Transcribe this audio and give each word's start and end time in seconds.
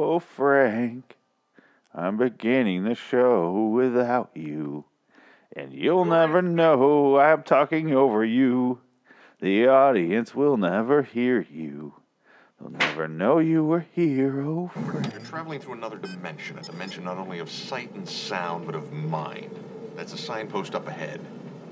Oh, 0.00 0.20
Frank, 0.20 1.16
I'm 1.92 2.18
beginning 2.18 2.84
the 2.84 2.94
show 2.94 3.66
without 3.66 4.30
you. 4.32 4.84
And 5.56 5.72
you'll 5.72 6.04
never 6.04 6.40
know 6.40 7.18
I'm 7.18 7.42
talking 7.42 7.92
over 7.92 8.24
you. 8.24 8.78
The 9.40 9.66
audience 9.66 10.36
will 10.36 10.56
never 10.56 11.02
hear 11.02 11.44
you. 11.50 11.94
They'll 12.60 12.70
never 12.70 13.08
know 13.08 13.40
you 13.40 13.64
were 13.64 13.86
here, 13.92 14.40
oh, 14.40 14.70
Frank. 14.72 15.12
You're 15.12 15.20
traveling 15.22 15.58
through 15.58 15.74
another 15.74 15.98
dimension, 15.98 16.58
a 16.58 16.62
dimension 16.62 17.02
not 17.02 17.18
only 17.18 17.40
of 17.40 17.50
sight 17.50 17.92
and 17.94 18.08
sound, 18.08 18.66
but 18.66 18.76
of 18.76 18.92
mind. 18.92 19.50
That's 19.96 20.12
a 20.12 20.18
signpost 20.18 20.76
up 20.76 20.86
ahead. 20.86 21.20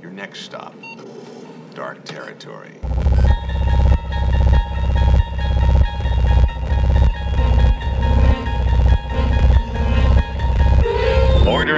Your 0.02 0.10
next 0.10 0.40
stop, 0.40 0.74
dark 1.74 2.04
territory. 2.04 2.74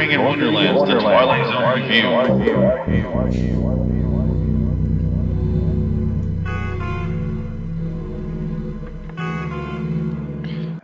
Bordering 0.08 0.20
in 0.20 0.24
Wonderlands, 0.24 0.88
the 0.88 1.00
Twilight 1.00 1.46
Zone 1.46 1.82
review. 1.82 3.18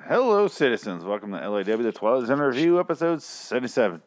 Hello, 0.06 0.48
citizens. 0.48 1.04
Welcome 1.04 1.30
to 1.32 1.48
LAW, 1.48 1.62
the 1.62 1.92
Twilight 1.92 2.26
Zone 2.26 2.40
Review, 2.40 2.78
episode 2.80 3.22
77. 3.22 4.02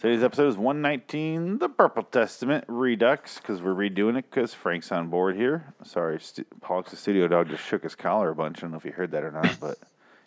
Today's 0.00 0.22
episode 0.22 0.48
is 0.48 0.56
119, 0.56 1.58
The 1.58 1.68
Purple 1.68 2.02
Testament 2.04 2.64
Redux, 2.68 3.36
because 3.38 3.60
we're 3.62 3.74
redoing 3.74 4.18
it 4.18 4.28
because 4.30 4.52
Frank's 4.54 4.90
on 4.90 5.08
board 5.08 5.36
here. 5.36 5.74
Sorry, 5.84 6.18
St- 6.20 6.48
Pollux, 6.60 6.90
the 6.90 6.96
studio 6.96 7.28
dog, 7.28 7.48
just 7.48 7.62
shook 7.64 7.82
his 7.84 7.94
collar 7.94 8.30
a 8.30 8.34
bunch. 8.34 8.58
I 8.58 8.60
don't 8.62 8.72
know 8.72 8.78
if 8.78 8.84
you 8.84 8.92
heard 8.92 9.12
that 9.12 9.22
or 9.22 9.30
not, 9.30 9.56
but 9.60 9.78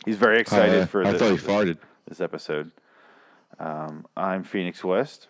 he's 0.06 0.18
very 0.18 0.40
excited 0.40 0.84
Uh, 0.84 0.86
for 0.86 1.04
I 1.06 1.12
this, 1.12 1.22
thought 1.22 1.32
he 1.32 1.38
farted. 1.74 1.78
this 2.08 2.22
episode. 2.22 2.72
Um, 3.60 4.06
I'm 4.16 4.44
Phoenix 4.44 4.84
West, 4.84 5.28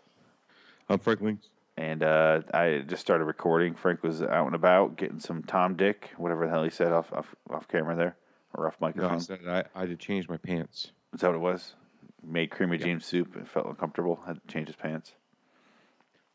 I'm 0.90 1.00
Franklin. 1.00 1.40
and 1.78 2.04
uh, 2.04 2.42
I 2.54 2.84
just 2.86 3.02
started 3.02 3.24
recording. 3.26 3.74
Frank 3.76 4.04
was 4.04 4.22
out 4.22 4.46
and 4.48 4.56
about 4.56 4.98
getting 4.98 5.20
some 5.20 5.44
Tom 5.44 5.76
Dick, 5.76 6.10
whatever 6.18 6.46
the 6.46 6.52
hell 6.52 6.64
he 6.64 6.70
said 6.70 6.92
off 6.92 7.12
off, 7.14 7.34
off 7.50 7.68
camera 7.68 7.96
there, 7.96 8.18
or 8.54 8.68
off 8.68 8.76
No, 8.82 8.88
microphone. 8.88 9.16
I 9.16 9.20
said 9.20 9.40
I, 9.48 9.64
I 9.76 9.82
had 9.82 9.90
to 9.90 9.96
change 9.96 10.28
my 10.28 10.38
pants. 10.38 10.92
Is 11.14 11.22
that 11.22 11.28
what 11.28 11.36
it 11.36 11.40
was? 11.40 11.74
Made 12.22 12.52
creamy 12.52 12.78
James 12.78 13.06
soup 13.06 13.36
and 13.36 13.48
felt 13.48 13.68
uncomfortable. 13.68 14.20
Had 14.26 14.42
to 14.46 14.54
change 14.54 14.68
his 14.68 14.76
pants. 14.76 15.14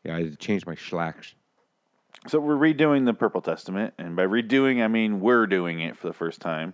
Yeah, 0.03 0.15
I 0.15 0.23
had 0.23 0.31
to 0.31 0.37
change 0.37 0.65
my 0.65 0.75
slacks. 0.75 1.35
So 2.27 2.39
we're 2.39 2.55
redoing 2.55 3.05
the 3.05 3.13
Purple 3.13 3.41
Testament, 3.41 3.93
and 3.99 4.15
by 4.15 4.25
redoing, 4.25 4.83
I 4.83 4.87
mean 4.87 5.19
we're 5.19 5.45
doing 5.45 5.79
it 5.81 5.97
for 5.97 6.07
the 6.07 6.13
first 6.13 6.39
time. 6.41 6.73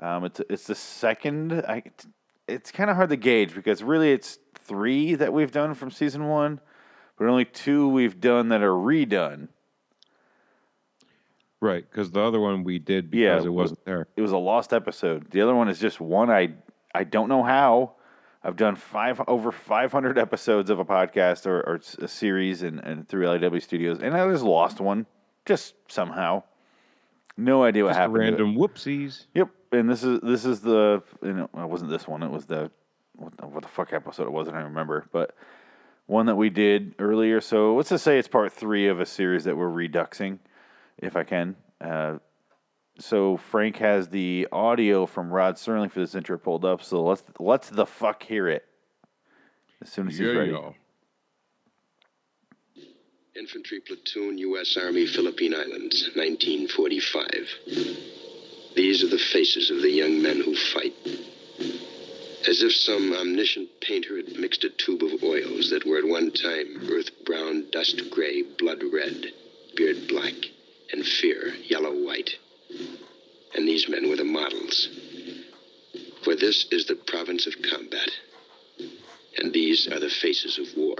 Um, 0.00 0.24
it's 0.24 0.40
it's 0.50 0.64
the 0.66 0.74
second. 0.74 1.52
I, 1.52 1.82
it's 2.50 2.70
kind 2.70 2.90
of 2.90 2.96
hard 2.96 3.10
to 3.10 3.16
gauge 3.16 3.54
because 3.54 3.82
really 3.82 4.12
it's 4.12 4.38
three 4.54 5.14
that 5.14 5.32
we've 5.32 5.52
done 5.52 5.74
from 5.74 5.90
season 5.90 6.28
one, 6.28 6.60
but 7.16 7.26
only 7.26 7.44
two 7.44 7.88
we've 7.88 8.20
done 8.20 8.48
that 8.48 8.62
are 8.62 8.72
redone. 8.72 9.48
Right, 11.60 11.84
because 11.88 12.10
the 12.10 12.22
other 12.22 12.40
one 12.40 12.64
we 12.64 12.78
did 12.78 13.10
Yeah, 13.12 13.34
because 13.34 13.46
it 13.46 13.50
wasn't 13.50 13.84
there. 13.84 14.08
It 14.16 14.22
was 14.22 14.32
a 14.32 14.38
lost 14.38 14.72
episode. 14.72 15.30
The 15.30 15.42
other 15.42 15.54
one 15.54 15.68
is 15.68 15.78
just 15.78 16.00
one 16.00 16.30
I 16.30 16.54
I 16.94 17.04
don't 17.04 17.28
know 17.28 17.42
how. 17.42 17.92
I've 18.42 18.56
done 18.56 18.74
five 18.74 19.20
over 19.28 19.52
500 19.52 20.16
episodes 20.16 20.70
of 20.70 20.78
a 20.78 20.84
podcast 20.84 21.44
or, 21.44 21.60
or 21.60 21.80
a 21.98 22.08
series 22.08 22.62
and, 22.62 22.80
and 22.80 23.06
through 23.06 23.28
LAW 23.28 23.58
Studios, 23.58 24.00
and 24.00 24.14
I 24.14 24.26
just 24.30 24.44
lost 24.44 24.80
one 24.80 25.06
just 25.44 25.74
somehow. 25.88 26.42
No 27.40 27.64
idea 27.64 27.84
what 27.84 27.90
Just 27.90 27.98
happened. 27.98 28.18
random 28.18 28.54
whoopsies. 28.56 29.26
Yep, 29.34 29.48
and 29.72 29.88
this 29.88 30.02
is 30.04 30.20
this 30.20 30.44
is 30.44 30.60
the 30.60 31.02
you 31.22 31.32
know 31.32 31.48
it 31.56 31.68
wasn't 31.68 31.90
this 31.90 32.06
one. 32.06 32.22
It 32.22 32.30
was 32.30 32.46
the 32.46 32.70
what 33.16 33.36
the, 33.36 33.46
what 33.46 33.62
the 33.62 33.68
fuck 33.68 33.92
episode 33.92 34.26
it 34.26 34.32
was. 34.32 34.48
I 34.48 34.52
don't 34.52 34.64
remember, 34.64 35.06
but 35.12 35.34
one 36.06 36.26
that 36.26 36.36
we 36.36 36.50
did 36.50 36.94
earlier. 36.98 37.40
So 37.40 37.76
let's 37.76 37.90
just 37.90 38.04
say 38.04 38.18
it's 38.18 38.28
part 38.28 38.52
three 38.52 38.88
of 38.88 39.00
a 39.00 39.06
series 39.06 39.44
that 39.44 39.56
we're 39.56 39.70
reduxing, 39.70 40.38
if 40.98 41.16
I 41.16 41.24
can. 41.24 41.56
Uh, 41.80 42.18
so 42.98 43.36
Frank 43.36 43.76
has 43.78 44.08
the 44.08 44.48
audio 44.52 45.06
from 45.06 45.30
Rod 45.30 45.54
Serling 45.54 45.90
for 45.90 46.00
this 46.00 46.14
intro 46.14 46.36
pulled 46.36 46.64
up. 46.64 46.82
So 46.82 47.02
let's 47.02 47.22
let's 47.38 47.70
the 47.70 47.86
fuck 47.86 48.22
hear 48.22 48.48
it 48.48 48.64
as 49.82 49.90
soon 49.90 50.08
as 50.08 50.18
he's 50.18 50.28
ready. 50.34 50.52
Infantry 53.36 53.78
Platoon, 53.78 54.38
U.S. 54.38 54.76
Army, 54.76 55.06
Philippine 55.06 55.54
Islands, 55.54 56.10
1945. 56.16 57.48
These 58.74 59.04
are 59.04 59.08
the 59.08 59.18
faces 59.18 59.70
of 59.70 59.82
the 59.82 59.90
young 59.90 60.20
men 60.20 60.40
who 60.40 60.56
fight. 60.56 60.94
As 62.48 62.60
if 62.62 62.74
some 62.74 63.12
omniscient 63.12 63.80
painter 63.80 64.16
had 64.16 64.36
mixed 64.36 64.64
a 64.64 64.70
tube 64.70 65.04
of 65.04 65.22
oils 65.22 65.70
that 65.70 65.86
were 65.86 65.98
at 65.98 66.08
one 66.08 66.32
time 66.32 66.88
earth 66.90 67.24
brown, 67.24 67.66
dust 67.70 68.10
gray, 68.10 68.42
blood 68.42 68.82
red, 68.92 69.26
beard 69.76 70.08
black, 70.08 70.34
and 70.92 71.06
fear 71.06 71.54
yellow 71.68 71.92
white. 72.04 72.36
And 73.54 73.68
these 73.68 73.88
men 73.88 74.08
were 74.08 74.16
the 74.16 74.24
models. 74.24 74.88
For 76.24 76.34
this 76.34 76.66
is 76.72 76.86
the 76.86 76.96
province 76.96 77.46
of 77.46 77.54
combat. 77.62 78.10
And 79.38 79.52
these 79.52 79.86
are 79.86 80.00
the 80.00 80.10
faces 80.10 80.58
of 80.58 80.76
war. 80.76 80.96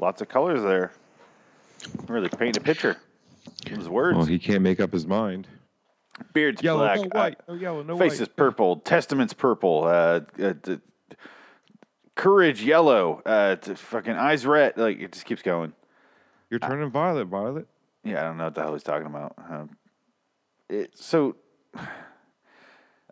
Lots 0.00 0.22
of 0.22 0.28
colors 0.28 0.62
there. 0.62 0.92
Really 2.08 2.30
paint 2.30 2.56
a 2.56 2.60
picture. 2.60 2.96
Those 3.70 3.88
words. 3.88 4.16
Well, 4.16 4.26
he 4.26 4.38
can't 4.38 4.62
make 4.62 4.80
up 4.80 4.92
his 4.92 5.06
mind. 5.06 5.46
Beard's 6.32 6.62
Yellow, 6.62 6.80
black. 6.80 6.96
no 6.98 7.04
uh, 7.04 7.08
white. 7.22 7.38
No 7.48 7.54
yellow, 7.54 7.82
no 7.82 7.98
Face 7.98 8.20
is 8.20 8.28
purple. 8.28 8.76
Testament's 8.76 9.34
purple. 9.34 9.84
Uh, 9.84 10.20
uh, 10.42 10.52
d- 10.62 10.80
courage 12.14 12.62
yellow. 12.62 13.22
Uh, 13.24 13.56
t- 13.56 13.74
fucking 13.74 14.14
eyes 14.14 14.46
red. 14.46 14.76
Like 14.76 14.98
it 15.00 15.12
just 15.12 15.26
keeps 15.26 15.42
going. 15.42 15.72
You're 16.48 16.60
turning 16.60 16.90
violet, 16.90 17.26
Violet. 17.26 17.66
Yeah, 18.02 18.20
I 18.20 18.24
don't 18.24 18.38
know 18.38 18.44
what 18.44 18.54
the 18.54 18.62
hell 18.62 18.72
he's 18.72 18.82
talking 18.82 19.06
about. 19.06 19.34
Um, 19.38 19.76
it, 20.68 20.96
so 20.96 21.36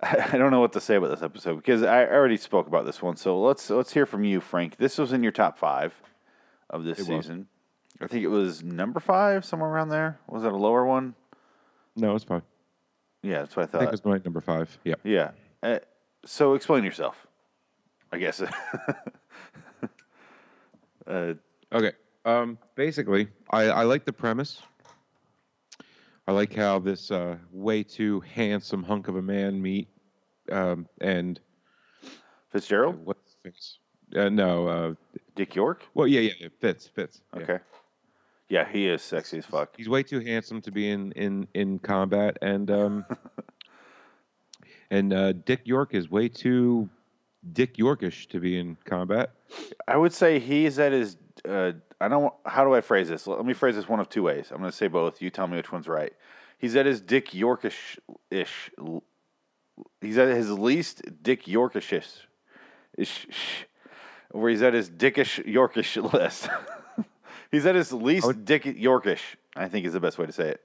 I 0.03 0.37
don't 0.39 0.51
know 0.51 0.61
what 0.61 0.73
to 0.73 0.81
say 0.81 0.97
about 0.97 1.11
this 1.11 1.23
episode 1.23 1.57
because 1.57 1.83
I 1.83 2.05
already 2.07 2.39
spoke 2.39 2.67
about 2.67 2.87
this 2.87 3.03
one. 3.03 3.17
So 3.17 3.41
let's 3.41 3.69
let's 3.69 3.93
hear 3.93 4.07
from 4.07 4.25
you, 4.25 4.41
Frank. 4.41 4.77
This 4.77 4.97
was 4.97 5.13
in 5.13 5.23
your 5.23 5.33
top 5.33 5.59
five 5.59 5.95
of 6.71 6.85
this 6.85 6.99
It 6.99 7.09
was. 7.09 7.25
season. 7.27 7.47
I 8.01 8.07
think 8.07 8.25
it 8.25 8.29
was 8.29 8.63
number 8.63 9.01
five, 9.01 9.45
somewhere 9.45 9.71
around 9.71 9.89
there. 9.89 10.19
Was 10.29 10.45
it 10.45 10.53
a 10.53 10.57
lower 10.57 10.87
one? 10.87 11.15
No, 11.97 12.15
it's 12.15 12.25
fine. 12.25 12.43
Yeah, 13.23 13.41
that's 13.41 13.57
what 13.57 13.65
I 13.65 13.67
thought. 13.67 13.81
I 13.83 13.85
think 13.87 13.95
it's 13.95 14.05
my 14.05 14.21
number 14.25 14.41
five. 14.41 14.79
Yeah. 14.85 14.95
Yeah. 15.03 15.31
Uh, 15.63 15.79
so 16.25 16.55
explain 16.55 16.85
yourself. 16.85 17.27
I 18.13 18.19
guess. 18.19 18.41
uh, 21.07 21.35
Okay. 21.73 21.93
Um, 22.25 22.57
basically, 22.77 23.29
I, 23.51 23.65
I 23.65 23.83
like 23.83 24.05
the 24.07 24.13
premise. 24.13 24.63
I 26.27 26.33
like 26.33 26.55
how 26.55 26.79
this 26.79 27.11
uh, 27.11 27.37
way 27.53 27.83
too 27.83 28.21
handsome 28.21 28.83
hunk 28.83 29.09
of 29.09 29.17
a 29.17 29.23
man 29.23 29.61
meet 29.61 29.89
um, 30.51 30.87
and 31.01 31.39
Fitzgerald, 32.51 33.05
what's 33.05 33.21
his 33.25 33.37
face? 33.43 33.79
Uh, 34.17 34.29
no. 34.31 34.97
Dick 35.39 35.55
York. 35.55 35.85
well, 35.95 36.07
yeah, 36.07 36.21
yeah, 36.21 36.33
yeah, 36.41 36.49
Fitz, 36.61 36.89
Fitz. 36.89 37.23
yeah. 37.35 37.43
Okay. 37.43 37.59
Yeah, 38.49 38.67
he 38.67 38.89
is 38.89 39.03
sexy 39.03 39.39
as 39.39 39.47
fuck. 39.47 39.75
He's 39.77 39.89
way 39.89 40.03
too 40.03 40.21
handsome 40.21 40.61
to 40.63 40.71
be 40.71 40.91
in 40.91 41.13
in 41.13 41.47
in 41.55 41.79
combat, 41.79 42.39
and 42.43 42.71
um, 42.71 43.05
and 44.91 45.13
uh, 45.13 45.33
Dick 45.33 45.61
York 45.65 45.95
is 45.95 46.11
way 46.11 46.29
too 46.29 46.89
Dick 47.53 47.77
Yorkish 47.77 48.29
to 48.31 48.41
be 48.41 48.59
in 48.59 48.77
combat. 48.85 49.31
I 49.87 49.97
would 49.97 50.13
say 50.13 50.39
he's 50.39 50.79
at 50.79 50.93
his. 50.93 51.17
Uh, 51.47 51.73
I 52.01 52.09
don't. 52.09 52.33
How 52.47 52.65
do 52.65 52.75
I 52.75 52.81
phrase 52.81 53.09
this? 53.09 53.27
Let 53.27 53.45
me 53.45 53.55
phrase 53.55 53.77
this 53.77 53.89
one 53.89 54.01
of 54.01 54.09
two 54.09 54.23
ways. 54.23 54.49
I'm 54.51 54.59
going 54.59 54.71
to 54.71 54.77
say 54.77 54.89
both. 54.89 55.21
You 55.21 55.31
tell 55.31 55.47
me 55.47 55.57
which 55.57 55.71
one's 55.71 55.89
right. 55.89 56.13
He's 56.59 56.75
at 56.75 56.87
his 56.87 57.01
Dick 57.01 57.31
Yorkish 57.31 57.99
ish. 58.31 58.71
He's 60.01 60.19
at 60.19 60.29
his 60.29 60.51
least 60.51 61.03
Dick 61.23 61.45
Yorkish 61.45 61.93
ish, 61.93 63.27
where 64.33 64.51
he's 64.51 64.63
at 64.63 64.75
his 64.75 64.91
Dickish 64.91 65.45
Yorkish 65.47 65.97
list. 66.13 66.49
he's 67.51 67.67
at 67.67 67.75
his 67.75 67.93
least 67.93 68.27
would- 68.27 68.45
Dick 68.45 68.65
Yorkish. 68.65 69.21
I 69.57 69.69
think 69.69 69.87
is 69.87 69.93
the 69.93 70.01
best 70.01 70.19
way 70.19 70.27
to 70.27 70.33
say 70.33 70.51
it. 70.51 70.61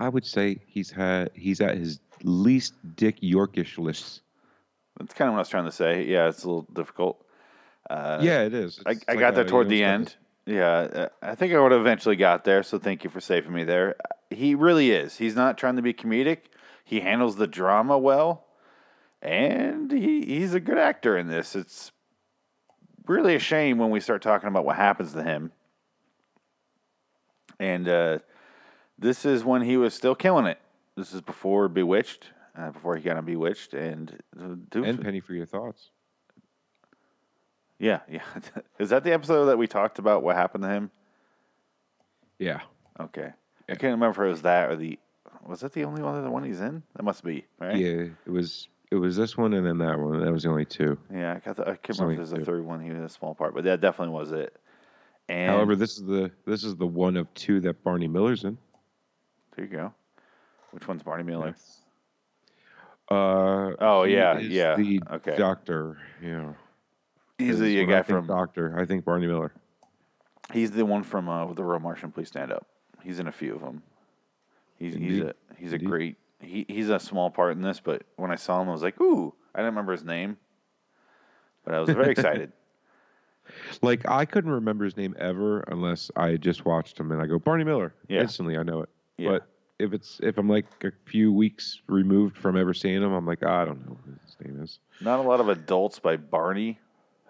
I 0.00 0.08
would 0.08 0.26
say 0.26 0.58
he's 0.66 0.90
had 0.90 1.30
he's 1.34 1.60
at 1.60 1.76
his 1.76 2.00
least 2.22 2.74
Dick 2.96 3.20
Yorkish 3.20 3.78
list. 3.78 4.22
That's 4.98 5.14
kind 5.14 5.28
of 5.28 5.32
what 5.34 5.38
I 5.38 5.42
was 5.42 5.48
trying 5.48 5.64
to 5.66 5.72
say. 5.72 6.04
Yeah, 6.04 6.28
it's 6.28 6.42
a 6.44 6.48
little 6.48 6.66
difficult. 6.72 7.24
Uh, 7.88 8.18
yeah, 8.22 8.42
it 8.42 8.54
is. 8.54 8.80
I, 8.86 8.92
It's 8.92 9.04
I 9.08 9.12
like 9.12 9.20
got 9.20 9.34
there 9.34 9.44
toward 9.44 9.68
the 9.68 9.84
end. 9.84 10.16
Yeah, 10.46 10.68
uh, 10.70 11.08
I 11.22 11.34
think 11.36 11.52
I 11.54 11.60
would 11.60 11.72
have 11.72 11.80
eventually 11.80 12.16
got 12.16 12.44
there. 12.44 12.62
So 12.62 12.78
thank 12.78 13.04
you 13.04 13.10
for 13.10 13.20
saving 13.20 13.52
me 13.52 13.64
there. 13.64 13.96
He 14.30 14.54
really 14.54 14.90
is. 14.90 15.16
He's 15.16 15.36
not 15.36 15.56
trying 15.58 15.76
to 15.76 15.82
be 15.82 15.92
comedic. 15.94 16.38
He 16.84 17.00
handles 17.00 17.36
the 17.36 17.46
drama 17.46 17.96
well, 17.98 18.44
and 19.22 19.90
he, 19.90 20.22
he's 20.26 20.54
a 20.54 20.60
good 20.60 20.76
actor 20.78 21.16
in 21.16 21.28
this. 21.28 21.54
It's 21.56 21.92
really 23.06 23.34
a 23.34 23.38
shame 23.38 23.78
when 23.78 23.90
we 23.90 24.00
start 24.00 24.22
talking 24.22 24.48
about 24.48 24.64
what 24.64 24.76
happens 24.76 25.12
to 25.12 25.22
him 25.22 25.52
and 27.58 27.88
uh, 27.88 28.18
this 28.98 29.24
is 29.24 29.44
when 29.44 29.62
he 29.62 29.76
was 29.76 29.94
still 29.94 30.14
killing 30.14 30.46
it. 30.46 30.58
This 30.96 31.12
is 31.12 31.20
before 31.20 31.68
Bewitched, 31.68 32.30
uh, 32.56 32.70
before 32.70 32.96
he 32.96 33.02
got 33.02 33.16
on 33.16 33.24
Bewitched, 33.24 33.74
and 33.74 34.16
dude, 34.70 34.84
And 34.84 35.02
Penny 35.02 35.20
for 35.20 35.34
your 35.34 35.46
thoughts. 35.46 35.90
yeah, 37.78 38.00
yeah. 38.08 38.22
is 38.78 38.90
that 38.90 39.04
the 39.04 39.12
episode 39.12 39.46
that 39.46 39.58
we 39.58 39.66
talked 39.66 39.98
about 39.98 40.22
what 40.22 40.36
happened 40.36 40.62
to 40.64 40.70
him? 40.70 40.90
Yeah. 42.38 42.60
Okay, 43.00 43.32
I 43.68 43.74
can't 43.74 43.92
remember 43.94 44.22
if 44.22 44.26
it 44.28 44.30
was 44.30 44.42
that 44.42 44.70
or 44.70 44.76
the. 44.76 44.98
Was 45.46 45.60
that 45.60 45.72
the 45.72 45.84
only 45.84 46.00
other 46.02 46.30
one 46.30 46.44
he's 46.44 46.60
in? 46.60 46.82
That 46.96 47.02
must 47.02 47.22
be 47.22 47.44
right. 47.58 47.76
Yeah. 47.76 48.06
It 48.24 48.30
was 48.30 48.68
it 48.90 48.96
was 48.96 49.16
this 49.16 49.36
one 49.36 49.54
and 49.54 49.66
then 49.66 49.78
that 49.78 49.98
one. 49.98 50.20
That 50.24 50.32
was 50.32 50.42
the 50.44 50.50
only 50.50 50.64
two. 50.64 50.98
Yeah, 51.12 51.34
I, 51.34 51.38
got 51.40 51.56
the, 51.56 51.62
I 51.62 51.76
can't 51.76 51.98
remember 51.98 52.22
if 52.22 52.28
there's 52.30 52.42
a 52.42 52.44
third 52.44 52.64
one. 52.64 52.80
He 52.80 52.90
was 52.90 53.02
a 53.02 53.08
small 53.14 53.34
part, 53.34 53.54
but 53.54 53.64
that 53.64 53.80
definitely 53.80 54.14
was 54.14 54.32
it. 54.32 54.54
And 55.28 55.50
However, 55.50 55.74
this 55.74 55.96
is 55.96 56.04
the 56.04 56.30
this 56.46 56.64
is 56.64 56.76
the 56.76 56.86
one 56.86 57.16
of 57.16 57.32
two 57.34 57.60
that 57.60 57.82
Barney 57.82 58.08
Miller's 58.08 58.44
in. 58.44 58.58
there 59.56 59.64
you 59.64 59.70
go. 59.70 59.94
Which 60.72 60.86
one's 60.86 61.02
Barney 61.02 61.22
Miller? 61.24 61.54
Uh, 63.10 63.72
Oh, 63.80 64.04
yeah, 64.04 64.38
yeah, 64.38 64.76
The 64.76 65.00
okay. 65.12 65.36
doctor. 65.36 65.98
Yeah. 66.22 66.52
He's 67.38 67.58
the 67.58 67.84
guy 67.86 68.02
from. 68.02 68.26
Doctor. 68.26 68.78
I 68.78 68.84
think 68.86 69.04
Barney 69.04 69.26
Miller. 69.26 69.52
He's 70.52 70.70
the 70.70 70.84
one 70.84 71.02
from 71.02 71.28
uh, 71.28 71.52
the 71.52 71.64
Real 71.64 71.80
Martian. 71.80 72.12
Please 72.12 72.28
stand 72.28 72.52
up. 72.52 72.66
He's 73.02 73.18
in 73.18 73.26
a 73.26 73.32
few 73.32 73.54
of 73.54 73.60
them. 73.60 73.82
He's 74.78 74.94
he's 74.94 75.20
a 75.20 75.34
he's 75.56 75.72
a 75.72 75.78
great. 75.78 76.16
He 76.44 76.66
he's 76.68 76.90
a 76.90 76.98
small 77.00 77.30
part 77.30 77.52
in 77.52 77.62
this, 77.62 77.80
but 77.80 78.02
when 78.16 78.30
I 78.30 78.36
saw 78.36 78.60
him, 78.60 78.68
I 78.68 78.72
was 78.72 78.82
like, 78.82 79.00
ooh! 79.00 79.34
I 79.54 79.58
didn't 79.58 79.72
remember 79.72 79.92
his 79.92 80.04
name, 80.04 80.36
but 81.64 81.74
I 81.74 81.80
was 81.80 81.90
very 81.90 82.10
excited. 82.12 82.52
Like 83.82 84.08
I 84.08 84.24
couldn't 84.24 84.50
remember 84.50 84.84
his 84.84 84.96
name 84.96 85.14
ever 85.18 85.60
unless 85.68 86.10
I 86.16 86.36
just 86.36 86.64
watched 86.64 86.98
him 86.98 87.12
and 87.12 87.20
I 87.20 87.26
go 87.26 87.38
Barney 87.38 87.64
Miller. 87.64 87.94
Yeah. 88.08 88.22
Instantly, 88.22 88.56
I 88.56 88.62
know 88.62 88.82
it. 88.82 88.88
Yeah. 89.18 89.30
But 89.30 89.46
if 89.78 89.92
it's 89.92 90.20
if 90.22 90.38
I'm 90.38 90.48
like 90.48 90.66
a 90.82 90.92
few 91.06 91.32
weeks 91.32 91.80
removed 91.88 92.38
from 92.38 92.56
ever 92.56 92.72
seeing 92.72 93.02
him, 93.02 93.12
I'm 93.12 93.26
like 93.26 93.40
"Ah, 93.44 93.62
I 93.62 93.64
don't 93.64 93.84
know 93.86 93.96
what 94.02 94.18
his 94.24 94.36
name 94.44 94.62
is. 94.62 94.78
Not 95.00 95.18
a 95.18 95.22
lot 95.22 95.40
of 95.40 95.48
adults 95.48 95.98
by 95.98 96.16
Barney 96.16 96.78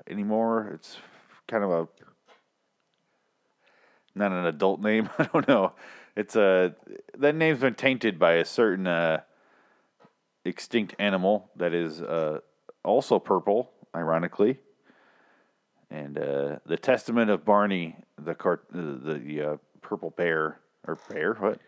anymore. 0.08 0.70
It's 0.75 0.96
kind 1.49 1.64
of 1.64 1.70
a 1.70 1.88
not 4.14 4.32
an 4.32 4.46
adult 4.46 4.81
name. 4.81 5.08
I 5.19 5.25
don't 5.25 5.49
know. 5.49 5.72
It's 6.16 6.37
a 6.37 6.75
that 7.19 7.34
name's 7.34 7.61
been 7.61 7.75
tainted 7.75 8.19
by 8.19 8.34
a 8.34 8.44
certain 8.44 8.87
uh, 8.87 9.20
extinct 10.44 10.94
animal 10.99 11.50
that 11.56 11.75
is 11.75 12.00
uh, 12.00 12.40
also 12.84 13.19
purple, 13.19 13.70
ironically. 13.94 14.58
And 15.90 16.19
uh, 16.19 16.58
the 16.66 16.76
Testament 16.76 17.31
of 17.31 17.44
Barney, 17.44 17.96
the 18.19 18.34
cart, 18.34 18.64
the, 18.72 19.19
the 19.19 19.43
uh, 19.43 19.56
purple 19.81 20.11
bear 20.11 20.58
or 20.87 20.99
bear, 21.08 21.34
what? 21.34 21.61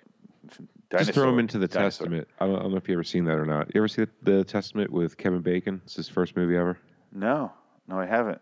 Just 0.90 1.12
throw 1.12 1.28
him 1.28 1.38
into 1.40 1.58
the 1.58 1.66
Dinosaur. 1.66 2.06
Testament. 2.06 2.28
I 2.38 2.46
don't, 2.46 2.56
I 2.56 2.62
don't 2.62 2.70
know 2.70 2.76
if 2.76 2.88
you 2.88 2.94
ever 2.94 3.04
seen 3.04 3.25
that 3.25 3.34
or 3.34 3.44
not. 3.44 3.75
You 3.75 3.81
ever 3.81 3.88
see 3.88 4.04
the, 4.04 4.10
the 4.22 4.44
Testament 4.44 4.90
with 4.90 5.16
Kevin 5.16 5.40
Bacon? 5.43 5.81
It's 5.84 5.96
his 5.96 6.08
first 6.08 6.37
movie 6.37 6.56
ever. 6.56 6.78
No, 7.12 7.52
no, 7.88 7.98
I 7.98 8.06
haven't. 8.06 8.40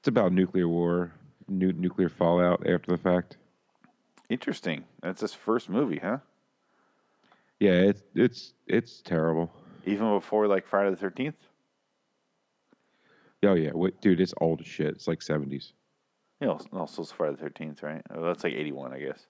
It's 0.00 0.08
about 0.08 0.32
nuclear 0.32 0.68
war, 0.68 1.12
nu- 1.48 1.72
nuclear 1.72 2.08
fallout 2.08 2.66
after 2.68 2.92
the 2.92 2.98
fact. 2.98 3.36
Interesting. 4.30 4.84
That's 5.02 5.20
his 5.20 5.34
first 5.34 5.68
movie, 5.68 5.98
huh? 5.98 6.18
Yeah, 7.58 7.72
it's 7.72 8.02
it's 8.14 8.54
it's 8.66 9.02
terrible. 9.02 9.52
Even 9.84 10.14
before 10.14 10.46
like 10.46 10.66
Friday 10.66 10.90
the 10.90 10.96
Thirteenth. 10.96 11.36
Oh 13.42 13.54
yeah, 13.54 13.72
wait, 13.74 14.00
dude, 14.00 14.20
it's 14.20 14.32
old 14.40 14.60
as 14.60 14.66
shit. 14.66 14.88
It's 14.94 15.08
like 15.08 15.20
seventies. 15.20 15.72
Yeah, 16.40 16.56
also 16.72 17.02
it's 17.02 17.10
Friday 17.12 17.32
the 17.32 17.42
Thirteenth, 17.42 17.82
right? 17.82 18.02
Oh, 18.14 18.24
that's 18.24 18.44
like 18.44 18.54
eighty-one, 18.54 18.92
I 18.94 19.00
guess. 19.00 19.26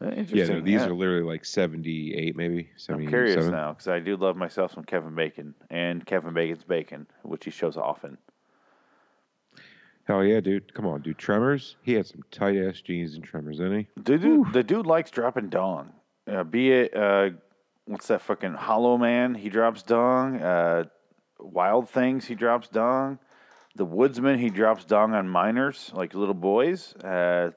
Uh, 0.00 0.12
Yeah, 0.28 0.46
no, 0.46 0.60
these 0.60 0.80
yeah. 0.80 0.86
are 0.86 0.94
literally 0.94 1.24
like 1.24 1.44
seventy 1.44 2.14
eight, 2.14 2.36
maybe 2.36 2.60
I'm 2.60 2.78
seventy 2.78 3.06
curious 3.08 3.46
now 3.48 3.72
because 3.72 3.88
I 3.88 3.98
do 3.98 4.16
love 4.16 4.36
myself 4.36 4.72
some 4.72 4.84
Kevin 4.84 5.14
Bacon 5.14 5.54
and 5.68 6.06
Kevin 6.06 6.32
Bacon's 6.32 6.64
Bacon, 6.64 7.06
which 7.22 7.44
he 7.44 7.50
shows 7.50 7.76
often. 7.76 8.16
Hell 10.04 10.24
yeah, 10.24 10.40
dude! 10.40 10.74
Come 10.74 10.86
on, 10.86 11.02
dude. 11.02 11.18
Tremors. 11.18 11.76
He 11.82 11.92
had 11.94 12.06
some 12.06 12.22
tight 12.30 12.56
ass 12.56 12.80
jeans 12.80 13.14
and 13.14 13.22
Tremors, 13.22 13.58
didn't 13.58 13.78
he? 13.78 13.88
The 13.96 14.18
dude, 14.18 14.52
the 14.52 14.62
dude 14.62 14.86
likes 14.86 15.10
dropping 15.10 15.50
dong. 15.50 15.92
Uh, 16.26 16.44
be 16.44 16.72
it 16.72 16.96
uh, 16.96 17.30
what's 17.86 18.06
that 18.08 18.22
fucking 18.22 18.54
Hollow 18.54 18.96
Man? 18.96 19.34
He 19.34 19.48
drops 19.48 19.82
dong. 19.82 20.40
Uh, 20.40 20.84
Wild 21.38 21.88
Things. 21.88 22.26
He 22.26 22.34
drops 22.34 22.68
dong. 22.68 23.18
The 23.76 23.84
Woodsman. 23.84 24.38
He 24.38 24.50
drops 24.50 24.84
dong 24.84 25.14
on 25.14 25.28
minors 25.28 25.90
like 25.94 26.14
little 26.14 26.34
boys. 26.34 26.94
Uh, 26.96 27.50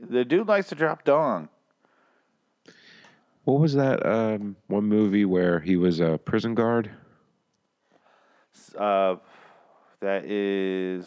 the 0.00 0.24
dude 0.24 0.48
likes 0.48 0.68
to 0.68 0.74
drop 0.74 1.04
dong. 1.04 1.48
What 3.44 3.60
was 3.60 3.74
that 3.74 4.04
um, 4.04 4.56
one 4.66 4.84
movie 4.84 5.24
where 5.24 5.60
he 5.60 5.76
was 5.76 6.00
a 6.00 6.18
prison 6.18 6.54
guard? 6.54 6.90
Uh, 8.76 9.16
that 10.00 10.24
is 10.24 11.06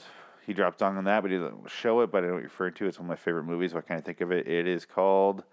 he 0.49 0.53
dropped 0.55 0.79
dong 0.79 0.97
on 0.97 1.03
that, 1.03 1.21
but 1.21 1.29
he 1.29 1.37
doesn't 1.37 1.69
show 1.69 2.01
it. 2.01 2.11
But 2.11 2.23
I 2.23 2.27
know 2.27 2.33
what 2.33 2.39
you're 2.39 2.47
referring 2.47 2.73
to. 2.73 2.87
It's 2.87 2.97
one 2.97 3.05
of 3.05 3.09
my 3.09 3.15
favorite 3.15 3.43
movies. 3.43 3.71
What 3.75 3.85
can 3.85 3.97
I 3.97 4.01
think 4.01 4.19
of 4.19 4.31
it? 4.31 4.47
It 4.47 4.67
is 4.67 4.83
called 4.83 5.43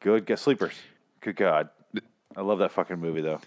Good 0.00 0.24
Get 0.24 0.38
Sleepers. 0.38 0.72
Good 1.20 1.36
God, 1.36 1.68
I 2.34 2.40
love 2.40 2.60
that 2.60 2.72
fucking 2.72 2.98
movie 2.98 3.20
though. 3.20 3.40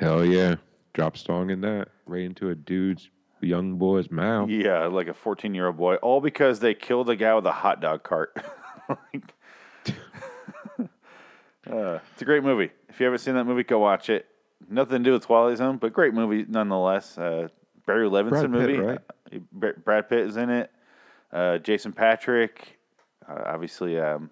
Hell 0.00 0.24
yeah, 0.24 0.56
drop 0.92 1.16
song 1.16 1.50
in 1.50 1.60
that 1.60 1.86
right 2.04 2.22
into 2.22 2.50
a 2.50 2.54
dude's 2.56 3.10
young 3.40 3.76
boy's 3.76 4.10
mouth. 4.10 4.50
Yeah, 4.50 4.86
like 4.86 5.06
a 5.06 5.14
14 5.14 5.54
year 5.54 5.68
old 5.68 5.76
boy, 5.76 5.94
all 5.96 6.20
because 6.20 6.58
they 6.58 6.74
killed 6.74 7.08
a 7.08 7.14
guy 7.14 7.32
with 7.36 7.46
a 7.46 7.52
hot 7.52 7.80
dog 7.80 8.02
cart. 8.02 8.36
Like- 8.88 9.34
uh, 11.70 11.98
it's 12.12 12.22
a 12.22 12.24
great 12.24 12.42
movie. 12.42 12.72
If 12.88 12.98
you 12.98 13.04
haven't 13.04 13.20
seen 13.20 13.34
that 13.34 13.44
movie, 13.44 13.62
go 13.62 13.78
watch 13.78 14.10
it. 14.10 14.26
Nothing 14.68 14.98
to 14.98 15.04
do 15.04 15.12
with 15.12 15.26
Twilight 15.26 15.58
Zone, 15.58 15.76
but 15.76 15.92
great 15.92 16.12
movie 16.12 16.44
nonetheless. 16.48 17.16
Uh, 17.16 17.46
Barry 17.86 18.08
Levinson 18.08 18.40
Pitt, 18.42 18.50
movie. 18.50 18.78
right? 18.78 18.98
Br- 19.52 19.78
Brad 19.84 20.08
Pitt 20.08 20.20
is 20.26 20.36
in 20.36 20.50
it. 20.50 20.70
Uh, 21.32 21.58
Jason 21.58 21.92
Patric, 21.92 22.78
uh, 23.28 23.42
obviously 23.46 23.98
um, 23.98 24.30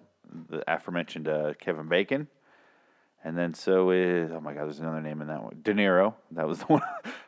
the 0.51 0.63
aforementioned 0.73 1.29
uh, 1.29 1.55
Kevin 1.61 1.89
Bacon. 1.89 2.29
And 3.25 3.37
then 3.37 3.53
so 3.55 3.91
is 3.91 4.31
oh 4.33 4.41
my 4.41 4.55
god, 4.55 4.65
there's 4.65 4.79
another 4.81 5.01
name 5.01 5.21
in 5.21 5.29
that 5.29 5.43
one. 5.43 5.59
De 5.63 5.75
Niro. 5.75 6.15
That 6.33 6.47
was 6.47 6.59
the 6.61 6.67
one. 6.67 6.83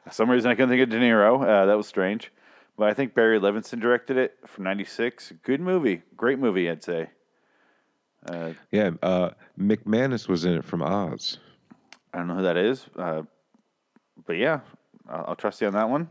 For 0.05 0.13
some 0.13 0.31
reason 0.31 0.51
I 0.51 0.55
couldn't 0.55 0.71
think 0.71 0.83
of 0.83 0.89
De 0.89 0.99
Niro. 0.99 1.43
Uh, 1.43 1.67
that 1.67 1.77
was 1.77 1.87
strange. 1.87 2.33
But 2.77 2.89
I 2.89 2.95
think 2.95 3.15
Barry 3.15 3.39
Levinson 3.39 3.81
directed 3.81 4.17
it 4.17 4.39
from 4.47 4.65
'96. 4.65 5.35
Good 5.43 5.61
movie, 5.61 6.03
great 6.17 6.39
movie, 6.39 6.71
I'd 6.71 6.83
say. 6.83 7.11
Uh, 8.27 8.53
Yeah, 8.71 8.91
uh, 9.03 9.31
McManus 9.59 10.29
was 10.29 10.45
in 10.45 10.55
it 10.55 10.65
from 10.65 10.83
Oz. 10.83 11.39
I 12.15 12.19
don't 12.19 12.29
know 12.29 12.37
who 12.37 12.43
that 12.43 12.57
is, 12.57 12.87
uh, 12.97 13.23
but 14.27 14.37
yeah, 14.37 14.61
I'll, 15.09 15.27
I'll 15.29 15.37
trust 15.37 15.61
you 15.61 15.67
on 15.67 15.75
that 15.75 15.89
one. 15.91 16.09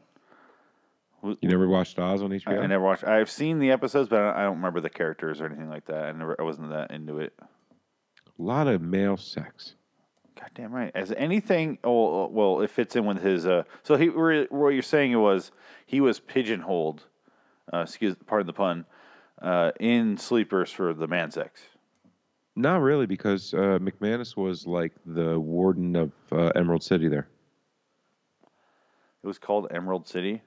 You 1.24 1.50
never 1.50 1.68
watched 1.68 2.00
Oz 2.00 2.22
on 2.22 2.32
I, 2.32 2.38
HBO? 2.38 2.62
I 2.62 2.68
never 2.68 2.84
watched. 2.84 3.04
I've 3.04 3.30
seen 3.30 3.60
the 3.60 3.72
episodes, 3.72 4.10
but 4.10 4.22
I 4.22 4.42
I 4.42 4.44
don't 4.44 4.58
remember 4.58 4.82
the 4.82 4.90
characters 4.90 5.42
or 5.42 5.46
anything 5.46 5.70
like 5.70 5.86
that. 5.86 6.06
I 6.06 6.12
never. 6.12 6.36
I 6.40 6.44
wasn't 6.44 6.70
that 6.70 6.92
into 6.92 7.20
it. 7.20 7.34
A 7.42 8.42
lot 8.42 8.68
of 8.68 8.82
male 8.82 9.18
sex. 9.18 9.76
God 10.40 10.50
damn 10.56 10.72
right. 10.72 10.92
As 10.96 11.12
anything, 11.12 11.78
oh 11.84 12.28
well, 12.28 12.62
it 12.62 12.70
fits 12.70 12.96
in 12.96 13.06
with 13.06 13.22
his. 13.22 13.46
Uh, 13.46 13.64
so 13.84 13.98
he, 13.98 14.08
what 14.08 14.70
you're 14.70 14.82
saying 14.82 15.12
it 15.12 15.18
was 15.18 15.52
he 15.86 16.00
was 16.00 16.20
pigeonholed. 16.20 17.04
Uh, 17.74 17.80
excuse, 17.80 18.16
pardon 18.26 18.48
the 18.48 18.54
pun. 18.54 18.86
Uh, 19.42 19.72
in 19.80 20.18
sleepers 20.18 20.72
for 20.72 20.94
the 20.94 21.08
man 21.08 21.32
sex. 21.32 21.62
Not 22.56 22.82
really, 22.82 23.06
because 23.06 23.54
uh, 23.54 23.80
McManus 23.80 24.36
was 24.36 24.68
like 24.68 24.92
the 25.06 25.40
warden 25.40 25.96
of 25.96 26.12
uh, 26.32 26.52
Emerald 26.56 26.84
City 26.84 27.08
there. 27.08 27.30
It 29.24 29.28
was 29.28 29.40
called 29.40 29.68
Emerald 29.72 30.08
City. 30.08 30.42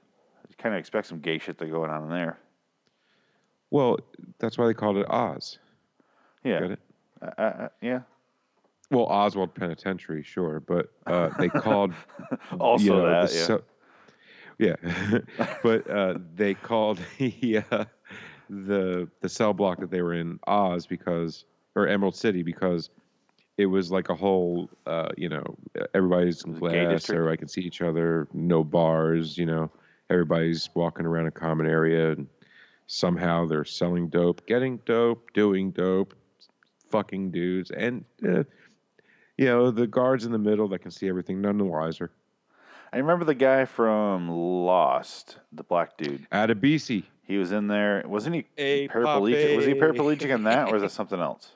Kind 0.59 0.75
of 0.75 0.79
expect 0.79 1.07
some 1.07 1.21
gay 1.21 1.39
shit 1.39 1.59
to 1.59 1.67
go 1.67 1.85
on 1.85 2.05
in 2.05 2.09
there. 2.09 2.39
Well, 3.71 3.99
that's 4.39 4.59
why 4.59 4.67
they 4.67 4.75
called 4.75 4.99
it 4.99 5.07
Oz. 5.09 5.59
Yeah. 6.45 6.61
Get 6.61 6.71
it? 6.73 6.79
Uh, 7.23 7.41
uh, 7.41 7.69
yeah. 7.81 8.01
Well, 8.91 9.07
Oswald 9.07 9.55
Penitentiary, 9.55 10.23
sure, 10.23 10.61
but 10.61 10.93
uh, 11.07 11.31
they 11.39 11.49
called 11.49 11.95
Also 12.61 12.85
you 12.85 12.91
know, 12.91 13.07
that, 13.07 13.31
the 13.31 13.37
yeah. 13.37 13.45
so- 13.45 13.63
yeah, 14.59 14.77
but 15.63 15.91
uh, 15.91 16.19
they 16.35 16.55
called 16.55 17.01
the, 17.19 17.63
uh, 17.71 17.85
the 18.51 19.09
the 19.21 19.29
cell 19.29 19.55
block 19.55 19.81
that 19.81 19.91
they 19.91 20.03
were 20.03 20.15
in 20.15 20.39
Oz 20.47 20.87
because 20.87 21.45
or 21.75 21.89
Emerald 21.89 22.15
City 22.15 22.43
because 22.43 22.91
it 23.57 23.67
was 23.67 23.91
like 23.91 24.11
a 24.11 24.15
whole 24.15 24.69
uh, 24.87 25.09
you 25.17 25.29
know 25.29 25.57
everybody's 25.95 26.45
in 26.45 26.61
was 26.61 26.73
a 26.73 26.77
gay 26.77 26.85
glass, 26.85 27.09
everybody 27.11 27.39
can 27.39 27.49
see 27.49 27.63
each 27.63 27.81
other, 27.81 28.29
no 28.35 28.63
bars, 28.63 29.39
you 29.39 29.47
know, 29.47 29.71
everybody's 30.13 30.69
walking 30.75 31.07
around 31.07 31.27
a 31.27 31.31
common 31.31 31.67
area 31.67 32.13
and 32.13 32.29
somehow 32.87 33.47
they're 33.47 33.65
selling 33.65 34.09
dope, 34.09 34.47
getting 34.47 34.79
dope, 34.85 35.33
doing 35.33 35.71
dope, 35.71 36.15
fucking 36.91 37.31
dudes, 37.31 37.71
and 37.71 38.05
uh, 38.25 38.45
you 39.39 39.47
know 39.47 39.71
the 39.71 39.87
guards 39.87 40.27
in 40.27 40.33
the 40.33 40.39
middle 40.39 40.69
that 40.69 40.81
can 40.81 40.91
see 40.91 41.09
everything, 41.09 41.41
none 41.41 41.57
the 41.59 41.65
wiser. 41.65 42.11
I 42.93 42.99
remember 42.99 43.25
the 43.25 43.35
guy 43.35 43.65
from 43.65 44.29
Lost, 44.29 45.39
the 45.51 45.63
black 45.63 45.97
dude. 45.97 46.27
Adebisi. 46.31 47.05
He 47.23 47.39
was 47.39 47.51
in 47.51 47.67
there. 47.67 48.03
Wasn't 48.07 48.35
he 48.35 48.45
Hey, 48.57 48.89
paraplegic? 48.89 49.57
Was 49.57 49.65
he 49.65 49.73
paraplegic 49.73 50.35
in 50.35 50.45
that, 50.45 50.69
or 50.69 50.77
is 50.77 50.83
it 50.83 50.91
something 50.93 51.21
else? 51.21 51.53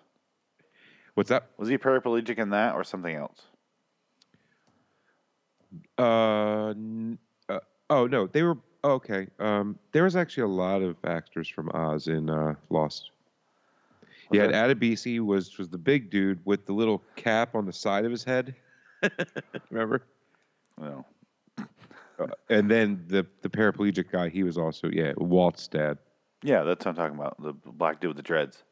What's 1.12 1.28
that? 1.28 1.48
Was 1.58 1.68
he 1.68 1.76
paraplegic 1.76 2.38
in 2.38 2.50
that, 2.50 2.74
or 2.74 2.84
something 2.84 3.14
else? 3.14 3.42
Uh, 5.98 6.70
n- 6.70 7.18
uh, 7.18 7.25
oh 7.90 8.06
no, 8.06 8.26
they 8.26 8.42
were 8.42 8.58
okay. 8.84 9.28
Um, 9.38 9.78
there 9.92 10.04
was 10.04 10.16
actually 10.16 10.44
a 10.44 10.48
lot 10.48 10.82
of 10.82 10.96
actors 11.04 11.48
from 11.48 11.70
Oz 11.70 12.08
in 12.08 12.30
uh, 12.30 12.54
Lost. 12.70 13.10
You 14.32 14.40
had 14.40 14.50
Adebisi 14.50 15.20
was 15.20 15.56
was 15.58 15.68
the 15.68 15.78
big 15.78 16.10
dude 16.10 16.40
with 16.44 16.66
the 16.66 16.72
little 16.72 17.02
cap 17.14 17.54
on 17.54 17.64
the 17.64 17.72
side 17.72 18.04
of 18.04 18.10
his 18.10 18.24
head. 18.24 18.54
Remember? 19.70 20.02
No. 20.80 21.04
Uh, 21.58 22.26
and 22.50 22.70
then 22.70 23.04
the 23.06 23.26
the 23.42 23.48
paraplegic 23.48 24.10
guy, 24.10 24.28
he 24.28 24.42
was 24.42 24.58
also 24.58 24.88
yeah, 24.92 25.12
Walt's 25.16 25.68
dad. 25.68 25.98
Yeah, 26.42 26.64
that's 26.64 26.84
what 26.84 26.92
I'm 26.92 26.96
talking 26.96 27.18
about. 27.18 27.40
The 27.42 27.52
black 27.52 28.00
dude 28.00 28.08
with 28.08 28.16
the 28.16 28.22
dreads. 28.22 28.62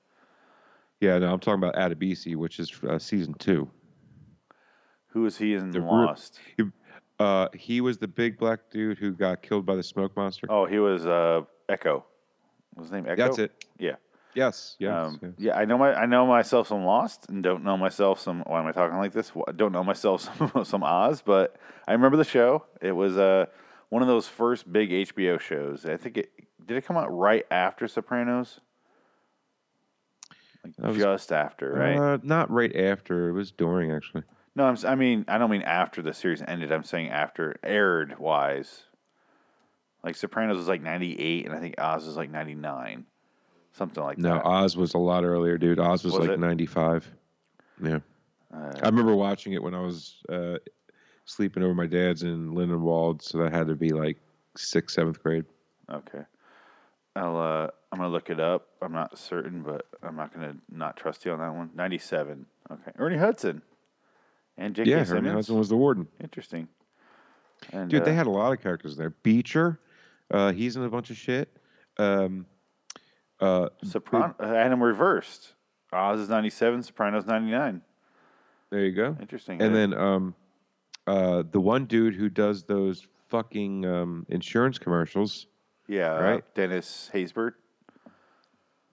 Yeah, 1.01 1.19
no, 1.19 1.33
I'm 1.33 1.41
talking 1.41 1.63
about 1.63 1.75
Adebisi, 1.75 2.37
which 2.37 2.59
is 2.59 2.73
uh, 2.89 2.99
season 2.99 3.35
two. 3.35 3.69
Who 5.09 5.27
is 5.27 5.37
he 5.37 5.55
in 5.55 5.71
The 5.71 5.81
Lost? 5.81 6.41
He, 6.57 6.65
uh, 7.19 7.49
he 7.55 7.81
was 7.81 7.99
the 7.99 8.09
big 8.09 8.39
black 8.39 8.61
dude 8.71 8.99
who 8.99 9.13
got 9.13 9.43
killed 9.43 9.65
by 9.67 9.77
the 9.77 9.83
smoke 9.83 10.17
monster. 10.17 10.47
Oh, 10.51 10.67
he 10.67 10.79
was 10.79 11.07
uh, 11.07 11.43
Eko. 11.69 12.03
Was 12.77 12.87
his 12.87 12.93
name 12.93 13.05
Eko? 13.05 13.17
That's 13.17 13.39
it. 13.39 13.65
Yeah. 13.79 13.97
Yes, 14.35 14.75
yes. 14.81 14.93
um, 14.93 15.21
yes. 15.23 15.33
yeah, 15.39 15.57
I 15.57 15.65
know 15.65 15.79
my 15.79 15.95
I 15.95 16.07
know 16.07 16.27
myself 16.27 16.67
some 16.67 16.85
Lost 16.85 17.29
and 17.29 17.41
don't 17.41 17.63
know 17.63 17.77
myself 17.77 18.19
some. 18.19 18.41
Why 18.49 18.59
am 18.59 18.67
I 18.67 18.73
talking 18.73 18.99
like 18.99 19.13
this? 19.13 19.31
Wh- 19.31 19.55
Don't 19.55 19.71
know 19.71 19.85
myself 19.85 20.23
some 20.55 20.65
some 20.65 20.83
Oz, 20.83 21.23
but 21.23 21.55
I 21.87 21.93
remember 21.93 22.17
the 22.17 22.25
show. 22.25 22.65
It 22.83 22.91
was 22.93 23.17
uh 23.17 23.47
one 23.91 24.03
of 24.03 24.09
those 24.09 24.27
first 24.27 24.73
big 24.73 24.91
HBO 24.91 25.39
shows. 25.39 25.87
I 25.87 25.97
think 25.97 26.17
it 26.17 26.33
did 26.67 26.77
it 26.77 26.85
come 26.85 26.97
out 26.97 27.17
right 27.17 27.47
after 27.49 27.87
Sopranos, 27.87 28.59
like 30.65 30.75
was- 30.79 30.97
just 30.97 31.31
after, 31.31 31.71
right? 31.73 31.97
Uh, 31.97 32.19
not 32.25 32.51
right 32.51 32.75
after. 32.75 33.29
It 33.29 33.33
was 33.35 33.53
during 33.53 33.93
actually. 33.93 34.25
No, 34.57 34.65
I'm, 34.65 34.77
I 34.87 34.95
mean 34.95 35.25
I 35.29 35.39
don't 35.39 35.51
mean 35.51 35.63
after 35.63 36.03
the 36.03 36.13
series 36.15 36.43
ended. 36.47 36.73
I'm 36.73 36.85
saying 36.85 37.09
after 37.09 37.57
aired 37.63 38.19
wise. 38.19 38.85
Like 40.03 40.17
Sopranos 40.17 40.59
was 40.59 40.69
like 40.69 40.83
'98, 40.83 41.47
and 41.47 41.55
I 41.55 41.61
think 41.61 41.77
Oz 41.79 42.07
was 42.07 42.17
like 42.17 42.31
'99, 42.31 43.07
something 43.73 44.05
like 44.05 44.19
No, 44.19 44.35
that. 44.35 44.45
No, 44.45 44.51
Oz 44.51 44.77
was 44.77 44.93
a 44.93 44.99
lot 44.99 45.25
earlier, 45.25 45.57
dude. 45.57 45.79
Oz 45.79 46.05
was, 46.05 46.13
Was 46.13 46.29
like 46.29 46.31
it? 46.31 46.39
95. 46.39 47.11
Yeah. 47.83 48.01
Uh, 48.55 48.73
I 48.83 48.87
remember 48.87 49.15
watching 49.15 49.55
it 49.55 49.63
when 49.63 49.75
I 49.75 49.81
was 49.81 50.17
uh, 50.29 50.59
sleeping 51.25 51.63
over 51.63 51.75
my 51.75 51.87
dad's 51.87 52.23
in 52.23 52.53
Lindenwald, 52.53 53.23
so 53.23 53.39
that 53.39 53.53
had 53.53 53.69
to 53.69 53.75
be 53.75 53.91
like 53.91 54.19
sixth, 54.57 54.95
seventh 54.95 55.23
grade. 55.23 55.47
Okay. 55.91 56.23
I'll 57.17 57.37
uh 57.39 57.69
I'm 57.93 57.99
gonna 57.99 58.09
look 58.09 58.29
it 58.29 58.41
up. 58.41 58.69
I'm 58.83 58.93
not 58.93 59.17
certain, 59.19 59.63
but 59.63 59.87
I'm 60.03 60.17
not 60.17 60.35
gonna 60.35 60.57
not 60.71 60.97
trust 60.97 61.25
you 61.25 61.33
on 61.33 61.39
that 61.39 61.55
one. 61.55 61.71
Ninety 61.75 61.99
seven. 61.99 62.47
Okay. 62.71 62.91
Ernie 62.99 63.17
Hudson. 63.17 63.63
And 64.57 64.75
J.K. 64.75 64.91
yeah, 64.91 65.05
Simmons. 65.05 65.35
Hudson 65.35 65.59
was 65.59 65.69
the 65.69 65.77
warden. 65.77 66.07
Interesting. 66.21 66.69
And, 67.73 67.91
Dude, 67.91 68.05
they 68.05 68.13
uh, 68.13 68.15
had 68.15 68.27
a 68.27 68.31
lot 68.31 68.53
of 68.53 68.61
characters 68.61 68.97
there. 68.97 69.11
Beecher, 69.11 69.81
uh, 70.31 70.53
he's 70.53 70.77
in 70.77 70.85
a 70.85 70.89
bunch 70.89 71.11
of 71.11 71.17
shit. 71.17 71.49
Um, 71.99 72.47
uh, 73.41 73.69
Sopran- 73.85 74.35
I 74.39 74.49
had 74.63 74.71
them 74.71 74.83
reversed. 74.83 75.55
Oz 75.93 76.21
is 76.21 76.29
ninety 76.29 76.51
seven, 76.51 76.83
Sopranos 76.83 77.25
ninety 77.27 77.51
nine. 77.53 77.81
there 78.71 78.81
you 78.85 78.93
go. 78.93 79.17
Interesting. 79.21 79.61
And 79.63 79.73
Uh, 79.73 79.77
then 79.77 79.95
um, 79.95 80.35
uh, 81.07 81.43
the 81.51 81.61
one 81.61 81.85
dude 81.87 82.15
who 82.15 82.29
does 82.29 82.65
those 82.65 83.07
fucking 83.29 83.85
um, 83.87 84.27
insurance 84.29 84.79
commercials. 84.79 85.47
yeah, 85.89 86.15
uh, 86.15 86.21
right. 86.23 86.55
Dennis 86.55 87.11
Haysbert, 87.13 87.53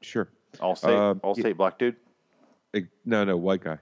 Sure. 0.02 0.30
All 0.60 0.76
Allstate, 0.76 1.12
Uh, 1.12 1.14
Allstate 1.16 1.58
black 1.58 1.78
dude. 1.80 1.96
No, 3.06 3.24
no, 3.24 3.38
white 3.38 3.64
guy. 3.64 3.78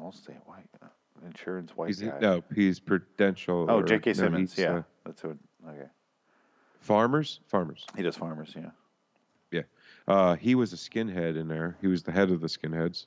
Allstate 0.00 0.44
white 0.46 0.68
uh, 0.82 0.86
insurance 1.24 1.76
white 1.76 1.88
He's 1.88 2.00
guy. 2.00 2.18
no, 2.20 2.42
he's 2.54 2.78
Prudential. 2.80 3.66
oh, 3.68 3.78
or- 3.80 3.82
J.K. 3.82 4.14
Simmons. 4.14 4.54
yeah, 4.56 4.78
uh, 4.78 4.82
that's 5.04 5.22
what. 5.24 5.36
Okay, 5.68 5.88
farmers, 6.80 7.40
farmers. 7.48 7.84
he 7.96 8.02
does 8.02 8.16
farmers. 8.16 8.52
Yeah. 8.54 8.70
Yeah, 9.50 9.62
uh, 10.08 10.34
he 10.36 10.54
was 10.54 10.72
a 10.72 10.76
skinhead 10.76 11.36
in 11.36 11.48
there. 11.48 11.76
He 11.80 11.86
was 11.86 12.02
the 12.02 12.12
head 12.12 12.30
of 12.30 12.40
the 12.40 12.48
skinheads, 12.48 13.06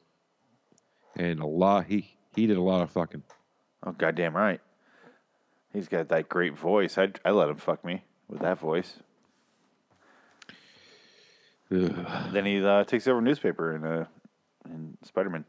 and 1.15 1.39
a 1.39 1.45
lot. 1.45 1.85
He 1.85 2.15
he 2.35 2.47
did 2.47 2.57
a 2.57 2.61
lot 2.61 2.81
of 2.81 2.89
fucking. 2.91 3.23
Oh, 3.83 3.91
goddamn 3.91 4.35
right. 4.35 4.61
He's 5.73 5.87
got 5.87 6.09
that 6.09 6.27
great 6.29 6.57
voice. 6.57 6.97
I 6.97 7.09
I 7.23 7.31
let 7.31 7.49
him 7.49 7.57
fuck 7.57 7.83
me 7.85 8.03
with 8.27 8.41
that 8.41 8.59
voice. 8.59 8.95
Ugh. 11.71 12.05
Then 12.31 12.45
he 12.45 12.63
uh, 12.65 12.83
takes 12.83 13.07
over 13.07 13.21
newspaper 13.21 13.75
in 13.75 13.85
uh, 13.85 14.05
in 14.65 14.97
Spider 15.03 15.29
Man. 15.29 15.45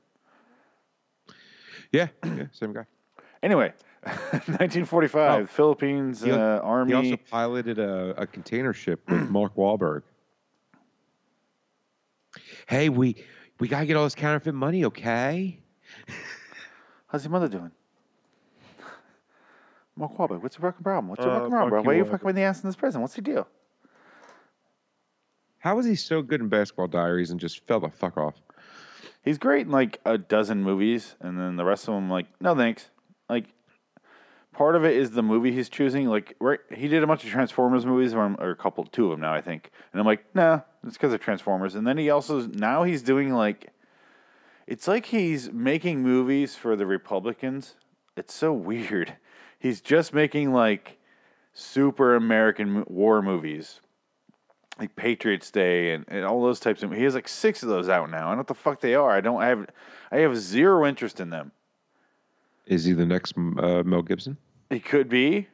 Yeah, 1.92 2.08
yeah, 2.24 2.44
same 2.52 2.72
guy. 2.72 2.84
Anyway, 3.42 3.72
1945, 4.04 5.42
Oh. 5.42 5.46
Philippines 5.46 6.22
He, 6.22 6.30
uh, 6.30 6.60
Army. 6.60 6.90
he 6.92 6.94
also 6.94 7.16
piloted 7.30 7.78
a, 7.78 8.14
a 8.20 8.26
container 8.26 8.72
ship 8.72 9.00
with 9.08 9.28
Mark 9.30 9.54
Wahlberg. 9.56 10.02
Hey, 12.68 12.88
we 12.88 13.16
we 13.58 13.66
gotta 13.68 13.86
get 13.86 13.96
all 13.96 14.04
this 14.04 14.14
counterfeit 14.14 14.54
money, 14.54 14.84
okay? 14.86 15.58
How's 17.08 17.24
your 17.24 17.32
mother 17.32 17.48
doing? 17.48 17.72
Mark 19.96 20.16
Wahlberg, 20.16 20.42
what's 20.42 20.56
your 20.56 20.70
fucking 20.70 20.84
problem? 20.84 21.08
What's 21.08 21.24
your 21.24 21.32
Uh, 21.32 21.36
fucking 21.38 21.50
problem, 21.50 21.70
bro? 21.70 21.82
Why 21.82 21.92
are 21.92 21.96
you, 21.96 22.04
you 22.04 22.10
fucking 22.10 22.28
in 22.28 22.34
the 22.36 22.42
ass 22.42 22.62
in 22.62 22.68
this 22.68 22.76
prison? 22.76 23.00
What's 23.00 23.14
the 23.14 23.22
deal? 23.22 23.48
How 25.58 25.76
was 25.76 25.84
he 25.84 25.94
so 25.94 26.22
good 26.22 26.40
in 26.40 26.48
Basketball 26.48 26.86
Diaries 26.86 27.30
and 27.32 27.40
just 27.40 27.66
fell 27.66 27.80
the 27.80 27.90
fuck 27.90 28.16
off? 28.16 28.34
He's 29.22 29.38
great 29.38 29.66
in 29.66 29.72
like 29.72 30.00
a 30.04 30.16
dozen 30.16 30.62
movies, 30.62 31.14
and 31.20 31.38
then 31.38 31.56
the 31.56 31.64
rest 31.64 31.88
of 31.88 31.94
them, 31.94 32.08
like, 32.08 32.26
no 32.40 32.54
thanks. 32.54 32.90
Like, 33.28 33.46
part 34.52 34.76
of 34.76 34.84
it 34.84 34.96
is 34.96 35.10
the 35.10 35.22
movie 35.22 35.52
he's 35.52 35.68
choosing. 35.68 36.06
Like, 36.06 36.36
right, 36.40 36.60
he 36.74 36.88
did 36.88 37.02
a 37.02 37.06
bunch 37.06 37.24
of 37.24 37.30
Transformers 37.30 37.84
movies, 37.84 38.14
or, 38.14 38.34
or 38.38 38.50
a 38.50 38.56
couple, 38.56 38.84
two 38.84 39.04
of 39.06 39.10
them 39.10 39.20
now, 39.20 39.34
I 39.34 39.40
think. 39.40 39.70
And 39.92 40.00
I'm 40.00 40.06
like, 40.06 40.24
nah, 40.34 40.60
it's 40.86 40.96
because 40.96 41.12
of 41.12 41.20
Transformers. 41.20 41.74
And 41.74 41.86
then 41.86 41.98
he 41.98 42.10
also 42.10 42.46
now 42.46 42.82
he's 42.84 43.02
doing 43.02 43.32
like, 43.32 43.72
it's 44.66 44.88
like 44.88 45.06
he's 45.06 45.52
making 45.52 46.02
movies 46.02 46.56
for 46.56 46.76
the 46.76 46.86
Republicans. 46.86 47.74
It's 48.16 48.34
so 48.34 48.52
weird. 48.52 49.16
He's 49.58 49.80
just 49.80 50.14
making 50.14 50.52
like 50.52 50.98
super 51.52 52.14
American 52.14 52.84
war 52.86 53.20
movies 53.20 53.80
like 54.80 54.96
Patriots 54.96 55.50
Day 55.50 55.92
and, 55.92 56.04
and 56.08 56.24
all 56.24 56.42
those 56.42 56.58
types 56.58 56.82
of. 56.82 56.92
He 56.92 57.04
has 57.04 57.14
like 57.14 57.28
six 57.28 57.62
of 57.62 57.68
those 57.68 57.88
out 57.88 58.10
now. 58.10 58.26
I 58.26 58.30
don't 58.30 58.32
know 58.32 58.36
what 58.38 58.46
the 58.48 58.54
fuck 58.54 58.80
they 58.80 58.94
are. 58.94 59.10
I 59.10 59.20
don't 59.20 59.40
I 59.40 59.48
have. 59.48 59.66
I 60.10 60.18
have 60.18 60.36
zero 60.36 60.86
interest 60.86 61.20
in 61.20 61.30
them. 61.30 61.52
Is 62.66 62.84
he 62.84 62.92
the 62.92 63.06
next 63.06 63.36
uh, 63.36 63.82
Mel 63.84 64.02
Gibson? 64.02 64.38
It 64.70 64.84
could 64.84 65.08
be. 65.08 65.48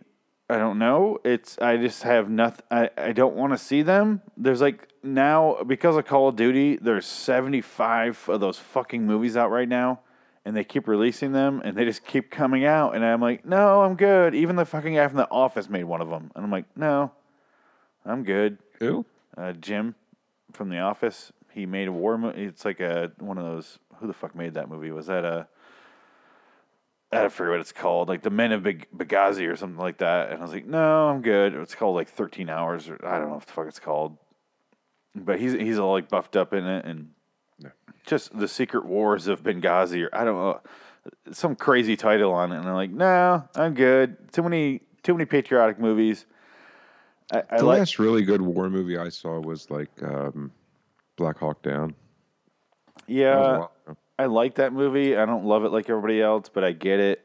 I 0.48 0.58
don't 0.58 0.78
know. 0.78 1.18
It's. 1.24 1.58
I 1.58 1.76
just 1.76 2.04
have 2.04 2.30
nothing. 2.30 2.64
I, 2.70 2.90
I 2.96 3.12
don't 3.12 3.34
want 3.34 3.52
to 3.52 3.58
see 3.58 3.82
them. 3.82 4.22
There's 4.36 4.60
like 4.60 4.88
now 5.02 5.62
because 5.66 5.96
of 5.96 6.06
Call 6.06 6.28
of 6.28 6.36
Duty. 6.36 6.76
There's 6.76 7.06
75 7.06 8.28
of 8.28 8.40
those 8.40 8.58
fucking 8.58 9.04
movies 9.04 9.36
out 9.36 9.50
right 9.50 9.68
now, 9.68 10.00
and 10.44 10.56
they 10.56 10.62
keep 10.62 10.86
releasing 10.86 11.32
them, 11.32 11.60
and 11.64 11.76
they 11.76 11.84
just 11.84 12.04
keep 12.04 12.30
coming 12.30 12.64
out, 12.64 12.94
and 12.94 13.04
I'm 13.04 13.20
like, 13.20 13.44
no, 13.44 13.82
I'm 13.82 13.96
good. 13.96 14.36
Even 14.36 14.54
the 14.54 14.64
fucking 14.64 14.94
guy 14.94 15.08
from 15.08 15.16
The 15.16 15.28
Office 15.30 15.68
made 15.68 15.84
one 15.84 16.00
of 16.00 16.10
them, 16.10 16.30
and 16.36 16.44
I'm 16.44 16.50
like, 16.52 16.66
no, 16.76 17.10
I'm 18.04 18.22
good. 18.22 18.58
Who? 18.78 19.04
Uh, 19.36 19.52
Jim 19.52 19.94
from 20.52 20.68
The 20.68 20.78
Office. 20.78 21.32
He 21.52 21.66
made 21.66 21.88
a 21.88 21.92
war 21.92 22.18
movie. 22.18 22.44
It's 22.44 22.64
like 22.64 22.80
a 22.80 23.12
one 23.18 23.38
of 23.38 23.44
those. 23.44 23.78
Who 23.96 24.06
the 24.06 24.12
fuck 24.12 24.34
made 24.34 24.54
that 24.54 24.68
movie? 24.68 24.90
Was 24.90 25.06
that 25.06 25.24
a? 25.24 25.48
I 27.12 27.28
forget 27.28 27.52
what 27.52 27.60
it's 27.60 27.72
called. 27.72 28.08
Like 28.08 28.22
the 28.22 28.30
Men 28.30 28.52
of 28.52 28.62
Benghazi 28.62 29.50
or 29.50 29.56
something 29.56 29.78
like 29.78 29.98
that. 29.98 30.30
And 30.30 30.38
I 30.38 30.42
was 30.42 30.52
like, 30.52 30.66
no, 30.66 31.08
I'm 31.08 31.22
good. 31.22 31.54
It's 31.54 31.74
called 31.74 31.94
like 31.94 32.08
13 32.08 32.50
Hours 32.50 32.88
or 32.88 32.98
I 33.06 33.18
don't 33.18 33.28
know 33.28 33.34
what 33.34 33.46
the 33.46 33.52
fuck 33.52 33.68
it's 33.68 33.78
called. 33.78 34.18
But 35.14 35.40
he's 35.40 35.52
he's 35.52 35.78
all 35.78 35.92
like 35.92 36.08
buffed 36.08 36.36
up 36.36 36.52
in 36.52 36.66
it 36.66 36.84
and 36.84 37.10
just 38.04 38.38
the 38.38 38.48
Secret 38.48 38.84
Wars 38.84 39.28
of 39.28 39.42
Benghazi 39.42 40.04
or 40.04 40.14
I 40.14 40.24
don't 40.24 40.36
know 40.36 40.60
some 41.32 41.56
crazy 41.56 41.96
title 41.96 42.32
on 42.32 42.52
it. 42.52 42.58
And 42.58 42.68
I'm 42.68 42.74
like, 42.74 42.90
no, 42.90 43.44
I'm 43.54 43.74
good. 43.74 44.32
Too 44.32 44.42
many 44.42 44.82
too 45.02 45.14
many 45.14 45.24
patriotic 45.24 45.78
movies. 45.78 46.26
I, 47.32 47.42
I 47.50 47.56
The 47.58 47.64
like. 47.64 47.78
last 47.78 47.98
really 47.98 48.22
good 48.22 48.40
war 48.42 48.70
movie 48.70 48.96
I 48.98 49.08
saw 49.08 49.40
was 49.40 49.70
like 49.70 49.90
um, 50.02 50.50
Black 51.16 51.38
Hawk 51.38 51.62
Down. 51.62 51.94
That 53.08 53.38
was 53.38 53.46
a 53.46 53.68
Yeah. 53.88 53.94
I 54.18 54.26
like 54.26 54.54
that 54.54 54.72
movie. 54.72 55.16
I 55.16 55.26
don't 55.26 55.44
love 55.44 55.64
it 55.64 55.72
like 55.72 55.90
everybody 55.90 56.22
else, 56.22 56.48
but 56.48 56.64
I 56.64 56.72
get 56.72 57.00
it. 57.00 57.22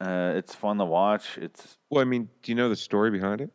Uh, 0.00 0.34
it's 0.36 0.54
fun 0.54 0.78
to 0.78 0.84
watch. 0.84 1.36
It's 1.38 1.76
Well, 1.90 2.00
I 2.00 2.04
mean, 2.04 2.28
do 2.42 2.52
you 2.52 2.56
know 2.56 2.68
the 2.68 2.76
story 2.76 3.10
behind 3.10 3.40
it? 3.40 3.50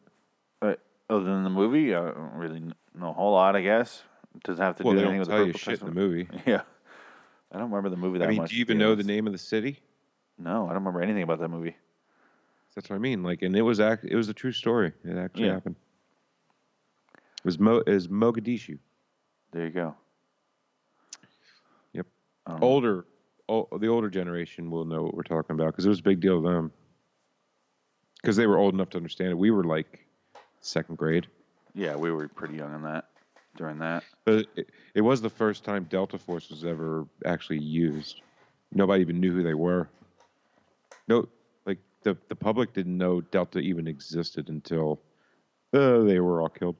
uh, 0.62 0.76
other 1.10 1.24
than 1.24 1.44
the 1.46 1.50
movie, 1.50 1.96
I 1.96 2.02
don't 2.02 2.34
really 2.34 2.60
know 2.94 3.10
a 3.10 3.14
whole 3.14 3.32
lot. 3.32 3.56
I 3.56 3.62
guess 3.62 4.04
it 4.36 4.44
doesn't 4.44 4.62
have 4.64 4.76
to 4.78 4.84
Well, 4.84 4.94
do 4.96 5.00
anything 5.00 5.20
with 5.20 5.30
tell 5.30 5.38
the 5.46 5.54
purple 5.54 5.60
shit 5.60 5.80
in 5.80 5.86
the 5.88 5.94
movie. 5.94 6.28
Yeah, 6.46 6.64
I 7.52 7.58
don't 7.58 7.70
remember 7.70 7.90
the 7.90 7.96
movie 7.96 8.20
that 8.20 8.26
I 8.26 8.32
mean, 8.32 8.40
much. 8.40 8.50
do 8.50 8.58
you 8.58 8.62
even 8.62 8.78
know 8.78 8.96
the 8.96 9.04
name 9.04 9.26
of 9.28 9.32
the 9.34 9.40
city? 9.40 9.80
No, 10.38 10.66
I 10.66 10.74
don't 10.74 10.84
remember 10.84 11.02
anything 11.02 11.24
about 11.24 11.40
that 11.40 11.48
movie. 11.50 11.78
That's 12.76 12.90
what 12.90 12.96
I 12.96 13.00
mean. 13.00 13.24
Like, 13.24 13.42
and 13.42 13.56
it 13.56 13.62
was 13.62 13.80
act. 13.80 14.06
It 14.06 14.16
was 14.16 14.30
a 14.30 14.34
true 14.34 14.52
story. 14.52 14.94
It 15.04 15.18
actually 15.18 15.46
Yeah. 15.46 15.54
happened. 15.54 15.76
It 17.16 17.46
was 17.46 17.60
Mo. 17.60 17.84
Is 17.86 18.08
Mogadishu. 18.08 18.80
There 19.52 19.66
you 19.66 19.70
go. 19.72 19.96
Yep. 21.94 22.08
Um, 22.48 22.64
Older, 22.64 23.06
oh, 23.50 23.68
the 23.78 23.88
older 23.88 24.10
generation 24.10 24.72
will 24.72 24.86
know 24.86 25.04
what 25.04 25.14
we're 25.14 25.24
talking 25.24 25.54
about 25.54 25.68
because 25.68 25.86
it 25.86 25.90
was 25.90 26.00
a 26.00 26.04
big 26.04 26.20
deal 26.20 26.42
to 26.42 26.48
them. 26.50 26.72
Because 28.22 28.36
they 28.38 28.48
were 28.48 28.58
old 28.58 28.74
enough 28.74 28.90
to 28.92 28.98
understand 28.98 29.32
it. 29.32 29.38
We 29.38 29.52
were 29.52 29.66
like 29.66 30.06
second 30.62 30.98
grade, 30.98 31.28
Yeah, 31.74 31.96
we 31.98 32.10
were 32.12 32.28
pretty 32.30 32.56
young 32.56 32.74
in 32.74 32.82
that 32.84 33.10
during 33.58 33.78
that. 33.80 34.04
but 34.24 34.48
it, 34.56 34.70
it 34.96 35.02
was 35.02 35.22
the 35.22 35.30
first 35.30 35.66
time 35.66 35.84
Delta 35.90 36.18
Force 36.18 36.50
was 36.50 36.64
ever 36.64 37.06
actually 37.26 37.60
used. 37.60 38.22
Nobody 38.72 39.02
even 39.02 39.20
knew 39.20 39.34
who 39.34 39.44
they 39.44 39.54
were. 39.54 39.90
No, 41.10 41.28
the 42.04 42.18
the 42.30 42.36
public 42.36 42.74
didn't 42.74 42.98
know 42.98 43.22
Delta 43.22 43.60
even 43.60 43.88
existed 43.88 44.50
until 44.50 45.02
uh, 45.74 46.00
they 46.04 46.20
were 46.20 46.42
all 46.42 46.50
killed, 46.50 46.76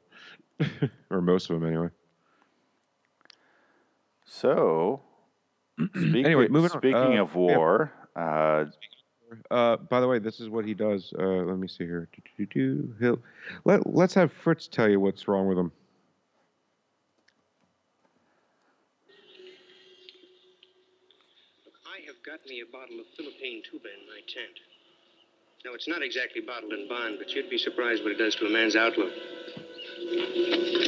or 1.10 1.22
most 1.22 1.50
of 1.50 1.60
them 1.60 1.68
anyway. 1.68 1.90
So, 4.26 5.02
speak, 5.96 6.26
Anyway, 6.26 6.48
moving 6.48 6.72
on. 6.72 6.78
speaking 6.80 7.18
Uh, 7.20 7.24
of 7.24 7.30
yeah. 7.30 7.36
war, 7.36 7.92
uh, 8.16 8.66
Uh, 9.50 9.78
by 9.78 10.00
the 10.00 10.08
way, 10.08 10.20
this 10.20 10.40
is 10.40 10.50
what 10.50 10.66
he 10.66 10.74
does. 10.74 11.12
Uh, 11.18 11.24
let 11.44 11.58
me 11.58 11.68
see 11.68 11.86
here. 11.86 12.08
He'll, 13.00 13.20
let, 13.66 13.86
let's 13.88 14.14
have 14.14 14.32
Fritz 14.32 14.68
tell 14.68 14.88
you 14.90 15.00
what's 15.00 15.28
wrong 15.28 15.48
with 15.48 15.58
him. 15.58 15.72
I 21.86 22.02
have 22.08 22.22
got 22.26 22.46
me 22.48 22.62
a 22.62 22.66
bottle 22.66 23.00
of 23.00 23.06
Philippine 23.18 23.62
tuba 23.64 23.88
in 23.94 24.06
my 24.08 24.22
tent. 24.28 24.60
Now, 25.66 25.74
it's 25.74 25.88
not 25.88 26.02
exactly 26.04 26.42
bottled 26.42 26.74
and 26.74 26.90
bond, 26.90 27.16
but 27.20 27.34
you'd 27.34 27.50
be 27.50 27.58
surprised 27.58 28.04
what 28.04 28.12
it 28.12 28.18
does 28.18 28.36
to 28.36 28.46
a 28.46 28.50
man's 28.50 28.76
outlook. 28.76 29.14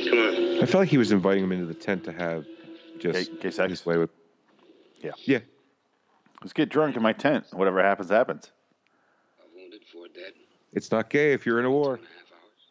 Come 0.10 0.18
on. 0.20 0.62
I 0.62 0.66
felt 0.66 0.76
like 0.82 0.90
he 0.90 0.98
was 0.98 1.12
inviting 1.14 1.44
him 1.44 1.52
into 1.54 1.66
the 1.66 1.74
tent 1.74 2.04
to 2.06 2.12
have 2.12 2.46
just 3.00 3.32
Gay- 3.32 3.38
gay 3.42 3.52
sex? 3.52 3.70
his 3.72 3.86
way 3.86 3.98
with. 3.98 4.10
Yeah. 5.02 5.12
Yeah. 5.24 5.40
let's 6.42 6.52
get 6.54 6.68
drunk 6.70 6.98
in 6.98 7.02
my 7.02 7.14
tent. 7.14 7.46
Whatever 7.54 7.82
happens, 7.82 8.10
happens. 8.10 8.52
A 9.40 9.58
wounded, 9.58 9.82
four 9.94 10.08
dead. 10.10 10.34
It's 10.74 10.92
not 10.92 11.10
gay 11.10 11.32
if 11.32 11.46
you're 11.46 11.60
in 11.60 11.66
a 11.66 11.72
war. 11.72 11.98
Two 11.98 12.04
and 12.04 12.12
a 12.12 12.18
half 12.18 12.32
hours. 12.34 12.62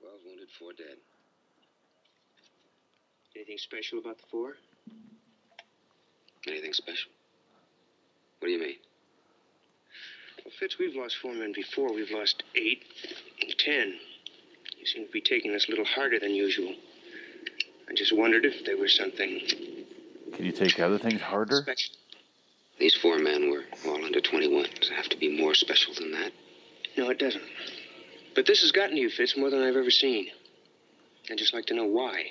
Twelve 0.00 0.20
wounded, 0.24 0.48
four 0.56 0.72
dead. 0.72 0.98
Anything 3.34 3.58
special 3.58 3.98
about 3.98 4.18
the 4.18 4.24
four? 4.30 4.56
Anything 6.46 6.72
special? 6.72 7.10
What 8.38 8.46
do 8.48 8.52
you 8.52 8.60
mean? 8.60 8.76
Well, 10.54 10.68
Fitz, 10.68 10.78
we've 10.78 10.94
lost 10.94 11.16
four 11.16 11.32
men 11.34 11.52
before. 11.52 11.92
We've 11.92 12.10
lost 12.12 12.44
eight, 12.54 12.84
ten. 13.58 13.94
You 14.78 14.86
seem 14.86 15.06
to 15.06 15.12
be 15.12 15.20
taking 15.20 15.52
this 15.52 15.66
a 15.66 15.70
little 15.70 15.84
harder 15.84 16.20
than 16.20 16.32
usual. 16.32 16.72
I 17.90 17.94
just 17.94 18.16
wondered 18.16 18.44
if 18.44 18.64
there 18.64 18.76
was 18.76 18.94
something 18.94 19.40
Can 20.32 20.44
you 20.44 20.52
take 20.52 20.78
other 20.78 20.98
things 20.98 21.20
harder? 21.20 21.62
special. 21.62 21.94
These 22.78 22.94
four 22.94 23.18
men 23.18 23.50
were 23.50 23.64
all 23.86 24.04
under 24.04 24.20
21. 24.20 24.66
Does 24.80 24.90
it 24.90 24.94
have 24.94 25.08
to 25.08 25.16
be 25.16 25.36
more 25.40 25.54
special 25.54 25.92
than 25.94 26.12
that? 26.12 26.32
No, 26.96 27.10
it 27.10 27.18
doesn't. 27.18 27.42
But 28.36 28.46
this 28.46 28.60
has 28.60 28.70
gotten 28.70 28.94
to 28.96 29.00
you, 29.00 29.10
Fitz, 29.10 29.36
more 29.36 29.50
than 29.50 29.60
I've 29.62 29.76
ever 29.76 29.90
seen. 29.90 30.28
I'd 31.30 31.38
just 31.38 31.54
like 31.54 31.66
to 31.66 31.74
know 31.74 31.86
why. 31.86 32.26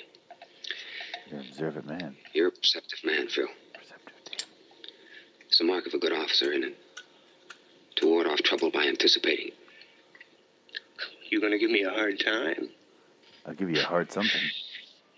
You're 1.29 1.39
an 1.41 1.47
observant 1.47 1.87
man. 1.87 2.15
You're 2.33 2.47
a 2.47 2.51
perceptive 2.51 2.99
man, 3.03 3.27
Phil. 3.27 3.47
Perceptive. 3.73 4.47
It's 5.47 5.57
the 5.57 5.65
mark 5.65 5.87
of 5.87 5.93
a 5.93 5.97
good 5.97 6.13
officer, 6.13 6.51
isn't 6.51 6.63
it? 6.63 6.77
To 7.97 8.07
ward 8.07 8.27
off 8.27 8.39
trouble 8.39 8.71
by 8.71 8.85
anticipating. 8.85 9.51
You 11.29 11.41
gonna 11.41 11.57
give 11.57 11.71
me 11.71 11.83
a 11.83 11.89
hard 11.89 12.19
time? 12.19 12.69
I'll 13.45 13.53
give 13.53 13.69
you 13.69 13.81
a 13.81 13.85
hard 13.85 14.12
something. 14.12 14.41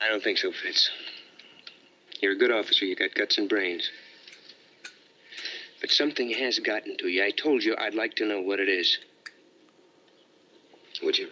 I 0.02 0.10
don't 0.10 0.24
think 0.24 0.38
so, 0.38 0.52
Fitz. 0.52 0.90
You're 2.22 2.34
a 2.34 2.38
good 2.38 2.52
officer. 2.52 2.86
You 2.86 2.96
got 2.96 3.14
guts 3.14 3.38
and 3.38 3.48
brains. 3.48 3.90
But 5.82 5.92
something 5.92 6.32
has 6.32 6.60
gotten 6.60 6.98
to 6.98 7.08
you. 7.08 7.24
I 7.24 7.32
told 7.32 7.64
you 7.64 7.76
I'd 7.78 7.96
like 7.96 8.16
to 8.16 8.26
know 8.26 8.42
what 8.42 8.60
it 8.60 8.70
is. 8.70 8.98
Would 11.04 11.18
you? 11.18 11.30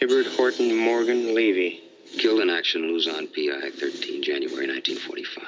Hibbert 0.00 0.26
Horton 0.36 0.76
Morgan 0.76 1.34
Levy. 1.34 1.82
Killed 2.18 2.40
in 2.40 2.50
action, 2.50 2.82
Luzon, 2.82 3.26
PI, 3.28 3.70
13 3.70 4.22
January 4.22 4.66
1945. 4.66 5.44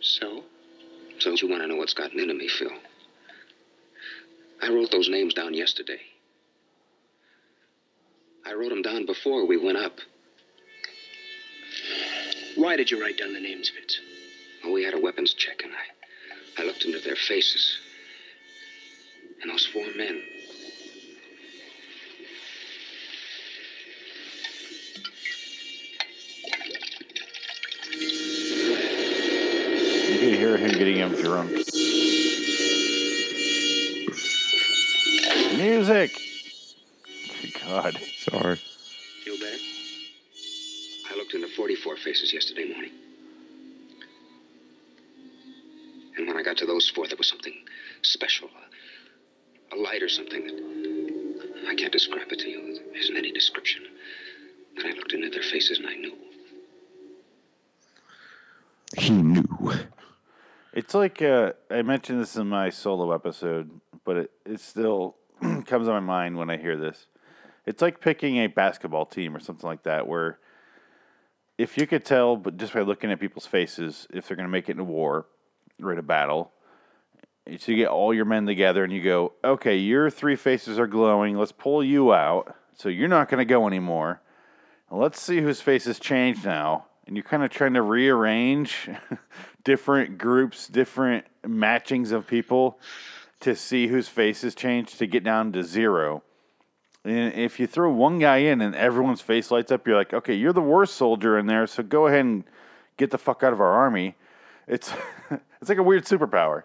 So? 0.00 0.44
So 1.18 1.32
you 1.32 1.48
want 1.48 1.62
to 1.62 1.68
know 1.68 1.76
what's 1.76 1.94
gotten 1.94 2.20
into 2.20 2.34
me, 2.34 2.48
Phil? 2.48 2.70
I 4.62 4.68
wrote 4.70 4.90
those 4.90 5.08
names 5.08 5.34
down 5.34 5.54
yesterday. 5.54 6.00
I 8.46 8.54
wrote 8.54 8.70
them 8.70 8.82
down 8.82 9.06
before 9.06 9.46
we 9.46 9.56
went 9.56 9.78
up. 9.78 9.98
Why 12.56 12.76
did 12.76 12.90
you 12.90 13.00
write 13.00 13.18
down 13.18 13.32
the 13.32 13.40
names, 13.40 13.68
Fitz? 13.68 14.00
Well, 14.64 14.72
we 14.72 14.84
had 14.84 14.94
a 14.94 15.00
weapons 15.00 15.34
check, 15.34 15.62
and 15.62 15.72
I, 15.72 16.62
I 16.62 16.66
looked 16.66 16.84
into 16.84 16.98
their 16.98 17.14
faces. 17.14 17.78
And 19.42 19.50
those 19.50 19.66
four 19.66 19.86
men. 19.96 20.20
Could 30.78 30.86
hear 30.86 30.96
him 30.96 31.10
getting 31.12 31.18
him 31.18 31.24
drunk. 31.24 31.50
Music. 35.56 36.12
God. 37.64 37.98
Sorry. 38.18 38.56
Feel 39.24 39.38
better? 39.38 39.56
I 41.10 41.16
looked 41.16 41.34
into 41.34 41.48
44 41.48 41.96
faces 41.96 42.32
yesterday 42.32 42.72
morning. 42.72 42.92
And 46.16 46.28
when 46.28 46.36
I 46.36 46.42
got 46.42 46.56
to 46.58 46.66
those 46.66 46.88
four, 46.88 47.08
there 47.08 47.16
was 47.16 47.28
something 47.28 47.54
special. 48.02 48.48
A, 49.72 49.76
a 49.76 49.76
light 49.76 50.02
or 50.02 50.08
something 50.08 50.46
that 50.46 51.68
I 51.68 51.74
can't 51.74 51.92
describe 51.92 52.30
it 52.30 52.38
to 52.38 52.48
you. 52.48 52.78
There 52.92 53.00
isn't 53.00 53.16
any 53.16 53.32
description. 53.32 53.82
But 54.76 54.86
I 54.86 54.90
looked 54.90 55.12
into 55.12 55.30
their 55.30 55.42
faces 55.42 55.78
and 55.78 55.88
I 55.88 55.94
knew. 55.94 56.14
He 58.96 59.10
knew. 59.10 59.88
It's 60.72 60.94
like 60.94 61.22
uh, 61.22 61.52
I 61.70 61.82
mentioned 61.82 62.20
this 62.20 62.36
in 62.36 62.48
my 62.48 62.70
solo 62.70 63.12
episode, 63.12 63.70
but 64.04 64.16
it, 64.16 64.30
it 64.44 64.60
still 64.60 65.16
comes 65.40 65.86
to 65.86 65.92
my 65.92 66.00
mind 66.00 66.36
when 66.36 66.50
I 66.50 66.56
hear 66.56 66.76
this. 66.76 67.06
It's 67.64 67.82
like 67.82 68.00
picking 68.00 68.36
a 68.38 68.46
basketball 68.46 69.06
team 69.06 69.34
or 69.34 69.40
something 69.40 69.66
like 69.66 69.82
that, 69.84 70.06
where 70.06 70.38
if 71.56 71.76
you 71.76 71.86
could 71.86 72.04
tell, 72.04 72.36
but 72.36 72.56
just 72.56 72.72
by 72.72 72.80
looking 72.80 73.10
at 73.10 73.18
people's 73.18 73.46
faces, 73.46 74.06
if 74.10 74.28
they're 74.28 74.36
going 74.36 74.46
to 74.46 74.52
make 74.52 74.68
it 74.68 74.72
in 74.72 74.80
a 74.80 74.84
war 74.84 75.26
or 75.82 75.92
in 75.92 75.98
a 75.98 76.02
battle, 76.02 76.52
so 77.58 77.72
you 77.72 77.78
get 77.78 77.88
all 77.88 78.12
your 78.12 78.26
men 78.26 78.44
together 78.44 78.84
and 78.84 78.92
you 78.92 79.02
go, 79.02 79.32
okay, 79.42 79.76
your 79.76 80.10
three 80.10 80.36
faces 80.36 80.78
are 80.78 80.86
glowing. 80.86 81.36
Let's 81.36 81.52
pull 81.52 81.82
you 81.82 82.12
out, 82.12 82.54
so 82.74 82.90
you're 82.90 83.08
not 83.08 83.30
going 83.30 83.38
to 83.38 83.46
go 83.46 83.66
anymore. 83.66 84.20
Let's 84.90 85.20
see 85.20 85.40
whose 85.40 85.60
faces 85.60 85.98
change 85.98 86.44
now. 86.44 86.87
And 87.08 87.16
you're 87.16 87.24
kind 87.24 87.42
of 87.42 87.48
trying 87.48 87.72
to 87.72 87.80
rearrange 87.80 88.90
different 89.64 90.18
groups, 90.18 90.68
different 90.68 91.24
matchings 91.42 92.12
of 92.12 92.26
people 92.26 92.78
to 93.40 93.56
see 93.56 93.86
whose 93.86 94.08
faces 94.08 94.54
change 94.54 94.96
to 94.98 95.06
get 95.06 95.24
down 95.24 95.50
to 95.52 95.62
zero. 95.62 96.22
And 97.06 97.32
if 97.32 97.58
you 97.58 97.66
throw 97.66 97.90
one 97.90 98.18
guy 98.18 98.38
in 98.38 98.60
and 98.60 98.74
everyone's 98.74 99.22
face 99.22 99.50
lights 99.50 99.72
up, 99.72 99.86
you're 99.86 99.96
like, 99.96 100.12
okay, 100.12 100.34
you're 100.34 100.52
the 100.52 100.60
worst 100.60 100.96
soldier 100.96 101.38
in 101.38 101.46
there, 101.46 101.66
so 101.66 101.82
go 101.82 102.08
ahead 102.08 102.26
and 102.26 102.44
get 102.98 103.10
the 103.10 103.16
fuck 103.16 103.42
out 103.42 103.54
of 103.54 103.60
our 103.60 103.72
army. 103.72 104.14
It's 104.66 104.92
it's 105.62 105.70
like 105.70 105.78
a 105.78 105.82
weird 105.82 106.04
superpower. 106.04 106.64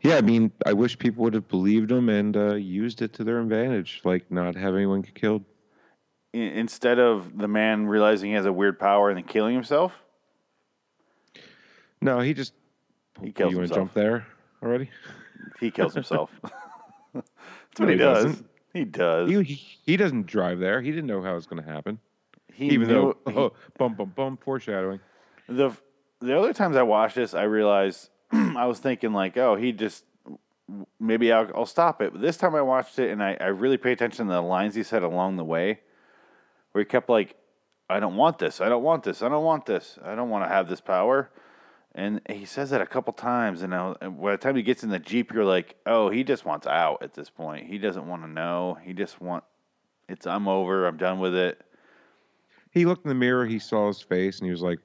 Yeah, 0.00 0.16
I 0.16 0.20
mean, 0.20 0.52
I 0.64 0.74
wish 0.74 0.96
people 0.96 1.24
would 1.24 1.34
have 1.34 1.48
believed 1.48 1.90
him 1.90 2.08
and 2.08 2.36
uh, 2.36 2.54
used 2.54 3.02
it 3.02 3.12
to 3.14 3.24
their 3.24 3.40
advantage, 3.40 4.00
like 4.04 4.30
not 4.30 4.54
have 4.54 4.76
anyone 4.76 5.02
get 5.02 5.16
killed. 5.16 5.44
Instead 6.32 6.98
of 7.00 7.36
the 7.36 7.48
man 7.48 7.86
realizing 7.86 8.30
he 8.30 8.36
has 8.36 8.46
a 8.46 8.52
weird 8.52 8.78
power 8.78 9.08
and 9.10 9.16
then 9.16 9.24
killing 9.24 9.54
himself, 9.54 9.92
No, 12.00 12.20
he 12.20 12.34
just. 12.34 12.52
He 13.22 13.32
kills 13.32 13.52
you 13.52 13.58
want 13.58 13.68
to 13.68 13.74
jump 13.74 13.92
there 13.94 14.26
already? 14.62 14.90
he 15.58 15.70
kills 15.70 15.92
himself. 15.94 16.30
That's 17.12 17.24
what 17.78 17.80
No, 17.80 17.86
he, 17.88 17.92
he 17.92 17.98
does. 17.98 18.24
doesn't. 18.24 18.46
He 18.72 18.84
does. 18.84 19.28
He, 19.30 19.42
he 19.42 19.54
he 19.84 19.96
doesn't 19.96 20.26
drive 20.26 20.60
there. 20.60 20.80
He 20.80 20.90
didn't 20.90 21.06
know 21.08 21.20
how 21.22 21.32
it 21.32 21.34
was 21.34 21.46
going 21.46 21.62
to 21.62 21.68
happen. 21.68 21.98
He 22.52 22.66
Even 22.70 22.88
knew- 22.88 23.16
though, 23.26 23.32
oh, 23.36 23.52
bum 23.78 23.94
bum 23.94 24.12
bum, 24.14 24.36
foreshadowing. 24.36 25.00
the 25.48 25.70
the 26.20 26.38
other 26.38 26.52
times 26.52 26.76
I 26.76 26.82
watched 26.82 27.16
this, 27.16 27.34
I 27.34 27.42
realized 27.42 28.08
I 28.32 28.66
was 28.66 28.78
thinking 28.78 29.12
like, 29.12 29.36
oh, 29.36 29.56
he 29.56 29.72
just 29.72 30.04
maybe 31.00 31.32
I'll, 31.32 31.50
I'll 31.54 31.66
stop 31.66 32.00
it. 32.00 32.12
But 32.12 32.22
this 32.22 32.36
time 32.36 32.54
I 32.54 32.62
watched 32.62 32.98
it 33.00 33.10
and 33.10 33.20
I, 33.22 33.36
I 33.40 33.46
really 33.46 33.76
pay 33.76 33.90
attention 33.92 34.26
to 34.28 34.32
the 34.32 34.40
lines 34.42 34.76
he 34.76 34.84
said 34.84 35.02
along 35.02 35.36
the 35.36 35.44
way, 35.44 35.80
where 36.72 36.82
he 36.82 36.86
kept 36.86 37.08
like, 37.08 37.36
I 37.88 38.00
don't 38.00 38.16
want 38.16 38.38
this. 38.38 38.60
I 38.60 38.68
don't 38.68 38.82
want 38.82 39.02
this. 39.02 39.22
I 39.22 39.28
don't 39.28 39.44
want 39.44 39.66
this. 39.66 39.98
I 40.04 40.14
don't 40.14 40.30
want 40.30 40.44
to 40.44 40.48
have 40.48 40.68
this 40.68 40.80
power. 40.80 41.30
And 41.94 42.20
he 42.28 42.44
says 42.44 42.70
that 42.70 42.80
a 42.80 42.86
couple 42.86 43.12
times, 43.12 43.62
and 43.62 43.74
and 43.74 44.20
by 44.22 44.32
the 44.32 44.38
time 44.38 44.54
he 44.54 44.62
gets 44.62 44.84
in 44.84 44.90
the 44.90 45.00
jeep, 45.00 45.32
you're 45.32 45.44
like, 45.44 45.74
oh, 45.86 46.08
he 46.08 46.22
just 46.22 46.44
wants 46.44 46.68
out 46.68 47.02
at 47.02 47.14
this 47.14 47.28
point. 47.28 47.66
He 47.66 47.78
doesn't 47.78 48.06
want 48.06 48.22
to 48.22 48.28
know. 48.28 48.78
He 48.84 48.92
just 48.92 49.20
want 49.20 49.42
it's. 50.08 50.26
I'm 50.26 50.46
over. 50.46 50.86
I'm 50.86 50.96
done 50.96 51.18
with 51.18 51.34
it. 51.34 51.60
He 52.70 52.84
looked 52.84 53.04
in 53.04 53.08
the 53.08 53.14
mirror, 53.16 53.44
he 53.44 53.58
saw 53.58 53.88
his 53.88 54.00
face, 54.00 54.38
and 54.38 54.46
he 54.46 54.52
was 54.52 54.62
like, 54.62 54.78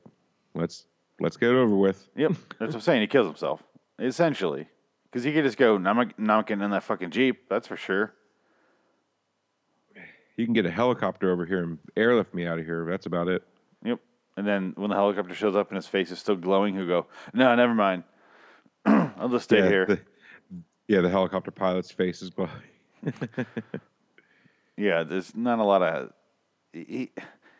"Let's 0.55 0.87
let's 1.19 1.37
get 1.37 1.51
it 1.51 1.55
over 1.55 1.75
with." 1.75 2.07
Yep, 2.15 2.31
that's 2.59 2.69
what 2.69 2.75
I'm 2.75 2.81
saying. 2.81 3.01
He 3.01 3.07
kills 3.07 3.27
himself 3.27 3.61
essentially 3.99 4.67
because 5.05 5.23
he 5.23 5.31
could 5.31 5.43
just 5.43 5.57
go. 5.57 5.77
"No, 5.77 5.91
I'm 5.91 5.97
not, 5.97 6.19
not 6.19 6.47
getting 6.47 6.63
in 6.63 6.71
that 6.71 6.83
fucking 6.83 7.11
jeep. 7.11 7.47
That's 7.49 7.67
for 7.67 7.77
sure. 7.77 8.15
You 10.37 10.45
can 10.45 10.53
get 10.53 10.65
a 10.65 10.71
helicopter 10.71 11.31
over 11.31 11.45
here 11.45 11.63
and 11.63 11.77
airlift 11.95 12.33
me 12.33 12.45
out 12.45 12.59
of 12.59 12.65
here. 12.65 12.85
That's 12.89 13.05
about 13.05 13.27
it. 13.27 13.43
Yep. 13.83 13.99
And 14.37 14.45
then 14.45 14.73
when 14.75 14.89
the 14.89 14.95
helicopter 14.95 15.33
shows 15.33 15.55
up 15.55 15.69
and 15.69 15.77
his 15.77 15.87
face 15.87 16.11
is 16.11 16.19
still 16.19 16.35
glowing, 16.35 16.75
he'll 16.75 16.87
go, 16.87 17.07
"No, 17.33 17.55
never 17.55 17.73
mind. 17.73 18.03
I'll 18.85 19.29
just 19.29 19.45
stay 19.45 19.59
yeah, 19.59 19.69
here." 19.69 19.85
The, 19.85 19.99
yeah, 20.87 21.01
the 21.01 21.09
helicopter 21.09 21.51
pilot's 21.51 21.91
face 21.91 22.21
is 22.21 22.29
glowing. 22.29 22.51
Yeah, 24.77 25.03
there's 25.03 25.35
not 25.35 25.59
a 25.59 25.63
lot 25.63 25.81
of. 25.81 26.11
He 26.73 27.11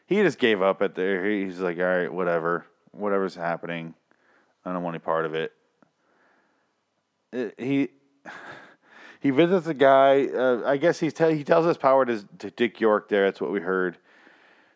he 0.05 0.15
just 0.21 0.39
gave 0.39 0.61
up 0.61 0.81
at 0.81 0.95
there. 0.95 1.25
He's 1.25 1.59
like, 1.59 1.77
all 1.77 1.83
right, 1.83 2.11
whatever, 2.11 2.65
whatever's 2.91 3.35
happening, 3.35 3.93
I 4.65 4.73
don't 4.73 4.83
want 4.83 4.95
any 4.95 5.01
part 5.01 5.25
of 5.25 5.33
it. 5.33 5.53
It- 7.31 7.55
he 7.57 7.89
he 9.25 9.31
visits 9.31 9.65
a 9.65 9.73
guy. 9.73 10.27
Uh, 10.27 10.61
I 10.67 10.77
guess 10.77 10.99
he's 10.99 11.11
tell, 11.11 11.31
he 11.31 11.43
tells 11.43 11.65
his 11.65 11.77
power 11.77 12.05
to, 12.05 12.23
to 12.37 12.51
Dick 12.51 12.79
York. 12.79 13.09
There, 13.09 13.25
that's 13.25 13.41
what 13.41 13.51
we 13.51 13.59
heard. 13.59 13.97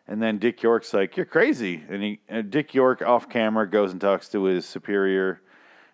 And 0.08 0.20
then 0.20 0.38
Dick 0.38 0.60
York's 0.60 0.92
like, 0.92 1.16
"You're 1.16 1.24
crazy," 1.24 1.84
and 1.88 2.02
he 2.02 2.20
and 2.28 2.50
Dick 2.50 2.74
York 2.74 3.00
off 3.00 3.28
camera 3.28 3.70
goes 3.70 3.92
and 3.92 4.00
talks 4.00 4.28
to 4.30 4.42
his 4.42 4.66
superior. 4.66 5.40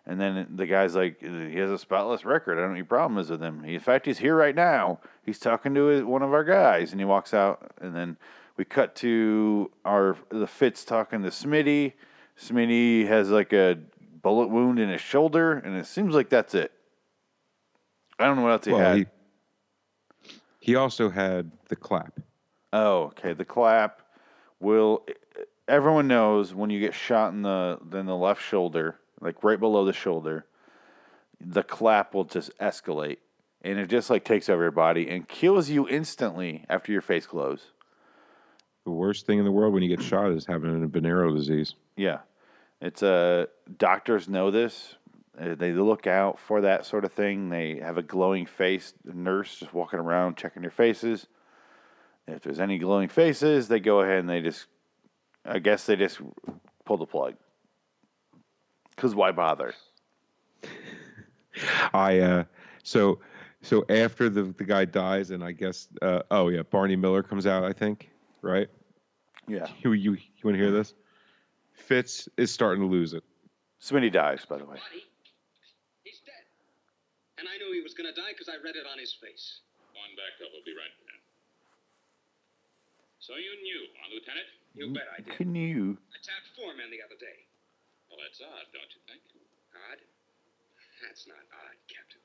And 0.06 0.18
then 0.18 0.46
the 0.54 0.64
guy's 0.64 0.96
like, 0.96 1.20
he 1.20 1.56
has 1.56 1.70
a 1.70 1.76
spotless 1.76 2.24
record. 2.24 2.56
I 2.56 2.62
don't 2.62 2.68
know 2.68 2.70
what 2.70 2.76
your 2.76 2.86
problem 2.86 3.16
with 3.16 3.42
him. 3.42 3.62
He, 3.62 3.74
in 3.74 3.80
fact, 3.80 4.06
he's 4.06 4.18
here 4.18 4.36
right 4.36 4.54
now. 4.54 5.00
He's 5.22 5.38
talking 5.38 5.74
to 5.74 5.86
his, 5.86 6.04
one 6.04 6.22
of 6.22 6.32
our 6.32 6.44
guys, 6.44 6.92
and 6.92 7.00
he 7.00 7.04
walks 7.04 7.34
out. 7.34 7.72
And 7.82 7.94
then 7.94 8.16
we 8.56 8.64
cut 8.64 8.94
to 8.96 9.70
our 9.84 10.16
the 10.30 10.46
Fitz 10.46 10.82
talking 10.82 11.22
to 11.24 11.28
Smitty. 11.28 11.92
Smitty 12.40 13.06
has 13.06 13.28
like 13.28 13.52
a 13.52 13.78
bullet 14.22 14.48
wound 14.48 14.78
in 14.78 14.88
his 14.88 15.02
shoulder, 15.02 15.52
and 15.58 15.76
it 15.76 15.84
seems 15.84 16.14
like 16.14 16.30
that's 16.30 16.54
it. 16.54 16.72
I 18.18 18.26
don't 18.26 18.36
know 18.36 18.42
what 18.42 18.52
else 18.52 18.64
he 18.64 18.72
well, 18.72 18.80
had. 18.80 18.96
he, 18.98 19.06
he 20.60 20.74
also 20.74 21.10
had 21.10 21.50
the 21.68 21.76
clap. 21.76 22.18
Oh, 22.72 23.04
okay. 23.04 23.32
The 23.32 23.44
clap 23.44 24.02
will. 24.60 25.04
Everyone 25.68 26.06
knows 26.06 26.54
when 26.54 26.70
you 26.70 26.80
get 26.80 26.94
shot 26.94 27.32
in 27.32 27.42
the 27.42 27.78
in 27.92 28.06
the 28.06 28.16
left 28.16 28.42
shoulder, 28.42 28.98
like 29.20 29.42
right 29.42 29.58
below 29.58 29.84
the 29.84 29.92
shoulder, 29.92 30.46
the 31.40 31.62
clap 31.62 32.14
will 32.14 32.24
just 32.24 32.56
escalate, 32.58 33.18
and 33.62 33.78
it 33.78 33.88
just 33.88 34.10
like 34.10 34.24
takes 34.24 34.48
over 34.48 34.62
your 34.62 34.70
body 34.70 35.08
and 35.08 35.28
kills 35.28 35.68
you 35.68 35.88
instantly 35.88 36.64
after 36.68 36.92
your 36.92 37.02
face 37.02 37.26
glows. 37.26 37.72
The 38.84 38.92
worst 38.92 39.26
thing 39.26 39.40
in 39.40 39.44
the 39.44 39.50
world 39.50 39.74
when 39.74 39.82
you 39.82 39.88
get 39.88 40.04
shot 40.04 40.30
is 40.30 40.46
having 40.46 40.82
a 40.82 40.86
venereal 40.86 41.34
disease. 41.34 41.74
Yeah, 41.96 42.18
it's 42.80 43.02
a 43.02 43.48
doctors 43.78 44.28
know 44.28 44.50
this. 44.50 44.94
Uh, 45.38 45.54
They 45.54 45.72
look 45.72 46.06
out 46.06 46.38
for 46.38 46.60
that 46.62 46.86
sort 46.86 47.04
of 47.04 47.12
thing. 47.12 47.48
They 47.50 47.78
have 47.78 47.98
a 47.98 48.02
glowing 48.02 48.46
face 48.46 48.94
nurse 49.04 49.56
just 49.58 49.74
walking 49.74 49.98
around 49.98 50.36
checking 50.36 50.62
your 50.62 50.70
faces. 50.70 51.26
If 52.26 52.42
there's 52.42 52.60
any 52.60 52.78
glowing 52.78 53.08
faces, 53.08 53.68
they 53.68 53.78
go 53.80 54.00
ahead 54.00 54.18
and 54.18 54.28
they 54.28 54.40
just, 54.40 54.66
I 55.44 55.58
guess 55.60 55.86
they 55.86 55.96
just 55.96 56.20
pull 56.84 56.96
the 56.96 57.06
plug. 57.06 57.34
Because 58.94 59.14
why 59.14 59.30
bother? 59.32 59.74
I 61.94 62.18
uh, 62.20 62.44
so 62.82 63.20
so 63.62 63.84
after 63.88 64.28
the 64.28 64.42
the 64.44 64.64
guy 64.64 64.84
dies, 64.84 65.30
and 65.30 65.44
I 65.44 65.52
guess 65.52 65.88
uh, 66.02 66.22
oh 66.30 66.48
yeah, 66.48 66.62
Barney 66.62 66.96
Miller 66.96 67.22
comes 67.22 67.46
out. 67.46 67.64
I 67.64 67.72
think 67.72 68.10
right. 68.42 68.68
Yeah. 69.46 69.66
You 69.82 69.92
you 69.92 70.12
you 70.12 70.42
want 70.42 70.56
to 70.56 70.62
hear 70.62 70.70
this? 70.72 70.94
Fitz 71.72 72.28
is 72.36 72.52
starting 72.52 72.82
to 72.82 72.88
lose 72.88 73.12
it. 73.14 73.22
Smitty 73.80 74.10
dies, 74.10 74.44
by 74.44 74.58
the 74.58 74.64
way. 74.64 74.76
Body? 74.76 75.04
He's 77.36 77.44
dead. 77.44 77.44
And 77.44 77.46
I 77.52 77.60
knew 77.60 77.72
he 77.76 77.84
was 77.84 77.92
going 77.92 78.08
to 78.08 78.16
die 78.16 78.32
because 78.32 78.48
I 78.48 78.56
read 78.64 78.76
it 78.76 78.88
on 78.88 78.96
his 78.98 79.12
face. 79.20 79.60
One 79.92 80.12
back 80.16 80.40
up. 80.40 80.52
We'll 80.52 80.64
be 80.64 80.76
right 80.76 80.92
there. 81.04 81.20
So 83.20 83.36
you 83.36 83.52
knew, 83.60 83.82
huh, 83.96 84.08
Lieutenant? 84.12 84.48
You 84.76 84.92
bet 84.92 85.08
I 85.08 85.20
did. 85.24 85.36
Can 85.36 85.56
you? 85.56 85.96
I 86.12 86.18
tapped 86.20 86.52
four 86.54 86.76
men 86.76 86.92
the 86.92 87.00
other 87.00 87.16
day. 87.16 87.44
Well, 88.12 88.20
that's 88.22 88.38
odd, 88.38 88.66
don't 88.70 88.92
you 88.92 89.02
think? 89.08 89.24
Odd? 89.72 90.00
That's 91.02 91.26
not 91.26 91.42
odd, 91.50 91.76
Captain. 91.88 92.22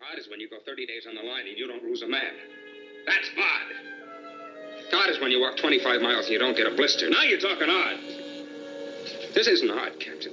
Odd 0.00 0.18
is 0.18 0.30
when 0.30 0.40
you 0.40 0.48
go 0.48 0.62
30 0.64 0.86
days 0.86 1.04
on 1.10 1.14
the 1.18 1.22
line 1.26 1.46
and 1.50 1.58
you 1.58 1.66
don't 1.66 1.82
lose 1.82 2.02
a 2.02 2.08
man. 2.08 2.34
That's 3.06 3.28
odd. 3.36 3.68
Odd 4.94 5.10
is 5.10 5.20
when 5.20 5.30
you 5.30 5.40
walk 5.42 5.58
25 5.58 6.00
miles 6.00 6.26
and 6.26 6.32
you 6.32 6.38
don't 6.38 6.56
get 6.56 6.66
a 6.66 6.74
blister. 6.74 7.10
Now 7.10 7.22
you're 7.22 7.42
talking 7.42 7.68
odd. 7.68 7.98
This 9.34 9.46
isn't 9.46 9.70
odd, 9.70 10.00
Captain. 10.00 10.32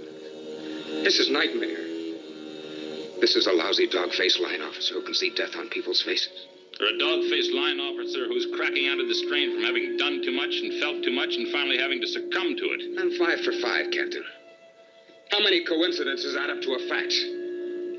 This 1.04 1.19
is 1.19 1.30
nightmare. 1.30 1.85
This 3.21 3.36
is 3.36 3.47
a 3.47 3.54
lousy 3.54 3.88
dog-faced 3.88 4.39
line 4.39 4.62
officer 4.62 4.95
who 4.95 5.01
can 5.01 5.13
see 5.13 5.30
death 5.30 5.56
on 5.56 5.69
people's 5.69 6.01
faces. 6.01 6.47
Or 6.80 6.88
a 6.88 6.97
dog-faced 6.99 7.54
line 7.54 7.80
officer 7.80 8.28
who's 8.28 8.47
cracking 8.56 8.89
under 8.89 9.08
the 9.08 9.15
strain 9.15 9.56
from 9.56 9.63
having 9.63 9.95
done 9.95 10.21
too 10.21 10.32
much 10.32 10.51
and 10.51 10.80
felt 10.82 11.01
too 11.04 11.12
much 11.12 11.36
and 11.36 11.47
finally 11.51 11.78
having 11.78 12.01
to 12.01 12.08
succumb 12.08 12.56
to 12.58 12.65
it. 12.75 12.99
I'm 12.99 13.12
five 13.15 13.39
for 13.41 13.54
five, 13.63 13.91
Captain. 13.91 14.23
How 15.32 15.39
many 15.39 15.63
coincidences 15.63 16.36
add 16.36 16.49
up 16.49 16.62
to 16.62 16.75
a 16.75 16.80
fact? 16.89 17.15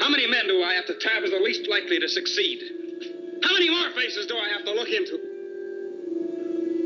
How 0.00 0.10
many 0.12 0.28
men 0.28 0.46
do 0.46 0.62
I 0.62 0.74
have 0.74 0.86
to 0.86 0.94
tab 1.00 1.24
as 1.24 1.30
the 1.30 1.40
least 1.40 1.66
likely 1.68 1.98
to 1.98 2.08
succeed? 2.08 2.60
How 3.42 3.52
many 3.54 3.70
more 3.70 3.90
faces 3.96 4.26
do 4.26 4.36
I 4.36 4.48
have 4.52 4.64
to 4.66 4.72
look 4.72 4.88
into? 4.88 5.16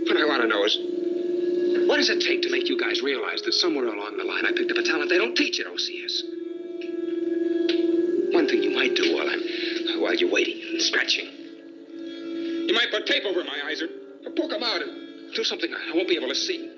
What 0.07 0.17
I 0.17 0.25
want 0.25 0.43
to 0.43 0.49
know 0.49 0.65
is, 0.65 0.79
what 1.89 1.97
does 1.99 2.09
it 2.09 2.23
take 2.23 2.43
to 2.43 2.51
make 2.51 2.69
you 2.69 2.79
guys 2.79 3.03
realize 3.03 3.43
that 3.43 3.53
somewhere 3.55 3.87
along 3.87 4.17
the 4.17 4.25
line 4.25 4.47
I 4.47 4.53
picked 4.53 4.71
up 4.71 4.79
a 4.79 4.83
talent 4.83 5.11
they 5.11 5.19
don't 5.19 5.35
teach 5.35 5.59
at 5.59 5.67
OCS? 5.67 6.40
Waiting 11.01 11.27
and 11.27 11.29
stretching. 11.29 12.69
You 12.69 12.75
might 12.75 12.91
put 12.91 13.07
tape 13.07 13.25
over 13.25 13.43
my 13.45 13.59
eyes 13.67 13.83
or, 13.83 13.87
or 14.27 14.31
poke 14.33 14.51
them 14.51 14.63
out 14.63 14.83
and 14.83 15.35
do 15.35 15.45
something 15.45 15.73
I 15.75 15.93
won't 15.95 16.09
be 16.09 16.17
able 16.17 16.29
to 16.29 16.35
see. 16.35 16.69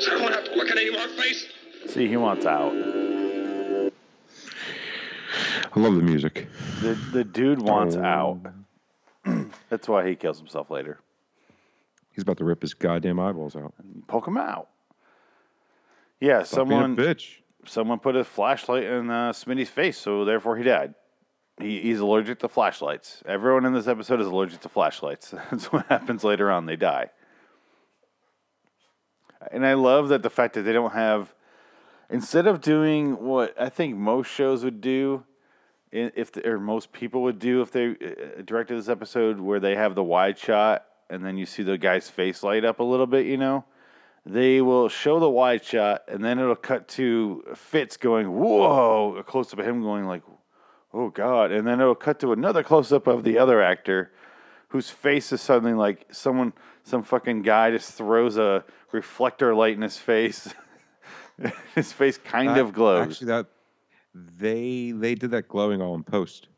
So 0.00 0.16
I 0.16 0.20
won't 0.20 0.34
have 0.34 0.44
to 0.44 0.54
look 0.54 0.70
at 0.70 0.76
any 0.76 0.90
more 0.90 1.08
faces. 1.08 1.48
See, 1.86 2.06
he 2.08 2.16
wants 2.16 2.46
out. 2.46 2.72
I 5.74 5.80
love 5.80 5.94
the 5.94 6.02
music. 6.02 6.48
The, 6.80 6.94
the 7.12 7.24
dude 7.24 7.60
wants 7.62 7.96
Oh. 7.96 8.02
out. 8.02 8.40
That's 9.68 9.88
why 9.88 10.08
he 10.08 10.16
kills 10.16 10.38
himself 10.38 10.70
later. 10.70 10.98
He's 12.12 12.22
about 12.22 12.38
to 12.38 12.44
rip 12.44 12.62
his 12.62 12.74
goddamn 12.74 13.20
eyeballs 13.20 13.54
out. 13.54 13.74
Poke 14.08 14.26
him 14.26 14.36
out. 14.38 14.68
Yeah, 16.20 16.42
Stop 16.42 16.68
being 16.68 16.80
a 16.80 16.82
someone 16.84 16.96
bitch. 16.96 17.36
someone 17.64 17.98
put 18.00 18.16
a 18.16 18.24
flashlight 18.24 18.82
in 18.84 19.08
uh, 19.10 19.32
Smitty's 19.32 19.68
face, 19.68 19.96
so 19.98 20.24
therefore 20.24 20.56
he 20.56 20.64
died. 20.64 20.94
He, 21.60 21.80
he's 21.80 22.00
allergic 22.00 22.38
to 22.40 22.48
flashlights. 22.48 23.22
Everyone 23.26 23.64
in 23.64 23.72
this 23.72 23.88
episode 23.88 24.20
is 24.20 24.26
allergic 24.26 24.60
to 24.60 24.68
flashlights. 24.68 25.30
That's 25.50 25.72
what 25.72 25.86
happens 25.86 26.24
later 26.24 26.50
on. 26.50 26.66
They 26.66 26.76
die. 26.76 27.10
And 29.50 29.66
I 29.66 29.74
love 29.74 30.08
that 30.08 30.22
the 30.22 30.30
fact 30.30 30.54
that 30.54 30.62
they 30.62 30.72
don't 30.72 30.92
have, 30.92 31.34
instead 32.10 32.46
of 32.46 32.60
doing 32.60 33.18
what 33.22 33.60
I 33.60 33.68
think 33.68 33.96
most 33.96 34.28
shows 34.28 34.64
would 34.64 34.80
do, 34.80 35.24
if 35.90 36.32
the, 36.32 36.46
or 36.46 36.58
most 36.58 36.92
people 36.92 37.22
would 37.22 37.38
do 37.38 37.62
if 37.62 37.72
they 37.72 37.90
uh, 37.90 38.42
directed 38.44 38.76
this 38.76 38.88
episode, 38.88 39.40
where 39.40 39.60
they 39.60 39.74
have 39.74 39.94
the 39.94 40.04
wide 40.04 40.38
shot 40.38 40.84
and 41.10 41.24
then 41.24 41.38
you 41.38 41.46
see 41.46 41.62
the 41.62 41.78
guy's 41.78 42.10
face 42.10 42.42
light 42.42 42.64
up 42.64 42.80
a 42.80 42.84
little 42.84 43.06
bit, 43.06 43.24
you 43.24 43.38
know, 43.38 43.64
they 44.26 44.60
will 44.60 44.88
show 44.88 45.18
the 45.18 45.30
wide 45.30 45.64
shot 45.64 46.02
and 46.08 46.22
then 46.22 46.38
it'll 46.38 46.54
cut 46.54 46.88
to 46.88 47.42
Fitz 47.54 47.96
going, 47.96 48.30
"Whoa!" 48.30 49.16
A 49.16 49.22
close 49.22 49.52
up 49.54 49.58
of 49.60 49.66
him 49.66 49.80
going 49.80 50.06
like, 50.06 50.22
"Oh 50.92 51.10
God!" 51.10 51.50
And 51.52 51.66
then 51.66 51.80
it'll 51.80 51.94
cut 51.94 52.20
to 52.20 52.32
another 52.32 52.62
close 52.62 52.92
up 52.92 53.06
of 53.06 53.24
the 53.24 53.38
other 53.38 53.62
actor, 53.62 54.10
whose 54.68 54.90
face 54.90 55.32
is 55.32 55.40
suddenly 55.40 55.74
like 55.74 56.06
someone, 56.10 56.52
some 56.84 57.02
fucking 57.02 57.42
guy 57.42 57.70
just 57.70 57.92
throws 57.94 58.36
a 58.36 58.64
reflector 58.92 59.54
light 59.54 59.74
in 59.74 59.82
his 59.82 59.98
face. 59.98 60.52
his 61.74 61.92
face 61.92 62.18
kind 62.18 62.50
That- 62.50 62.60
of 62.60 62.72
glows. 62.72 63.06
Actually, 63.08 63.26
that 63.28 63.46
they 64.14 64.92
they 64.92 65.14
did 65.14 65.30
that 65.32 65.48
glowing 65.48 65.80
all 65.82 65.94
in 65.94 66.02
post. 66.02 66.48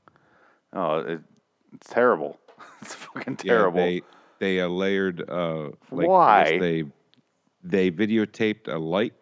oh, 0.73 0.99
it, 0.99 1.21
it's 1.75 1.89
terrible. 1.89 2.39
It's 2.83 2.95
fucking 2.95 3.37
terrible 3.37 3.81
Yeah, 3.81 3.87
they 3.87 4.03
they 4.39 4.61
uh, 4.63 4.69
layered 4.69 5.29
uh 5.29 5.71
like 5.91 6.09
Why? 6.09 6.59
They 6.59 6.85
they 7.63 7.91
videotaped 7.91 8.69
a 8.73 8.79
light 8.79 9.13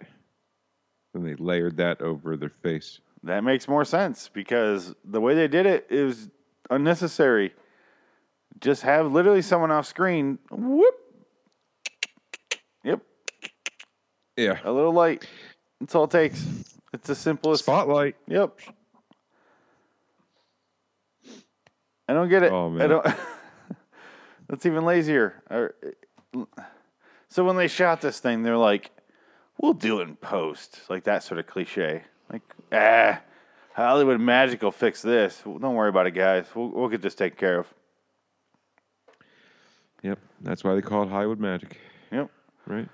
and 1.15 1.27
they 1.27 1.35
layered 1.35 1.77
that 1.79 2.01
over 2.01 2.37
their 2.37 2.49
face. 2.51 3.01
That 3.23 3.43
makes 3.45 3.67
more 3.67 3.85
sense 3.85 4.31
because 4.33 4.95
the 5.05 5.21
way 5.21 5.35
they 5.35 5.49
did 5.49 5.67
it 5.67 5.87
is 5.91 6.29
unnecessary. 6.71 7.53
Just 8.61 8.83
have 8.83 9.13
literally 9.13 9.43
someone 9.43 9.71
off 9.71 9.87
screen, 9.87 10.39
whoop, 10.51 10.95
Yep. 12.85 13.01
Yeah. 14.37 14.59
A 14.65 14.73
little 14.73 14.93
light. 14.93 15.27
That's 15.81 15.95
all 15.95 16.05
it 16.05 16.11
takes. 16.11 16.45
It's 16.93 17.07
the 17.07 17.15
simplest. 17.15 17.65
Spotlight. 17.65 18.17
Yep. 18.29 18.59
I 22.09 22.15
don't 22.15 22.29
get 22.29 22.43
it. 22.43 22.53
Oh, 22.53 22.67
I 22.67 22.71
man. 22.71 22.89
don't. 22.89 23.07
That's 24.49 24.65
even 24.65 24.85
lazier. 24.85 25.43
So 27.29 27.45
when 27.45 27.57
they 27.57 27.69
shot 27.69 28.01
this 28.01 28.19
thing, 28.21 28.43
they're 28.43 28.57
like, 28.57 28.91
"We'll 29.61 29.75
do 29.75 30.01
it 30.01 30.09
in 30.09 30.17
post," 30.17 30.81
like 30.89 31.05
that 31.05 31.23
sort 31.23 31.39
of 31.39 31.47
cliche. 31.47 32.05
Like, 32.33 32.43
ah, 32.73 33.21
Hollywood 33.75 34.21
Magic 34.21 34.63
will 34.63 34.73
fix 34.73 35.03
this. 35.03 35.43
Don't 35.45 35.75
worry 35.75 35.89
about 35.89 36.07
it, 36.07 36.13
guys. 36.13 36.47
We'll 36.55 36.69
we'll 36.69 36.89
get 36.89 37.03
this 37.03 37.15
taken 37.15 37.39
care 37.39 37.59
of. 37.61 37.67
Yep. 40.03 40.19
That's 40.41 40.63
why 40.65 40.75
they 40.75 40.83
call 40.83 41.03
it 41.05 41.09
Hollywood 41.09 41.41
Magic, 41.41 41.77
Yep. 42.13 42.31
right? 42.67 42.89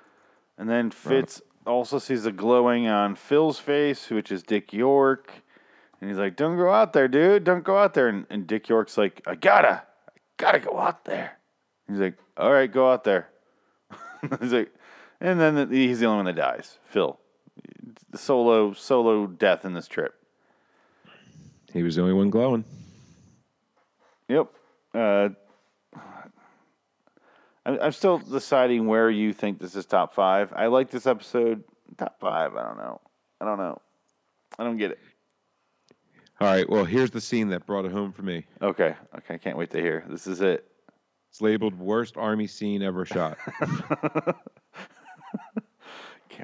And 0.56 0.68
then 0.70 0.90
Fitz 0.90 1.42
also 1.66 1.98
sees 1.98 2.22
the 2.24 2.32
glowing 2.32 2.86
on 2.86 3.14
Phil's 3.14 3.58
face, 3.58 4.08
which 4.10 4.32
is 4.32 4.42
Dick 4.42 4.72
York. 4.72 5.30
And 6.00 6.08
he's 6.08 6.18
like, 6.18 6.36
Don't 6.36 6.56
go 6.56 6.72
out 6.72 6.92
there, 6.92 7.08
dude. 7.08 7.44
Don't 7.44 7.64
go 7.64 7.76
out 7.78 7.94
there. 7.94 8.08
And, 8.08 8.26
and 8.30 8.46
Dick 8.46 8.68
York's 8.68 8.96
like, 8.96 9.20
I 9.26 9.34
gotta, 9.34 9.82
I 10.08 10.12
gotta 10.38 10.60
go 10.60 10.78
out 10.78 11.04
there. 11.04 11.38
He's 11.88 11.98
like, 11.98 12.16
All 12.36 12.52
right, 12.52 12.70
go 12.70 12.90
out 12.90 13.04
there. 13.04 13.28
he's 14.40 14.52
like, 14.52 14.72
and 15.20 15.38
then 15.40 15.54
the, 15.54 15.66
he's 15.76 16.00
the 16.00 16.06
only 16.06 16.24
one 16.24 16.26
that 16.26 16.36
dies. 16.36 16.78
Phil. 16.84 17.18
The 18.10 18.18
solo, 18.18 18.72
solo 18.72 19.26
death 19.26 19.64
in 19.64 19.72
this 19.72 19.88
trip. 19.88 20.14
He 21.72 21.82
was 21.82 21.96
the 21.96 22.02
only 22.02 22.14
one 22.14 22.30
glowing. 22.30 22.64
Yep. 24.28 24.48
Uh, 24.94 25.28
I'm, 27.66 27.78
I'm 27.80 27.92
still 27.92 28.18
deciding 28.18 28.86
where 28.86 29.10
you 29.10 29.32
think 29.32 29.58
this 29.58 29.74
is 29.74 29.86
top 29.86 30.14
five. 30.14 30.52
I 30.54 30.66
like 30.66 30.90
this 30.90 31.06
episode. 31.06 31.64
Top 31.98 32.18
five. 32.20 32.56
I 32.56 32.62
don't 32.62 32.78
know. 32.78 33.00
I 33.40 33.44
don't 33.44 33.58
know. 33.58 33.80
I 34.58 34.64
don't 34.64 34.76
get 34.76 34.92
it. 34.92 34.98
All 36.40 36.48
right. 36.48 36.68
Well, 36.68 36.84
here's 36.84 37.10
the 37.10 37.20
scene 37.20 37.48
that 37.48 37.66
brought 37.66 37.84
it 37.84 37.92
home 37.92 38.12
for 38.12 38.22
me. 38.22 38.44
Okay. 38.60 38.94
Okay. 39.16 39.34
I 39.34 39.38
can't 39.38 39.56
wait 39.56 39.70
to 39.70 39.80
hear. 39.80 40.04
This 40.08 40.26
is 40.26 40.40
it. 40.40 40.66
It's 41.30 41.40
labeled 41.40 41.74
worst 41.74 42.16
army 42.16 42.46
scene 42.46 42.82
ever 42.82 43.04
shot. 43.04 43.38
Can't 43.58 43.74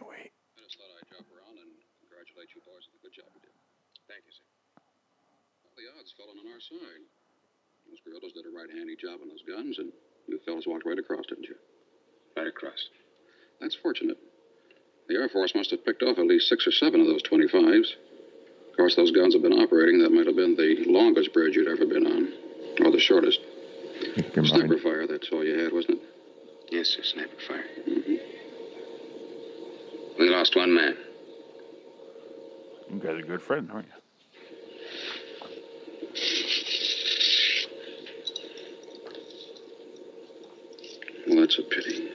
wait. 0.02 0.34
I 0.34 0.58
just 0.66 0.74
thought 0.74 0.90
I'd 0.98 1.06
drop 1.06 1.22
around 1.30 1.62
and 1.62 1.70
congratulate 2.02 2.50
you 2.50 2.58
boys 2.66 2.90
on 2.90 2.98
the 2.98 3.02
good 3.06 3.14
job 3.14 3.30
you 3.30 3.38
did. 3.38 3.54
Thank 4.10 4.26
you, 4.26 4.34
sir. 4.34 4.42
Well, 5.62 5.78
the 5.78 5.86
odds 5.94 6.10
fell 6.10 6.26
on 6.26 6.42
our 6.42 6.58
side. 6.58 7.06
Those 8.22 8.32
did 8.32 8.44
a 8.44 8.50
right 8.54 8.70
handy 8.70 8.96
job 8.96 9.20
on 9.22 9.28
those 9.28 9.42
guns, 9.48 9.78
and 9.78 9.92
you 10.26 10.38
fellas 10.44 10.66
walked 10.66 10.84
right 10.84 10.98
across, 10.98 11.26
didn't 11.26 11.44
you? 11.44 11.54
Right 12.36 12.46
across. 12.46 12.88
That's 13.60 13.74
fortunate. 13.74 14.18
The 15.08 15.14
Air 15.16 15.28
Force 15.28 15.54
must 15.54 15.70
have 15.70 15.84
picked 15.84 16.02
off 16.02 16.18
at 16.18 16.26
least 16.26 16.48
six 16.48 16.66
or 16.66 16.72
seven 16.72 17.00
of 17.00 17.06
those 17.06 17.22
25s. 17.22 17.94
Of 18.70 18.76
course, 18.76 18.94
those 18.96 19.10
guns 19.10 19.34
have 19.34 19.42
been 19.42 19.54
operating. 19.54 20.00
That 20.00 20.12
might 20.12 20.26
have 20.26 20.36
been 20.36 20.54
the 20.54 20.84
longest 20.86 21.32
bridge 21.32 21.56
you'd 21.56 21.68
ever 21.68 21.86
been 21.86 22.06
on, 22.06 22.32
or 22.84 22.90
the 22.92 23.00
shortest. 23.00 23.40
Sniper 24.44 24.78
fire, 24.78 25.06
that's 25.06 25.28
all 25.32 25.44
you 25.44 25.58
had, 25.58 25.72
wasn't 25.72 25.98
it? 25.98 26.04
Yes, 26.70 26.88
sir. 26.88 27.02
Sniper 27.02 27.36
fire. 27.46 27.64
Mm-hmm. 27.88 28.16
We 30.18 30.28
lost 30.30 30.54
one 30.56 30.74
man. 30.74 30.96
You 32.90 32.98
guys 32.98 33.18
are 33.18 33.26
good 33.26 33.42
friends, 33.42 33.70
aren't 33.72 33.86
you? 33.86 33.99
That's 41.50 41.58
a 41.58 41.62
pity. 41.62 42.08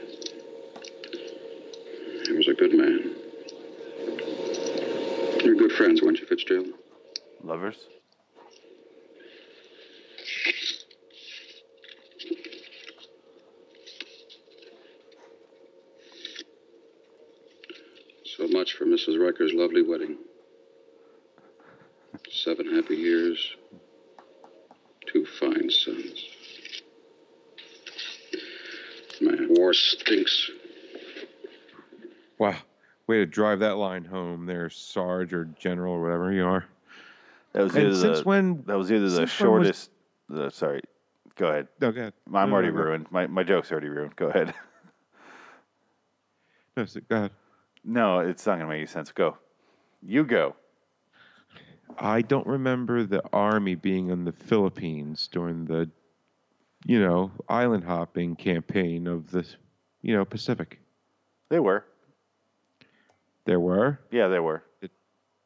He 2.26 2.32
was 2.32 2.48
a 2.48 2.54
good 2.54 2.74
man. 2.74 3.16
You're 5.44 5.56
good 5.56 5.74
friends, 5.74 6.02
weren't 6.02 6.20
you, 6.20 6.26
Fitzgerald? 6.26 6.68
Lovers. 7.44 7.76
So 18.38 18.48
much 18.48 18.74
for 18.74 18.86
Mrs. 18.86 19.20
Riker's 19.20 19.52
lovely 19.54 19.82
wedding. 19.82 20.18
Seven 22.32 22.74
happy 22.74 22.96
years, 22.96 23.56
Man, 29.66 29.68
war 29.68 29.74
stinks. 29.74 30.52
Wow. 32.38 32.56
Way 33.08 33.18
to 33.18 33.26
drive 33.26 33.60
that 33.60 33.78
line 33.78 34.06
home 34.06 34.46
there, 34.46 34.70
Sarge 34.70 35.34
or 35.34 35.46
General 35.60 35.94
or 35.96 36.02
whatever 36.02 36.32
you 36.32 36.46
are. 36.46 36.66
That 37.54 37.64
was 37.64 37.76
And 37.76 37.86
either 37.88 37.96
since 37.96 38.20
the, 38.20 38.24
when- 38.26 38.64
that 38.68 38.78
was 38.78 38.92
either 38.92 39.10
the 39.10 39.16
since 39.28 39.40
when 39.40 39.52
was- 39.52 39.66
shortest. 39.66 39.92
The, 40.30 40.50
sorry. 40.52 40.82
Go 41.36 41.48
ahead. 41.50 41.68
No, 41.82 41.92
go 41.92 42.02
ahead. 42.02 42.14
I'm 42.28 42.34
No, 42.34 42.46
no, 42.46 42.54
already 42.54 42.70
no, 42.70 42.74
go- 42.78 42.84
ruined. 42.84 43.08
My 43.12 43.28
my 43.28 43.44
joke's 43.44 43.72
already 43.72 43.90
ruined. 43.90 44.16
Go 44.16 44.28
ahead. 44.28 44.54
No, 46.78 46.84
so- 46.86 47.00
go 47.10 47.16
ahead. 47.16 47.32
no, 47.86 48.20
it's 48.20 48.46
not 48.46 48.56
gonna 48.58 48.68
make 48.68 48.80
any 48.80 48.86
sense. 48.88 49.10
Go. 49.14 49.38
You 50.02 50.26
go. 50.26 50.56
I 51.98 52.22
don't 52.22 52.46
remember 52.46 53.04
the 53.06 53.24
army 53.32 53.76
being 53.76 54.10
in 54.10 54.26
the 54.26 54.34
Philippines 54.34 55.30
during 55.32 55.64
the, 55.64 55.90
you 56.86 57.00
know, 57.00 57.32
island 57.50 57.84
hopping 57.84 58.36
campaign 58.36 59.08
of 59.08 59.32
the, 59.32 59.46
you 60.02 60.16
know, 60.16 60.24
Pacific. 60.24 60.80
They 61.50 61.60
were. 61.60 61.86
There 63.46 63.60
were. 63.60 64.00
Yeah, 64.12 64.28
they 64.28 64.40
were. 64.40 64.64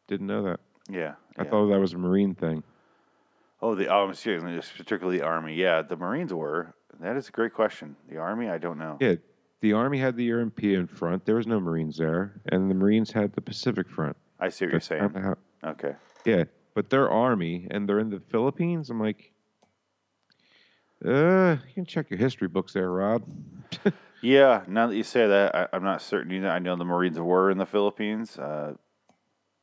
Didn't 0.08 0.28
know 0.28 0.44
that. 0.44 0.60
Yeah. 0.90 1.14
I 1.38 1.44
yeah. 1.44 1.50
thought 1.50 1.70
that 1.70 1.80
was 1.80 1.94
a 1.94 1.98
Marine 1.98 2.36
thing. 2.36 2.64
Oh, 3.62 3.76
the 3.76 3.88
oh, 3.94 4.10
excuse 4.10 4.42
me, 4.42 4.60
particularly 4.78 5.20
the 5.20 5.26
Army. 5.26 5.54
Yeah, 5.54 5.82
the 5.82 5.98
Marines 5.98 6.34
were. 6.34 6.74
That 7.02 7.18
is 7.18 7.28
a 7.28 7.32
great 7.32 7.54
question. 7.54 7.96
The 8.10 8.18
Army, 8.18 8.50
I 8.50 8.58
don't 8.58 8.78
know. 8.78 8.98
Yeah, 9.00 9.16
the 9.62 9.74
Army 9.74 9.98
had 10.00 10.16
the 10.16 10.24
European 10.24 10.88
front. 10.88 11.26
There 11.26 11.36
was 11.36 11.48
no 11.48 11.60
Marines 11.60 11.98
there, 11.98 12.42
and 12.52 12.70
the 12.70 12.76
Marines 12.76 13.12
had 13.12 13.34
the 13.34 13.42
Pacific 13.42 13.90
front. 13.90 14.16
I 14.40 14.50
see 14.50 14.66
what 14.66 14.72
you're 14.72 14.82
saying. 14.82 15.14
how- 15.14 15.38
Okay. 15.64 15.96
yeah, 16.26 16.46
but 16.74 16.90
they're 16.90 17.10
Army, 17.10 17.68
and 17.70 17.88
they're 17.88 18.00
in 18.00 18.10
the 18.10 18.22
Philippines. 18.32 18.90
I'm 18.90 19.00
like, 19.00 19.34
uh, 21.06 21.58
you 21.68 21.74
can 21.74 21.86
check 21.86 22.10
your 22.10 22.20
history 22.20 22.48
books 22.48 22.74
there, 22.74 22.92
Rod. 22.92 23.24
Yeah, 24.22 24.64
now 24.68 24.88
that 24.88 24.96
you 24.96 25.04
say 25.04 25.28
that, 25.28 25.56
I, 25.56 25.68
I'm 25.72 25.84
not 25.84 26.02
certain 26.02 26.32
either. 26.34 26.50
I 26.50 26.60
know 26.60 26.76
the 26.76 26.84
Marines 26.84 27.18
were 27.20 27.50
in 27.50 27.58
the 27.58 27.66
Philippines. 27.66 28.38
Uh, 28.38 28.74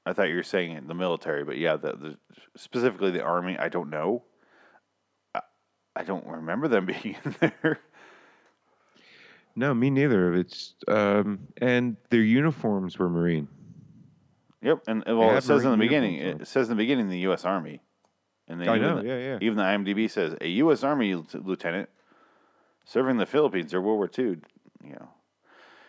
I 0.07 0.12
thought 0.12 0.29
you 0.29 0.37
were 0.37 0.42
saying 0.42 0.87
the 0.87 0.94
military, 0.94 1.44
but 1.44 1.59
yeah, 1.59 1.77
the, 1.77 1.92
the 1.92 2.16
specifically 2.57 3.11
the 3.11 3.22
Army. 3.22 3.59
I 3.59 3.68
don't 3.68 3.90
know. 3.90 4.22
I, 5.35 5.40
I 5.94 6.05
don't 6.05 6.27
remember 6.27 6.68
them 6.68 6.87
being 7.03 7.16
in 7.25 7.35
there. 7.40 7.81
No, 9.55 9.75
me 9.75 9.90
neither. 9.90 10.35
It's 10.35 10.75
um, 10.88 11.49
and 11.59 11.96
their 12.11 12.22
uniforms 12.22 12.99
were 12.99 13.11
Marine. 13.11 13.49
Yep, 14.62 14.85
and 14.87 15.05
well, 15.07 15.37
it 15.37 15.42
says 15.42 15.64
in 15.64 15.70
the 15.70 15.77
beginning. 15.77 16.14
uniforms. 16.14 16.42
It 16.42 16.49
says 16.49 16.68
in 16.68 16.77
the 16.77 16.83
beginning 16.83 17.09
the 17.09 17.18
U.S. 17.20 17.44
Army. 17.44 17.81
And 18.48 18.61
then 18.61 18.68
oh, 18.68 18.72
I 18.72 18.76
even 18.76 18.88
know, 18.88 19.02
the- 19.02 19.09
yeah, 19.09 19.18
yeah. 19.18 19.38
Even 19.40 19.56
the 19.56 19.64
IMDb 19.64 20.11
says 20.11 20.37
a 20.40 20.48
U.S. 20.48 20.82
Army 20.82 21.14
lieutenant 21.14 21.88
serving 22.85 23.16
the 23.16 23.26
Philippines 23.26 23.70
during 23.70 23.87
World 23.87 23.98
War 23.98 24.11
II. 24.16 24.38
You 24.85 24.92
know, 24.92 25.09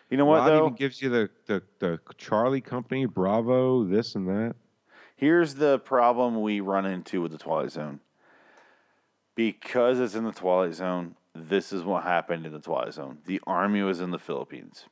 you 0.10 0.18
know 0.18 0.26
what 0.26 0.40
Rod 0.40 0.48
though? 0.50 0.66
even 0.66 0.76
gives 0.76 1.02
you 1.02 1.10
the, 1.10 1.30
the 1.46 1.62
the 1.80 2.00
Charlie 2.18 2.62
Company, 2.62 3.06
Bravo, 3.06 3.84
this 3.84 4.16
and 4.16 4.28
that. 4.28 4.56
Here's 5.16 5.56
the 5.56 5.80
problem 5.80 6.42
we 6.42 6.60
run 6.60 6.86
into 6.86 7.22
with 7.22 7.32
the 7.32 7.40
Twilight 7.40 7.72
Zone. 7.72 8.00
Because 9.34 10.00
it's 10.00 10.16
in 10.16 10.24
the 10.24 10.32
Twilight 10.32 10.76
Zone, 10.76 11.16
this 11.36 11.74
is 11.74 11.84
what 11.84 12.04
happened 12.04 12.46
in 12.46 12.52
the 12.54 12.60
Twilight 12.60 12.94
Zone. 12.94 13.18
The 13.26 13.42
army 13.46 13.82
was 13.82 14.00
in 14.00 14.12
the 14.12 14.20
Philippines. 14.20 14.86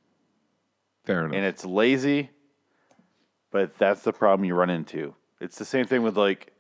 Fair 1.06 1.22
enough. 1.26 1.36
And 1.36 1.46
it's 1.46 1.64
lazy, 1.64 2.32
but 3.52 3.78
that's 3.78 4.02
the 4.02 4.14
problem 4.14 4.46
you 4.46 4.56
run 4.56 4.72
into. 4.72 5.14
It's 5.40 5.58
the 5.58 5.66
same 5.66 5.86
thing 5.86 6.02
with 6.02 6.18
like, 6.18 6.52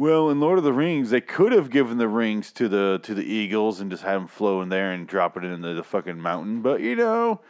well, 0.00 0.30
in 0.30 0.40
Lord 0.40 0.56
of 0.56 0.64
the 0.64 0.72
Rings, 0.72 1.10
they 1.10 1.20
could 1.20 1.52
have 1.52 1.68
given 1.68 1.98
the 1.98 2.08
rings 2.08 2.52
to 2.52 2.70
the 2.70 3.00
to 3.02 3.12
the 3.12 3.22
eagles 3.22 3.80
and 3.80 3.90
just 3.90 4.02
had 4.02 4.14
them 4.14 4.28
flow 4.28 4.62
in 4.62 4.70
there 4.70 4.92
and 4.92 5.06
drop 5.06 5.36
it 5.36 5.44
into 5.44 5.74
the 5.74 5.84
fucking 5.84 6.18
mountain, 6.18 6.62
but 6.62 6.80
you 6.80 6.96
know, 6.96 7.42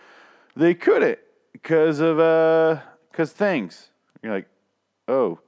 they 0.57 0.75
couldn't 0.75 1.21
because 1.53 2.01
of 2.01 2.19
uh, 2.19 2.81
because 3.13 3.31
things. 3.31 3.91
You're 4.21 4.35
like, 4.35 4.49
oh, 5.07 5.39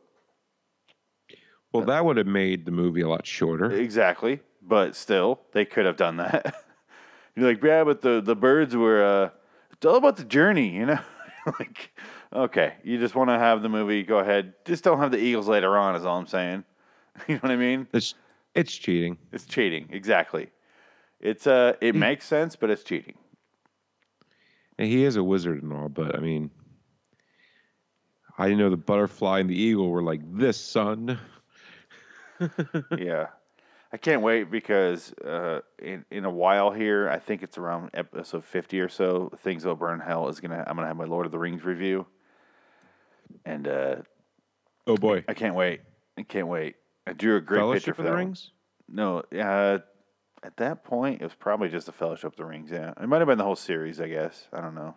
well, 1.73 1.85
that 1.87 2.05
would 2.05 2.19
have 2.19 2.29
made 2.29 2.67
the 2.67 2.71
movie 2.71 3.01
a 3.01 3.09
lot 3.09 3.27
shorter. 3.27 3.73
Exactly, 3.73 4.39
but 4.63 4.95
still, 4.95 5.41
they 5.51 5.65
could 5.65 5.87
have 5.87 5.97
done 5.97 6.19
that. 6.19 6.55
You're 7.35 7.49
like, 7.49 7.65
yeah, 7.65 7.83
but 7.83 8.03
the 8.03 8.21
the 8.21 8.37
birds 8.37 8.77
were. 8.77 9.03
Uh, 9.03 9.31
it's 9.73 9.85
all 9.85 9.97
about 9.97 10.19
the 10.19 10.25
journey, 10.25 10.69
you 10.69 10.87
know. 10.87 11.01
like, 11.59 11.99
okay, 12.33 12.75
you 12.85 12.97
just 13.01 13.17
want 13.17 13.29
to 13.31 13.41
have 13.41 13.61
the 13.61 13.69
movie. 13.69 14.05
Go 14.05 14.19
ahead, 14.19 14.55
just 14.65 14.85
don't 14.85 15.01
have 15.01 15.11
the 15.11 15.19
Eagles 15.19 15.49
later 15.49 15.77
on. 15.77 15.97
Is 15.97 16.05
all 16.05 16.17
I'm 16.17 16.29
saying. 16.29 16.63
you 17.29 17.35
know 17.35 17.41
what 17.41 17.53
I 17.53 17.57
mean? 17.57 17.87
It's 17.93 18.15
it's 18.55 18.73
cheating. 18.73 19.19
It's 19.33 19.47
cheating. 19.47 19.89
Exactly. 19.91 20.51
It's 21.21 21.47
uh, 21.47 21.75
it 21.81 21.95
makes 21.95 22.27
sense, 22.27 22.57
but 22.57 22.71
it's 22.71 22.83
cheating. 22.83 23.15
And 24.79 24.89
he 24.89 25.05
is 25.05 25.17
a 25.17 25.23
wizard 25.23 25.63
and 25.63 25.73
all, 25.73 25.89
but 25.89 26.17
I 26.17 26.21
mean, 26.21 26.51
I 28.37 28.45
didn't 28.45 28.59
know 28.59 28.71
the 28.71 28.77
butterfly 28.77 29.41
and 29.41 29.49
the 29.49 29.59
eagle 29.59 29.89
were 29.89 30.03
like 30.03 30.21
this, 30.37 30.59
son. 30.59 31.19
yeah. 32.99 33.27
I 33.95 33.99
can't 33.99 34.23
wait 34.23 34.51
because 34.51 35.13
uh, 35.19 35.61
in 35.79 36.05
in 36.11 36.25
a 36.25 36.31
while 36.31 36.71
here, 36.71 37.11
I 37.11 37.19
think 37.19 37.43
it's 37.43 37.59
around 37.59 37.91
episode 37.93 38.43
fifty 38.43 38.81
or 38.81 38.89
so. 38.89 39.31
Things 39.39 39.67
Will 39.67 39.77
Burn 39.77 40.01
Hell 40.01 40.29
is 40.29 40.41
gonna. 40.41 40.65
I'm 40.67 40.77
gonna 40.77 40.89
have 40.89 40.97
my 40.97 41.05
Lord 41.05 41.27
of 41.27 41.33
the 41.33 41.39
Rings 41.39 41.63
review, 41.63 42.07
and 43.45 43.69
uh, 43.69 43.97
Oh 44.87 44.97
boy, 44.97 45.25
I 45.29 45.35
can't 45.35 45.55
wait. 45.55 45.83
I 46.19 46.23
can't 46.23 46.49
wait. 46.49 46.77
I 47.07 47.13
drew 47.13 47.37
a 47.37 47.41
great 47.41 47.59
picture 47.59 47.95
Fellowship 47.95 47.97
for 47.97 48.03
of 48.03 48.05
the 48.05 48.11
that 48.11 48.11
one. 48.11 48.19
Rings. 48.19 48.51
No, 48.89 49.23
uh, 49.39 49.79
at 50.43 50.57
that 50.57 50.85
point, 50.85 51.21
it 51.21 51.25
was 51.25 51.35
probably 51.35 51.69
just 51.69 51.87
the 51.87 51.93
Fellowship 51.93 52.33
of 52.33 52.37
the 52.37 52.45
Rings. 52.45 52.71
Yeah, 52.71 52.93
it 53.01 53.09
might 53.09 53.19
have 53.19 53.29
been 53.29 53.39
the 53.39 53.45
whole 53.45 53.57
series. 53.57 54.01
I 54.01 54.09
guess 54.09 54.49
I 54.53 54.61
don't 54.61 54.75
know. 54.75 54.97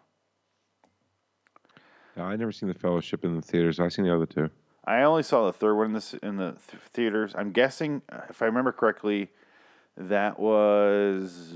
No, 2.17 2.23
I 2.23 2.35
never 2.35 2.51
seen 2.51 2.69
the 2.69 2.75
Fellowship 2.75 3.25
in 3.25 3.35
the 3.35 3.41
theaters. 3.41 3.79
I 3.79 3.89
seen 3.89 4.05
the 4.05 4.15
other 4.15 4.25
two. 4.25 4.49
I 4.85 5.01
only 5.01 5.23
saw 5.23 5.45
the 5.45 5.53
third 5.53 5.75
one 5.75 5.87
in 5.87 5.93
the 5.93 6.19
in 6.21 6.37
the 6.37 6.51
th- 6.51 6.81
theaters. 6.93 7.33
I'm 7.35 7.51
guessing, 7.51 8.01
uh, 8.11 8.21
if 8.29 8.41
I 8.41 8.45
remember 8.45 8.71
correctly, 8.71 9.29
that 9.97 10.39
was 10.39 11.53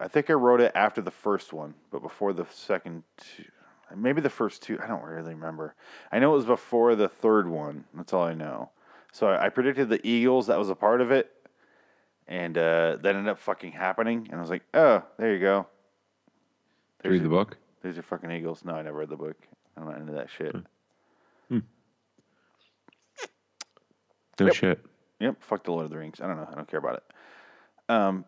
I 0.00 0.08
think 0.08 0.30
I 0.30 0.34
wrote 0.34 0.60
it 0.60 0.72
after 0.74 1.02
the 1.02 1.10
first 1.10 1.52
one, 1.52 1.74
but 1.90 2.02
before 2.02 2.32
the 2.32 2.46
second. 2.50 3.04
Two, 3.18 3.44
maybe 3.94 4.20
the 4.20 4.30
first 4.30 4.62
two. 4.62 4.78
I 4.82 4.86
don't 4.86 5.02
really 5.02 5.34
remember. 5.34 5.74
I 6.10 6.18
know 6.18 6.32
it 6.32 6.36
was 6.36 6.46
before 6.46 6.94
the 6.94 7.08
third 7.08 7.48
one. 7.48 7.84
That's 7.94 8.12
all 8.12 8.24
I 8.24 8.34
know. 8.34 8.70
So 9.12 9.28
I, 9.28 9.46
I 9.46 9.48
predicted 9.48 9.88
the 9.88 10.04
Eagles. 10.06 10.46
That 10.48 10.58
was 10.58 10.70
a 10.70 10.74
part 10.74 11.00
of 11.00 11.10
it, 11.10 11.30
and 12.28 12.56
uh, 12.56 12.96
that 13.02 13.14
ended 13.16 13.28
up 13.28 13.38
fucking 13.38 13.72
happening. 13.72 14.26
And 14.30 14.38
I 14.38 14.40
was 14.40 14.50
like, 14.50 14.62
oh, 14.74 15.02
there 15.18 15.32
you 15.34 15.40
go. 15.40 15.66
You 17.04 17.10
read 17.10 17.20
the 17.20 17.24
your- 17.24 17.30
book? 17.44 17.56
There's 17.82 17.96
your 17.96 18.02
fucking 18.02 18.30
Eagles. 18.30 18.62
No, 18.64 18.74
I 18.74 18.82
never 18.82 18.98
read 18.98 19.08
the 19.08 19.16
book. 19.16 19.36
I'm 19.76 19.86
not 19.86 19.96
into 19.98 20.12
that 20.12 20.28
shit. 20.30 20.54
No 24.38 24.46
Yep. 24.46 24.54
shit. 24.54 24.84
Yep, 25.20 25.42
fuck 25.42 25.64
the 25.64 25.70
Lord 25.72 25.84
of 25.84 25.90
the 25.90 25.98
Rings. 25.98 26.20
I 26.20 26.26
don't 26.26 26.36
know. 26.36 26.48
I 26.50 26.54
don't 26.54 26.66
care 26.68 26.78
about 26.78 26.94
it. 26.96 27.02
Um, 27.90 28.24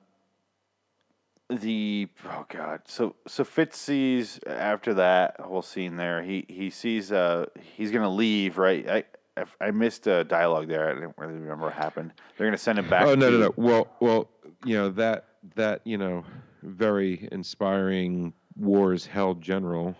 the 1.48 2.08
oh 2.26 2.44
god. 2.48 2.82
So 2.86 3.14
so 3.26 3.44
Fitz 3.44 3.78
sees 3.78 4.38
after 4.46 4.92
that 4.94 5.40
whole 5.40 5.62
scene 5.62 5.96
there. 5.96 6.22
He 6.22 6.44
he 6.48 6.68
sees 6.70 7.10
uh 7.12 7.46
he's 7.76 7.90
gonna 7.90 8.10
leave 8.10 8.58
right. 8.58 8.86
I 8.88 9.04
I- 9.36 9.44
I 9.60 9.70
missed 9.70 10.06
a 10.06 10.24
dialogue 10.24 10.68
there. 10.68 10.90
I 10.90 10.94
didn't 10.94 11.14
really 11.16 11.34
remember 11.34 11.64
what 11.66 11.74
happened. 11.74 12.12
They're 12.36 12.46
gonna 12.46 12.58
send 12.58 12.78
him 12.78 12.88
back. 12.88 13.06
Oh 13.06 13.14
no, 13.14 13.30
to, 13.30 13.38
no, 13.38 13.46
no. 13.46 13.54
Well, 13.56 13.88
well, 14.00 14.30
you 14.64 14.76
know 14.76 14.90
that 14.90 15.26
that 15.56 15.80
you 15.84 15.96
know 15.98 16.24
very 16.62 17.28
inspiring 17.32 18.32
wars 18.56 19.06
held 19.06 19.40
general, 19.40 19.96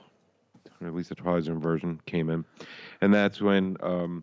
or 0.80 0.86
at 0.86 0.94
least 0.94 1.08
the 1.08 1.14
Twilight 1.14 1.44
Zone 1.44 1.60
version 1.60 2.00
came 2.06 2.28
in, 2.30 2.44
and 3.00 3.12
that's 3.12 3.40
when 3.40 3.76
um, 3.82 4.22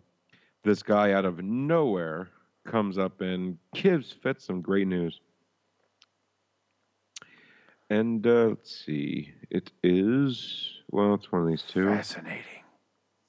this 0.62 0.82
guy 0.82 1.12
out 1.12 1.24
of 1.24 1.42
nowhere 1.42 2.28
comes 2.66 2.96
up 2.98 3.20
and 3.20 3.58
gives 3.74 4.12
Fitz 4.12 4.44
some 4.44 4.60
great 4.60 4.86
news. 4.86 5.20
And 7.88 8.24
uh, 8.24 8.46
let's 8.50 8.84
see, 8.86 9.32
it 9.50 9.72
is 9.82 10.78
well, 10.92 11.14
it's 11.14 11.32
one 11.32 11.42
of 11.42 11.48
these 11.48 11.62
two. 11.62 11.86
Fascinating. 11.88 12.44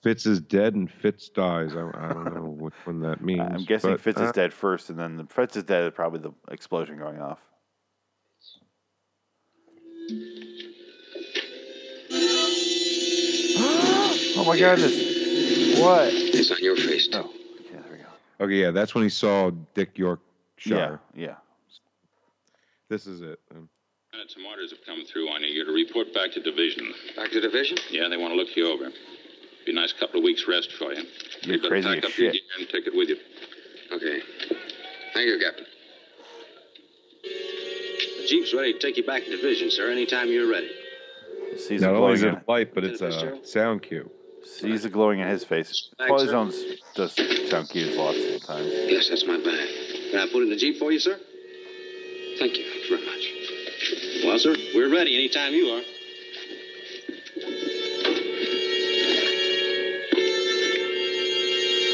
Fitz 0.01 0.25
is 0.25 0.39
dead 0.41 0.73
and 0.73 0.89
Fitz 0.89 1.29
dies. 1.29 1.75
I, 1.75 1.81
I 1.93 2.13
don't 2.13 2.33
know 2.33 2.41
which 2.59 2.73
one 2.85 3.01
that 3.01 3.21
means. 3.25 3.41
I'm 3.41 3.65
guessing 3.65 3.91
but, 3.91 4.01
Fitz 4.01 4.19
is 4.19 4.29
uh, 4.29 4.31
dead 4.31 4.53
first, 4.53 4.89
and 4.89 4.97
then 4.97 5.17
the 5.17 5.25
Fitz 5.25 5.55
is 5.55 5.63
dead. 5.63 5.83
is 5.85 5.91
Probably 5.93 6.19
the 6.19 6.31
explosion 6.51 6.97
going 6.97 7.21
off. 7.21 7.39
oh 14.37 14.43
my 14.47 14.57
goodness! 14.57 15.79
What? 15.79 16.09
It's 16.13 16.51
on 16.51 16.57
your 16.63 16.75
face, 16.75 17.07
too. 17.07 17.19
Oh, 17.23 17.31
yeah, 17.71 17.79
there 17.81 17.91
we 17.91 17.97
go. 17.99 18.05
Okay, 18.45 18.55
yeah, 18.55 18.71
that's 18.71 18.93
when 18.95 19.03
he 19.03 19.09
saw 19.09 19.51
Dick 19.73 19.91
Yeah, 19.95 20.01
Yorkshire. 20.01 20.99
yeah. 21.15 21.35
This 22.89 23.07
is 23.07 23.21
it. 23.21 23.39
Um, 23.55 23.69
Uh, 24.13 24.17
Some 24.27 24.45
orders 24.45 24.71
have 24.71 24.83
come 24.85 25.05
through 25.05 25.29
on 25.29 25.41
you're 25.43 25.65
to 25.65 25.71
report 25.71 26.13
back 26.13 26.31
to 26.33 26.41
division. 26.41 26.93
Back 27.15 27.31
to 27.31 27.39
division? 27.39 27.77
Yeah, 27.89 28.09
they 28.09 28.17
want 28.17 28.33
to 28.33 28.35
look 28.37 28.55
you 28.55 28.67
over. 28.71 28.91
Be 29.65 29.71
a 29.71 29.76
nice 29.76 29.93
couple 29.93 30.19
of 30.19 30.24
weeks 30.24 30.45
rest 30.47 30.71
for 30.74 30.93
you. 30.93 31.04
You're 31.43 31.58
better 31.58 31.69
crazy 31.69 31.88
pack 31.88 31.97
as 32.00 32.06
up 32.06 32.17
your 32.17 32.32
gear 32.32 32.41
and 32.60 32.69
take 32.69 32.88
it 32.88 32.95
with 32.95 33.10
you. 33.10 33.17
Okay. 33.93 34.21
Thank 35.13 35.28
you, 35.28 35.39
Captain. 35.39 35.65
The 37.24 38.28
Jeep's 38.28 38.54
ready 38.54 38.74
to 38.74 38.80
take 38.80 38.97
you 38.97 39.06
back 39.06 39.24
to 39.24 39.30
division, 39.30 39.69
sir, 39.69 39.91
anytime 39.91 40.30
you're 40.30 40.50
ready. 40.50 40.69
Sees 41.58 41.82
not 41.82 41.93
the 41.93 41.97
only 42.00 42.13
is 42.13 42.24
it 42.24 42.30
In, 42.30 42.36
a 42.36 42.43
light, 42.47 42.74
but 42.74 42.84
it's 42.84 43.02
uh, 43.02 43.38
a 43.41 43.45
sound 43.45 43.84
cue. 43.84 44.10
sees 44.45 44.84
the 44.84 44.89
glowing 44.89 45.19
in 45.19 45.28
his 45.28 45.43
face. 45.43 45.89
Thanks, 45.97 46.10
Twilight 46.10 46.26
sir. 46.26 46.32
Zones 46.32 46.56
does 46.95 47.50
sound 47.50 47.69
cues 47.69 47.95
lots 47.97 48.17
of 48.17 48.43
times. 48.47 48.71
Yes, 48.88 49.10
that's 49.10 49.26
my 49.28 49.38
bag. 49.38 49.69
Can 50.12 50.19
I 50.19 50.28
put 50.32 50.39
it 50.39 50.43
in 50.43 50.50
the 50.50 50.56
Jeep 50.56 50.80
for 50.80 50.91
you, 50.91 51.00
sir? 51.00 51.19
Thank 52.39 52.58
you 52.58 52.65
very 52.89 53.06
much. 53.06 54.24
Well, 54.26 54.39
sir, 54.39 54.56
we're 54.74 54.91
ready 54.91 55.13
anytime 55.15 55.54
you 55.54 55.65
are. 55.67 55.82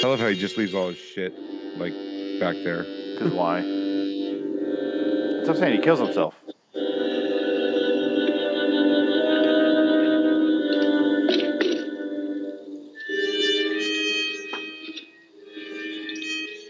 I 0.07 0.09
love 0.09 0.21
how 0.21 0.27
he 0.27 0.39
just 0.39 0.55
leaves 0.55 0.73
all 0.73 0.87
his 0.87 0.97
shit 0.97 1.33
like 1.75 1.91
back 2.39 2.55
there. 2.63 2.83
Because 3.11 3.33
why? 3.33 3.59
That's 3.59 5.49
what 5.49 5.57
I'm 5.57 5.57
saying. 5.57 5.75
He 5.75 5.81
kills 5.83 5.99
himself. 5.99 6.33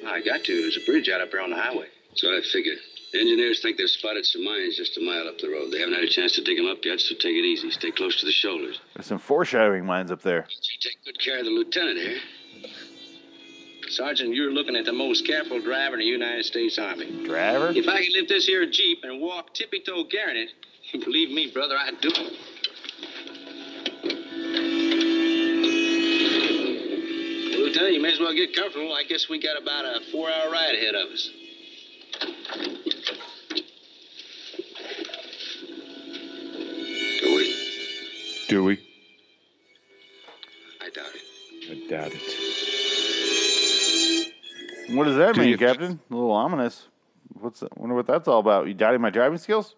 I 0.08 0.19
got 0.26 0.43
to. 0.43 0.60
There's 0.60 0.78
a 0.78 0.86
bridge 0.88 1.08
out 1.10 1.21
up 1.21 1.32
there 1.32 1.41
on 1.41 1.52
the 1.52 1.58
highway. 1.58 1.89
So 2.15 2.30
I 2.30 2.41
figured. 2.52 2.80
The 3.13 3.19
engineers 3.19 3.62
think 3.62 3.78
they've 3.78 3.88
spotted 3.88 4.26
some 4.26 4.43
mines 4.43 4.76
just 4.78 4.97
a 4.97 5.02
mile 5.02 5.28
up 5.28 5.38
the 5.38 5.50
road. 5.50 5.71
They 5.71 5.78
haven't 5.78 5.93
had 5.93 6.04
a 6.04 6.10
chance 6.10 6.32
to 6.34 6.43
dig 6.43 6.58
them 6.58 6.65
up 6.65 6.80
yet, 6.84 7.00
so 7.00 7.13
take 7.13 7.36
it 7.36 7.45
easy. 7.45 7.69
Stay 7.69 7.91
close 7.91 8.19
to 8.19 8.26
the 8.26 8.32
shoulders. 8.32 8.82
There's 8.95 9.06
some 9.06 9.19
foreshadowing 9.19 9.86
mines 9.86 10.10
up 10.10 10.23
there. 10.23 10.47
You 10.50 10.80
take 10.82 11.06
good 11.06 11.19
care 11.19 11.38
of 11.38 11.45
the 11.45 11.52
lieutenant 11.52 12.00
here. 12.00 12.17
Sergeant, 13.98 14.36
you're 14.36 14.52
looking 14.52 14.76
at 14.76 14.86
the 14.86 14.94
most 14.94 15.26
careful 15.26 15.60
driver 15.60 15.96
in 15.96 16.02
the 16.02 16.06
United 16.06 16.46
States 16.46 16.78
Army. 16.78 17.26
Driver? 17.26 17.72
If 17.76 17.88
I 17.88 18.04
could 18.04 18.14
lift 18.14 18.30
this 18.30 18.46
here 18.46 18.64
Jeep 18.70 19.00
and 19.02 19.20
walk 19.20 19.56
tippy 19.56 19.80
toe 19.80 20.04
carrying 20.04 20.48
it, 20.48 20.52
believe 21.04 21.32
me, 21.32 21.50
brother, 21.52 21.76
I'd 21.76 22.00
do 22.00 22.12
it. 22.14 22.34
Lieutenant, 27.58 27.94
you 27.96 28.02
may 28.04 28.14
as 28.14 28.20
well 28.20 28.36
get 28.36 28.56
comfortable. 28.56 28.94
I 28.94 29.04
guess 29.04 29.30
we 29.30 29.42
got 29.42 29.60
about 29.60 29.86
a 29.86 30.02
four 30.12 30.30
hour 30.30 30.52
ride 30.52 30.76
ahead 30.76 30.94
of 30.94 31.10
us. 31.10 31.32
Do 37.20 37.36
we? 37.36 37.56
Do 38.48 38.64
we? 38.64 38.80
I 40.82 40.90
doubt 40.92 41.16
it. 41.16 41.24
I 41.72 41.90
doubt 41.90 42.12
it. 42.14 42.47
What 44.89 45.06
does 45.06 45.17
that 45.17 45.36
Do 45.36 45.41
mean, 45.41 45.50
you- 45.50 45.58
Captain? 45.58 46.00
A 46.10 46.13
little 46.13 46.32
ominous. 46.32 46.88
What's 47.39 47.60
that? 47.60 47.78
Wonder 47.78 47.95
what 47.95 48.08
that's 48.08 48.28
all 48.28 48.39
about. 48.39 48.67
You 48.67 48.73
doubting 48.73 49.02
my 49.02 49.10
driving 49.10 49.38
skills? 49.38 49.76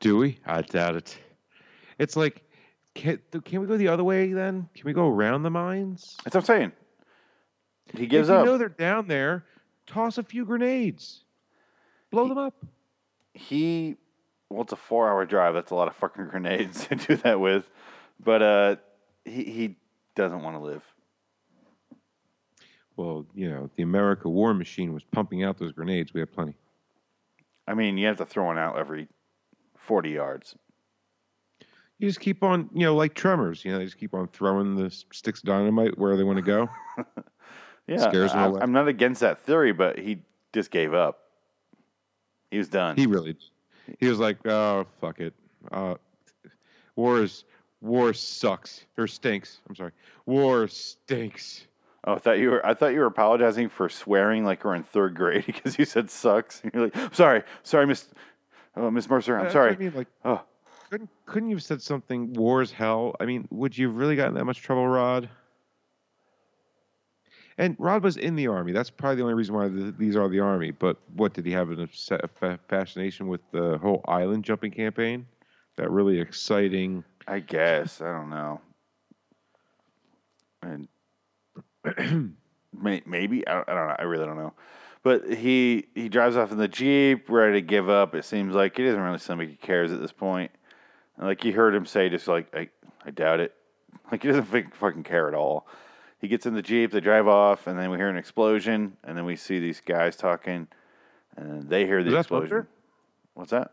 Do 0.00 0.16
we? 0.16 0.38
I 0.46 0.62
doubt 0.62 0.96
it. 0.96 1.16
It's 1.98 2.16
like, 2.16 2.42
can, 2.94 3.20
can 3.44 3.60
we 3.60 3.66
go 3.66 3.76
the 3.76 3.88
other 3.88 4.02
way 4.02 4.32
then? 4.32 4.68
Can 4.74 4.84
we 4.84 4.92
go 4.92 5.08
around 5.08 5.42
the 5.44 5.50
mines? 5.50 6.16
That's 6.24 6.34
what 6.34 6.42
I'm 6.42 6.46
saying. 6.46 6.72
He 7.94 8.06
gives 8.06 8.28
if 8.28 8.34
up. 8.34 8.44
you 8.44 8.50
know 8.52 8.58
they're 8.58 8.68
down 8.70 9.06
there, 9.06 9.44
toss 9.86 10.18
a 10.18 10.22
few 10.22 10.44
grenades. 10.44 11.20
Blow 12.10 12.26
them 12.28 12.38
up. 12.38 12.54
he 13.34 13.96
well 14.50 14.62
it's 14.62 14.72
a 14.72 14.76
four 14.76 15.08
hour 15.08 15.24
drive 15.24 15.54
that's 15.54 15.70
a 15.70 15.74
lot 15.74 15.88
of 15.88 15.96
fucking 15.96 16.26
grenades 16.28 16.86
to 16.88 16.94
do 16.94 17.16
that 17.16 17.40
with 17.40 17.64
but 18.22 18.42
uh 18.42 18.76
he 19.24 19.44
he 19.44 19.76
doesn't 20.14 20.42
want 20.42 20.54
to 20.56 20.60
live 20.62 20.82
Well, 23.02 23.26
you 23.34 23.50
know, 23.50 23.68
the 23.74 23.82
America 23.82 24.28
war 24.28 24.54
machine 24.54 24.94
was 24.94 25.02
pumping 25.02 25.42
out 25.42 25.58
those 25.58 25.72
grenades. 25.72 26.14
We 26.14 26.20
have 26.20 26.32
plenty. 26.32 26.54
i 27.66 27.74
mean 27.74 27.98
you 27.98 28.06
have 28.06 28.18
to 28.18 28.26
throw 28.26 28.44
one 28.44 28.58
out 28.58 28.78
every 28.78 29.08
40 29.76 30.10
yards 30.10 30.54
You 31.98 32.08
just 32.08 32.20
keep 32.20 32.44
on, 32.44 32.70
you 32.72 32.86
know, 32.86 32.94
like 32.94 33.14
tremors. 33.14 33.64
You 33.64 33.72
know, 33.72 33.78
they 33.78 33.86
just 33.86 33.98
keep 33.98 34.14
on 34.14 34.28
throwing 34.28 34.76
the 34.76 34.88
sticks 35.12 35.40
of 35.40 35.46
dynamite 35.46 35.98
where 35.98 36.16
they 36.16 36.22
want 36.22 36.36
to 36.36 36.42
go. 36.42 36.68
yeah 37.88 38.08
Scares 38.08 38.30
I, 38.32 38.46
away. 38.46 38.60
i'm 38.62 38.70
not 38.70 38.86
against 38.86 39.20
that 39.22 39.40
theory 39.40 39.72
but 39.72 39.98
he 39.98 40.22
just 40.52 40.70
gave 40.70 40.94
up 40.94 41.18
he 42.52 42.58
was 42.58 42.68
done 42.68 42.96
He 42.96 43.06
really, 43.06 43.36
he 43.98 44.06
was 44.06 44.20
like, 44.20 44.46
oh 44.46 44.86
fuck 45.00 45.18
it, 45.18 45.34
uh, 45.72 45.96
war 46.94 47.20
is 47.22 47.44
war 47.80 48.12
sucks 48.14 48.84
or 48.96 49.08
stinks. 49.08 49.58
I'm 49.68 49.74
sorry, 49.74 49.90
war 50.24 50.68
stinks. 50.68 51.66
Oh 52.04 52.14
i 52.14 52.18
thought 52.18 52.38
you 52.38 52.50
were 52.50 52.66
i 52.66 52.74
thought 52.74 52.92
you 52.92 53.00
were 53.00 53.06
apologizing 53.06 53.68
for 53.68 53.88
swearing 53.88 54.44
like 54.44 54.64
we're 54.64 54.74
in 54.74 54.82
third 54.82 55.14
grade 55.14 55.44
because 55.46 55.78
you 55.78 55.84
said 55.84 56.10
sucks 56.10 56.60
and 56.62 56.72
you're 56.74 56.84
like 56.84 57.14
sorry 57.14 57.42
sorry 57.62 57.86
miss 57.86 58.08
oh, 58.76 58.90
miss 58.90 59.08
mercer 59.08 59.38
i'm 59.38 59.50
sorry 59.50 59.72
I 59.72 59.76
mean, 59.76 59.92
like, 59.94 60.08
oh 60.24 60.42
couldn't 60.92 61.08
couldn't 61.24 61.48
you 61.48 61.56
have 61.56 61.62
said 61.62 61.80
something? 61.80 62.34
War's 62.34 62.70
hell. 62.70 63.16
I 63.18 63.24
mean, 63.24 63.48
would 63.50 63.78
you 63.78 63.86
have 63.88 63.96
really 63.96 64.14
gotten 64.14 64.34
that 64.34 64.44
much 64.44 64.60
trouble, 64.60 64.86
Rod? 64.86 65.30
And 67.56 67.76
Rod 67.78 68.02
was 68.02 68.18
in 68.18 68.36
the 68.36 68.48
army. 68.48 68.72
That's 68.72 68.90
probably 68.90 69.16
the 69.16 69.22
only 69.22 69.32
reason 69.32 69.54
why 69.54 69.68
th 69.70 69.94
these 69.96 70.16
are 70.16 70.28
the 70.28 70.40
army. 70.40 70.70
But 70.70 70.98
what 71.16 71.32
did 71.32 71.46
he 71.46 71.52
have 71.52 71.70
an 71.70 71.80
obs- 71.80 72.10
a 72.10 72.58
fascination 72.68 73.28
with 73.28 73.40
the 73.52 73.78
whole 73.78 74.02
island 74.06 74.44
jumping 74.44 74.70
campaign? 74.70 75.26
That 75.76 75.90
really 75.90 76.20
exciting. 76.20 77.04
I 77.26 77.38
guess 77.38 78.02
I 78.02 78.12
don't 78.12 78.28
know. 78.28 78.60
And 80.60 80.88
maybe 82.72 83.46
I 83.46 83.54
don't, 83.54 83.68
I 83.68 83.74
don't 83.74 83.88
know. 83.88 83.96
I 83.98 84.02
really 84.02 84.26
don't 84.26 84.36
know. 84.38 84.54
But 85.02 85.32
he 85.32 85.86
he 85.94 86.08
drives 86.08 86.36
off 86.36 86.52
in 86.52 86.58
the 86.58 86.68
jeep, 86.68 87.28
ready 87.28 87.54
to 87.54 87.60
give 87.60 87.88
up. 87.90 88.14
It 88.14 88.24
seems 88.24 88.54
like 88.54 88.76
he 88.76 88.84
doesn't 88.84 89.00
really 89.00 89.18
seem 89.18 89.38
like 89.38 89.48
he 89.48 89.56
cares 89.56 89.92
at 89.92 90.00
this 90.00 90.12
point. 90.12 90.52
And 91.16 91.26
like 91.26 91.44
you 91.44 91.52
heard 91.52 91.74
him 91.74 91.86
say, 91.86 92.08
just 92.08 92.28
like 92.28 92.54
I 92.54 92.68
I 93.04 93.10
doubt 93.10 93.40
it. 93.40 93.54
Like 94.10 94.22
he 94.22 94.28
doesn't 94.28 94.44
think, 94.46 94.74
fucking 94.74 95.04
care 95.04 95.26
at 95.28 95.34
all. 95.34 95.66
He 96.18 96.28
gets 96.28 96.44
in 96.44 96.52
the 96.54 96.60
jeep, 96.60 96.92
they 96.92 97.00
drive 97.00 97.26
off, 97.26 97.66
and 97.66 97.78
then 97.78 97.90
we 97.90 97.96
hear 97.96 98.08
an 98.08 98.16
explosion, 98.16 98.96
and 99.04 99.16
then 99.16 99.24
we 99.24 99.36
see 99.36 99.58
these 99.58 99.80
guys 99.80 100.16
talking, 100.16 100.68
and 101.36 101.68
they 101.68 101.86
hear 101.86 102.02
the 102.02 102.10
Was 102.10 102.14
that 102.14 102.20
explosion. 102.20 102.48
thunder? 102.48 102.68
What's 103.34 103.50
that? 103.52 103.72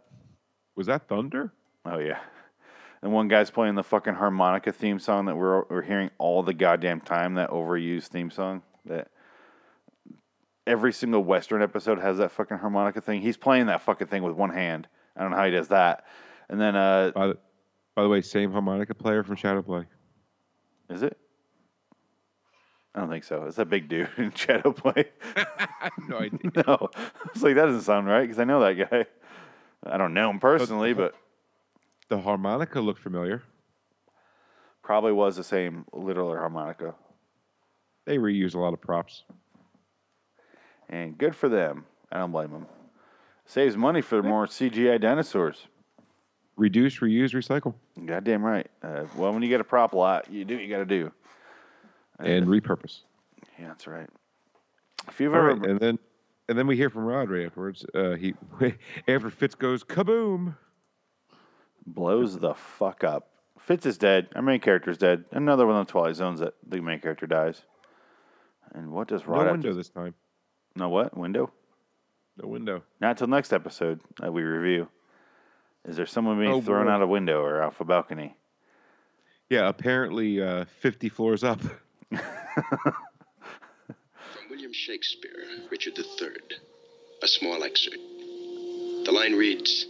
Was 0.76 0.88
that 0.88 1.08
thunder? 1.10 1.52
Oh 1.86 2.00
yeah. 2.00 2.20
And 3.02 3.14
one 3.14 3.28
guy's 3.30 3.50
playing 3.50 3.76
the 3.76 3.84
fucking 3.84 4.16
harmonica 4.16 4.72
theme 4.72 5.00
song 5.00 5.26
that 5.26 5.36
we're 5.38 5.64
we're 5.70 5.82
hearing 5.82 6.10
all 6.18 6.44
the 6.44 6.54
goddamn 6.54 7.00
time. 7.02 7.36
That 7.36 7.50
overused 7.50 8.08
theme 8.08 8.30
song 8.30 8.62
that 8.86 9.08
every 10.68 10.92
single 10.94 11.24
Western 11.24 11.62
episode 11.62 12.00
has 12.00 12.18
that 12.18 12.32
fucking 12.32 12.58
harmonica 12.58 13.02
thing. 13.02 13.22
He's 13.22 13.38
playing 13.38 13.68
that 13.68 13.82
fucking 13.82 14.08
thing 14.08 14.24
with 14.24 14.36
one 14.36 14.52
hand. 14.52 14.88
I 15.16 15.22
don't 15.22 15.32
know 15.32 15.38
how 15.38 15.46
he 15.46 15.52
does 15.52 15.70
that. 15.70 16.06
And 16.50 16.60
then 16.60 16.76
uh, 16.76 17.12
By 17.16 17.28
the, 17.28 17.38
by 17.96 18.04
the 18.04 18.10
way, 18.10 18.22
same 18.22 18.52
harmonica 18.52 18.94
player 18.96 19.24
from 19.24 19.36
Shadowplay. 19.36 19.86
is 20.90 21.04
it? 21.04 21.18
I 22.96 23.00
don't 23.02 23.10
think 23.10 23.24
so. 23.24 23.44
It's 23.46 23.58
that 23.58 23.70
big 23.70 23.88
dude 23.88 24.10
in 24.18 24.32
Shadow 24.36 24.74
Play. 24.74 25.06
I 25.36 25.46
have 25.80 25.92
no 26.08 26.18
idea. 26.18 26.40
no, 26.68 26.90
I 26.96 27.30
was 27.34 27.44
like 27.44 27.56
that 27.56 27.66
doesn't 27.66 27.82
sound 27.82 28.08
right 28.08 28.22
because 28.24 28.40
I 28.40 28.44
know 28.44 28.60
that 28.62 28.90
guy. 28.90 29.06
I 29.84 29.98
don't 29.98 30.14
know 30.14 30.30
him 30.30 30.40
personally, 30.40 30.94
but 30.94 31.16
The 32.10 32.20
harmonica 32.20 32.82
looked 32.82 33.02
familiar. 33.02 33.44
probably 34.84 35.12
was 35.12 35.36
the 35.36 35.44
same 35.44 35.86
literal 35.94 36.36
harmonica. 36.36 36.96
They 38.06 38.18
reuse 38.18 38.56
a 38.56 38.60
lot 38.60 38.74
of 38.74 38.82
props. 38.82 39.24
And 40.90 41.16
good 41.18 41.36
for 41.36 41.48
them. 41.50 41.86
I 42.12 42.18
don't 42.18 42.32
blame 42.32 42.52
them. 42.52 42.66
Saves 43.46 43.78
money 43.78 44.02
for 44.02 44.24
more 44.24 44.48
CGI 44.48 45.00
dinosaurs. 45.00 45.68
Reduce, 46.56 46.98
reuse, 47.00 47.34
recycle, 47.34 47.74
Goddamn 48.06 48.44
right. 48.44 48.68
Uh, 48.84 49.06
well, 49.16 49.32
when 49.32 49.42
you 49.44 49.50
get 49.50 49.62
a 49.62 49.64
prop 49.64 49.94
lot, 49.94 50.30
you 50.32 50.44
do 50.44 50.56
what 50.56 50.64
you 50.64 50.70
got 50.70 50.80
to 50.80 50.86
do. 50.86 51.12
and 52.20 52.48
repurpose. 52.48 53.02
Yeah, 53.60 53.68
that's 53.70 53.88
right. 53.88 54.10
If 55.08 55.20
you've 55.22 55.34
All 55.34 55.40
ever, 55.40 55.56
right, 55.56 55.70
and 55.70 55.80
then 55.80 56.00
and 56.50 56.58
then 56.58 56.68
we 56.68 56.76
hear 56.76 56.90
from 56.90 57.06
Rod 57.06 57.30
right 57.30 57.46
afterwards. 57.46 57.86
Uh, 57.94 58.16
he 58.16 58.34
after 59.08 59.30
Fitz 59.30 59.56
goes 59.56 59.84
kaboom. 59.84 60.56
Blows 61.86 62.38
the 62.40 62.54
fuck 62.54 63.04
up. 63.04 63.28
Fitz 63.60 63.86
is 63.86 63.98
dead. 63.98 64.30
Our 64.36 64.42
main 64.42 64.60
character's 64.60 64.98
dead. 64.98 65.26
Another 65.32 65.66
one 65.68 65.76
of 65.76 65.86
the 65.88 65.92
Twilight 65.92 66.16
Zones 66.16 66.40
that 66.40 66.54
the 66.68 66.80
main 66.82 67.00
character 67.00 67.28
dies. 67.28 67.62
And 68.74 68.92
what 68.92 69.08
does 69.08 69.22
No 69.26 69.28
Rod 69.34 69.44
have 69.48 69.52
window 69.54 69.74
this 69.74 69.90
time. 69.90 70.14
No 70.76 70.90
what? 70.90 71.16
Window? 71.18 71.52
No 72.42 72.48
window. 72.48 72.84
Not 73.02 73.18
till 73.18 73.28
next 73.28 73.52
episode 73.52 74.00
that 74.22 74.32
we 74.34 74.44
review. 74.44 74.88
Is 75.88 75.96
there 75.98 76.06
someone 76.06 76.40
being 76.40 76.52
Oh, 76.52 76.62
thrown 76.62 76.86
boy. 76.86 76.92
out 76.92 77.02
a 77.02 77.08
window 77.08 77.42
or 77.42 77.62
off 77.62 77.80
a 77.82 77.86
balcony? 77.86 78.36
Yeah, 79.50 79.68
apparently 79.68 80.42
uh, 80.42 80.66
50 80.80 81.10
floors 81.10 81.44
up. 81.44 81.60
From 82.10 82.20
William 84.50 84.74
Shakespeare, 84.74 85.32
Richard 85.72 85.98
III. 85.98 86.30
A 87.24 87.28
small 87.28 87.64
excerpt. 87.64 87.98
The 87.98 89.12
line 89.12 89.34
reads 89.34 89.86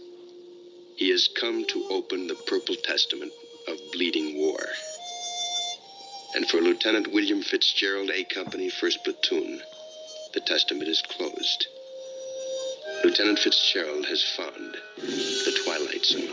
He 1.00 1.08
has 1.12 1.28
come 1.28 1.64
to 1.68 1.88
open 1.90 2.26
the 2.26 2.34
purple 2.34 2.74
testament 2.74 3.32
of 3.66 3.78
bleeding 3.90 4.36
war. 4.36 4.60
And 6.34 6.46
for 6.46 6.60
Lieutenant 6.60 7.10
William 7.10 7.40
Fitzgerald, 7.40 8.10
A 8.10 8.22
Company, 8.24 8.70
1st 8.70 9.04
Platoon, 9.04 9.62
the 10.34 10.40
testament 10.40 10.88
is 10.88 11.00
closed. 11.00 11.68
Lieutenant 13.02 13.38
Fitzgerald 13.38 14.04
has 14.04 14.22
found 14.22 14.76
the 14.98 15.58
Twilight 15.64 16.04
Zone. 16.04 16.28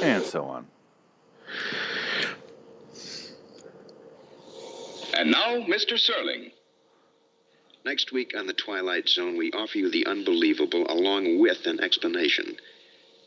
And 0.00 0.24
so 0.24 0.44
on. 0.44 0.66
And 5.18 5.32
now, 5.32 5.56
Mr. 5.66 5.94
Serling. 5.94 6.52
Next 7.86 8.10
week 8.10 8.32
on 8.36 8.48
The 8.48 8.52
Twilight 8.52 9.08
Zone, 9.08 9.36
we 9.36 9.52
offer 9.52 9.78
you 9.78 9.88
the 9.88 10.06
unbelievable 10.06 10.90
along 10.90 11.38
with 11.38 11.66
an 11.66 11.78
explanation. 11.78 12.56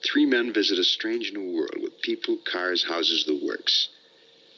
Three 0.05 0.25
men 0.25 0.51
visit 0.51 0.77
a 0.77 0.83
strange 0.83 1.31
new 1.31 1.55
world 1.55 1.77
with 1.81 2.01
people, 2.01 2.37
cars, 2.43 2.83
houses, 2.83 3.23
the 3.23 3.39
works. 3.41 3.87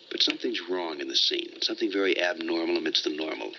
But 0.10 0.24
something's 0.24 0.68
wrong 0.68 1.02
in 1.02 1.08
the 1.08 1.16
scene, 1.16 1.62
something 1.62 1.92
very 1.92 2.20
abnormal 2.20 2.78
amidst 2.78 3.04
the 3.04 3.16
normal. 3.16 3.52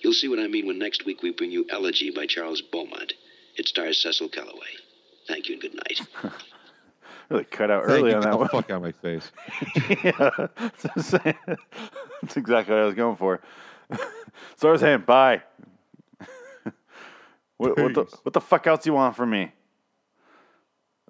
You'll 0.00 0.12
see 0.12 0.28
what 0.28 0.38
I 0.38 0.46
mean 0.46 0.68
when 0.68 0.78
next 0.78 1.04
week 1.06 1.24
we 1.24 1.32
bring 1.32 1.50
you 1.50 1.66
Elegy 1.68 2.12
by 2.12 2.26
Charles 2.26 2.62
Beaumont. 2.62 3.14
It 3.56 3.66
stars 3.66 4.00
Cecil 4.00 4.28
Kellaway. 4.28 4.78
Thank 5.26 5.48
you 5.48 5.54
and 5.54 5.62
good 5.62 5.74
night. 5.74 6.32
Really 7.30 7.44
cut 7.44 7.70
out 7.70 7.84
early 7.86 8.10
you, 8.10 8.16
on 8.16 8.22
get 8.22 8.22
that 8.22 8.30
the 8.32 8.36
one. 8.36 8.48
fuck 8.48 8.70
out 8.70 8.82
my 8.82 8.92
face. 8.92 9.32
yeah, 10.04 10.30
that's 12.20 12.36
exactly 12.36 12.74
what 12.74 12.82
I 12.82 12.84
was 12.84 12.94
going 12.94 13.16
for. 13.16 13.40
Stars 14.56 14.80
hand, 14.80 15.06
bye. 15.06 15.42
what, 17.56 17.78
what 17.78 17.94
the 17.94 18.06
what 18.22 18.32
the 18.32 18.40
fuck 18.40 18.66
else 18.66 18.86
you 18.86 18.94
want 18.94 19.16
from 19.16 19.30
me? 19.30 19.52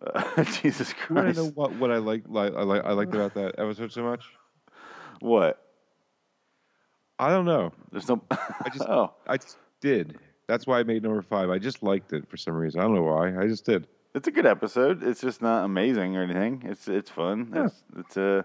Uh, 0.05 0.45
Jesus 0.62 0.93
Christ! 0.93 1.37
to 1.37 1.45
know 1.45 1.51
what, 1.51 1.72
what 1.76 1.91
I 1.91 1.99
like, 1.99 2.24
like 2.26 2.55
I 2.55 2.62
like 2.62 2.85
I 2.85 2.93
liked 2.93 3.14
about 3.14 3.35
that 3.35 3.55
episode 3.59 3.93
so 3.93 4.03
much? 4.03 4.24
What? 5.20 5.61
I 7.18 7.30
don't 7.30 7.45
know. 7.45 7.72
There's 7.93 8.09
no. 8.09 8.22
I 8.30 8.68
just 8.72 8.89
oh, 8.89 9.12
I 9.26 9.37
just 9.37 9.57
did. 9.80 10.18
That's 10.47 10.66
why 10.66 10.80
I 10.80 10.82
made 10.82 11.03
number 11.03 11.22
five. 11.22 11.49
I 11.49 11.59
just 11.59 11.82
liked 11.82 12.12
it 12.12 12.28
for 12.28 12.37
some 12.37 12.55
reason. 12.55 12.80
I 12.80 12.85
don't 12.85 12.95
know 12.95 13.03
why. 13.03 13.37
I 13.39 13.47
just 13.47 13.64
did. 13.64 13.87
it's 14.14 14.28
a 14.28 14.30
good 14.30 14.47
episode. 14.47 15.03
It's 15.03 15.20
just 15.20 15.41
not 15.41 15.64
amazing 15.64 16.16
or 16.16 16.22
anything. 16.22 16.62
It's 16.66 16.89
it's 16.89 17.11
fun. 17.11 17.53
Yeah. 17.55 17.66
It's 17.66 17.82
it's 17.99 18.16
uh, 18.16 18.43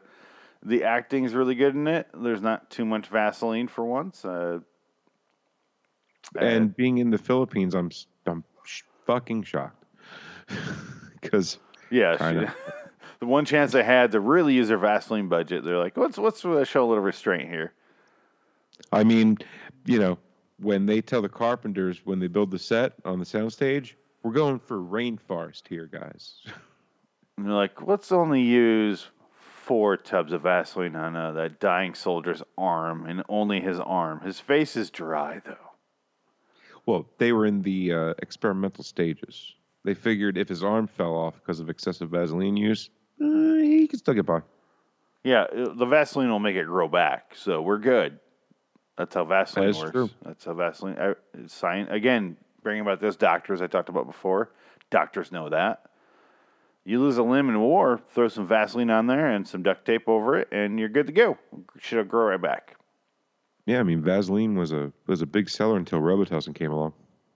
the 0.64 0.84
acting's 0.84 1.34
really 1.34 1.55
good 1.55 1.76
in 1.76 1.88
it. 1.88 2.07
There's 2.14 2.41
not 2.41 2.70
too 2.70 2.86
much 2.86 3.07
Vaseline 3.07 3.68
for 3.68 3.86
once. 3.86 4.26
Uh, 4.26 4.60
And 6.36 6.76
being 6.76 6.97
in 6.97 7.10
the 7.10 7.18
Philippines, 7.18 7.74
I'm 7.76 7.89
I'm 8.26 8.43
sh- 8.66 8.84
fucking 9.05 9.43
shocked 9.43 9.84
because 11.22 11.57
Yeah, 11.89 12.18
she- 12.18 12.47
the 13.20 13.26
one 13.26 13.45
chance 13.45 13.72
they 13.72 13.84
had 13.84 14.12
to 14.12 14.20
really 14.20 14.53
use 14.53 14.68
their 14.68 14.78
Vaseline 14.78 15.28
budget, 15.30 15.64
they're 15.64 15.78
like, 15.78 15.97
"Let's 15.97 16.18
let's 16.18 16.43
uh, 16.45 16.64
show 16.66 16.86
a 16.86 16.88
little 16.88 17.03
restraint 17.03 17.49
here." 17.49 17.74
I 18.91 19.03
mean, 19.03 19.38
you 19.86 19.99
know, 19.99 20.18
when 20.60 20.86
they 20.86 21.01
tell 21.01 21.22
the 21.22 21.30
carpenters 21.30 22.01
when 22.05 22.20
they 22.20 22.28
build 22.28 22.51
the 22.51 22.60
set 22.60 22.93
on 23.05 23.20
the 23.20 23.26
soundstage, 23.26 23.93
we're 24.24 24.32
going 24.34 24.60
for 24.60 24.78
rainforest 24.78 25.68
here, 25.68 25.88
guys. 25.88 26.41
And 27.38 27.47
they're 27.47 27.53
like, 27.55 27.82
"Let's 27.82 28.12
only 28.12 28.41
use 28.41 29.07
four 29.70 29.96
tubs 29.98 30.34
of 30.34 30.42
Vaseline 30.42 30.96
on 30.96 31.16
uh, 31.16 31.32
that 31.34 31.60
dying 31.60 31.94
soldier's 31.94 32.42
arm, 32.58 33.06
and 33.06 33.22
only 33.30 33.62
his 33.62 33.80
arm. 33.80 34.20
His 34.22 34.40
face 34.40 34.76
is 34.76 34.90
dry, 34.90 35.42
though." 35.46 35.70
Well, 36.88 37.06
they 37.20 37.32
were 37.34 37.46
in 37.46 37.62
the 37.62 37.94
uh, 37.94 38.14
experimental 38.18 38.84
stages. 38.84 39.54
They 39.84 39.94
figured 39.94 40.40
if 40.40 40.50
his 40.50 40.64
arm 40.64 40.88
fell 40.88 41.16
off 41.16 41.36
because 41.36 41.60
of 41.60 41.70
excessive 41.70 42.10
Vaseline 42.10 42.58
use, 42.58 42.90
uh, 43.22 43.26
he 43.62 43.88
could 43.88 44.00
still 44.00 44.16
get 44.16 44.26
by. 44.26 44.42
Yeah, 45.24 45.44
uh, 45.44 45.74
the 45.76 45.86
Vaseline 45.86 46.32
will 46.32 46.40
make 46.40 46.56
it 46.56 46.66
grow 46.66 46.88
back, 46.88 47.36
so 47.36 47.62
we're 47.62 47.78
good. 47.78 48.20
That's 48.98 49.14
how 49.14 49.24
Vaseline 49.24 49.72
That 49.72 49.78
works. 49.78 49.92
true. 49.92 50.10
That's 50.26 50.46
how 50.46 50.54
Vaseline. 50.56 50.98
Uh, 50.98 51.14
science 51.46 51.90
again. 51.92 52.38
Bringing 52.64 52.82
about 52.82 53.00
those 53.00 53.16
doctors 53.16 53.62
I 53.62 53.68
talked 53.68 53.88
about 53.88 54.08
before. 54.08 54.52
Doctors 54.90 55.32
know 55.32 55.48
that. 55.50 55.89
You 56.86 57.00
lose 57.00 57.18
a 57.18 57.24
limb 57.24 57.50
in 57.50 57.60
war, 57.60 58.00
throw 58.14 58.28
some 58.30 58.48
Vaseline 58.48 58.90
on 58.90 59.08
there 59.08 59.28
and 59.28 59.48
some 59.48 59.62
duct 59.64 59.86
tape 59.86 60.08
over 60.08 60.38
it, 60.40 60.48
and 60.52 60.80
you're 60.80 60.90
good 60.90 61.08
to 61.08 61.14
go. 61.14 61.38
Should 61.80 62.08
grow 62.08 62.28
right 62.28 62.42
back. 62.42 62.76
Yeah, 63.66 63.80
I 63.80 63.84
mean, 63.84 64.02
Vaseline 64.02 64.56
was 64.58 64.72
a 64.72 64.92
was 65.06 65.22
a 65.22 65.28
big 65.28 65.50
seller 65.50 65.78
until 65.78 66.00
Robitussin 66.00 66.56
came 66.56 66.72
along. 66.72 66.94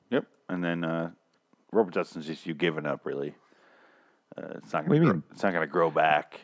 Yep. 0.10 0.26
And 0.50 0.64
then 0.64 0.84
uh, 0.84 1.12
Robitussin's 1.72 2.26
just 2.26 2.46
you 2.48 2.54
giving 2.56 2.86
up, 2.88 3.06
really. 3.06 3.36
Uh, 4.36 4.54
it's 4.56 4.74
not 4.74 4.88
What 4.88 4.96
do 4.96 5.02
gonna. 5.02 5.02
you 5.02 5.06
Grow, 5.06 5.14
mean? 5.14 5.24
it's 5.32 5.44
not 5.44 5.54
gonna 5.54 5.68
grow 5.68 5.92
back. 5.92 6.40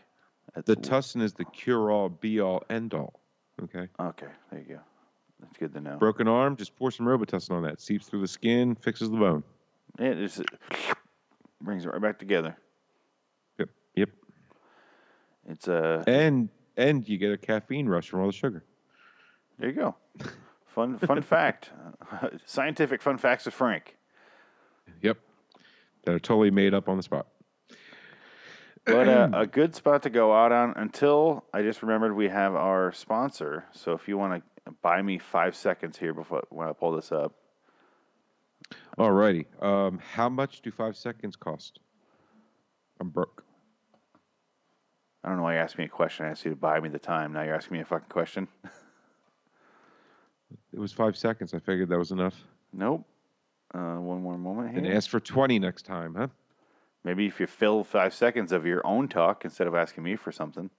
The 0.65 0.75
Tussin 0.75 1.21
is 1.23 1.33
the 1.33 1.45
cure 1.45 1.91
all, 1.91 2.09
be 2.09 2.39
all, 2.41 2.63
end 2.69 2.93
all. 2.93 3.19
Okay. 3.63 3.87
Okay, 3.99 4.27
there 4.51 4.59
you 4.59 4.75
go. 4.75 4.79
That's 5.39 5.57
good 5.57 5.73
to 5.73 5.81
know. 5.81 5.97
Broken 5.97 6.27
arm, 6.27 6.55
just 6.57 6.75
pour 6.75 6.91
some 6.91 7.05
Robitussin 7.07 7.51
on 7.51 7.63
that. 7.63 7.81
Seeps 7.81 8.07
through 8.07 8.21
the 8.21 8.27
skin, 8.27 8.75
fixes 8.75 9.09
the 9.09 9.17
bone. 9.17 9.43
Yeah, 9.97 10.07
it 10.09 10.15
just 10.27 10.41
brings 11.61 11.85
it 11.85 11.89
right 11.89 12.01
back 12.01 12.19
together. 12.19 12.55
It's 15.49 15.67
a 15.67 16.03
And 16.07 16.49
and 16.77 17.07
you 17.07 17.17
get 17.17 17.31
a 17.31 17.37
caffeine 17.37 17.87
rush 17.87 18.09
from 18.09 18.21
all 18.21 18.27
the 18.27 18.33
sugar. 18.33 18.63
there 19.57 19.69
you 19.69 19.75
go. 19.75 19.95
Fun 20.67 20.97
fun 20.99 21.21
fact. 21.23 21.71
Scientific 22.45 23.01
fun 23.01 23.17
facts 23.17 23.45
with 23.45 23.53
Frank. 23.55 23.97
Yep. 25.01 25.17
That 26.05 26.15
are 26.15 26.19
totally 26.19 26.51
made 26.51 26.73
up 26.73 26.87
on 26.87 26.95
the 26.95 27.03
spot. 27.03 27.27
But 28.85 29.09
uh, 29.09 29.29
a 29.33 29.47
good 29.47 29.75
spot 29.75 30.03
to 30.03 30.09
go 30.09 30.31
out 30.31 30.51
on 30.51 30.73
until 30.77 31.43
I 31.53 31.63
just 31.63 31.81
remembered 31.81 32.15
we 32.15 32.29
have 32.29 32.55
our 32.55 32.91
sponsor. 32.91 33.65
So 33.71 33.93
if 33.93 34.07
you 34.07 34.17
want 34.17 34.43
to 34.65 34.71
buy 34.83 35.01
me 35.01 35.17
five 35.17 35.55
seconds 35.55 35.97
here 35.97 36.13
before 36.13 36.43
when 36.49 36.67
I 36.67 36.73
pull 36.73 36.91
this 36.91 37.11
up, 37.11 37.33
Alrighty. 38.97 39.45
Um, 39.63 39.99
how 40.13 40.29
much 40.29 40.61
do 40.61 40.71
five 40.71 40.95
seconds 40.95 41.35
cost? 41.35 41.79
I'm 42.99 43.09
broke. 43.09 43.43
I 45.23 45.27
don't 45.27 45.37
know 45.37 45.43
why 45.43 45.55
you 45.55 45.59
asked 45.59 45.77
me 45.77 45.85
a 45.85 45.89
question. 45.89 46.25
I 46.25 46.29
asked 46.29 46.45
you 46.45 46.51
to 46.51 46.55
buy 46.55 46.79
me 46.79 46.89
the 46.89 46.99
time. 46.99 47.33
Now 47.33 47.41
you're 47.43 47.55
asking 47.55 47.75
me 47.77 47.81
a 47.81 47.85
fucking 47.85 48.09
question. 48.09 48.47
It 50.73 50.79
was 50.79 50.91
five 50.91 51.17
seconds. 51.17 51.53
I 51.53 51.59
figured 51.59 51.89
that 51.89 51.97
was 51.97 52.11
enough. 52.11 52.35
nope. 52.73 53.05
Uh, 53.71 53.97
one 53.97 54.21
more 54.23 54.35
moment 54.35 54.75
And 54.75 54.87
ask 54.87 55.07
for 55.07 55.19
20 55.19 55.59
next 55.59 55.83
time, 55.85 56.15
huh? 56.15 56.27
Maybe 57.03 57.27
if 57.27 57.39
you 57.39 57.45
fill 57.45 57.83
five 57.83 58.15
seconds 58.15 58.51
of 58.51 58.65
your 58.65 58.85
own 58.85 59.07
talk 59.07 59.45
instead 59.45 59.67
of 59.67 59.75
asking 59.75 60.03
me 60.03 60.15
for 60.15 60.31
something. 60.31 60.71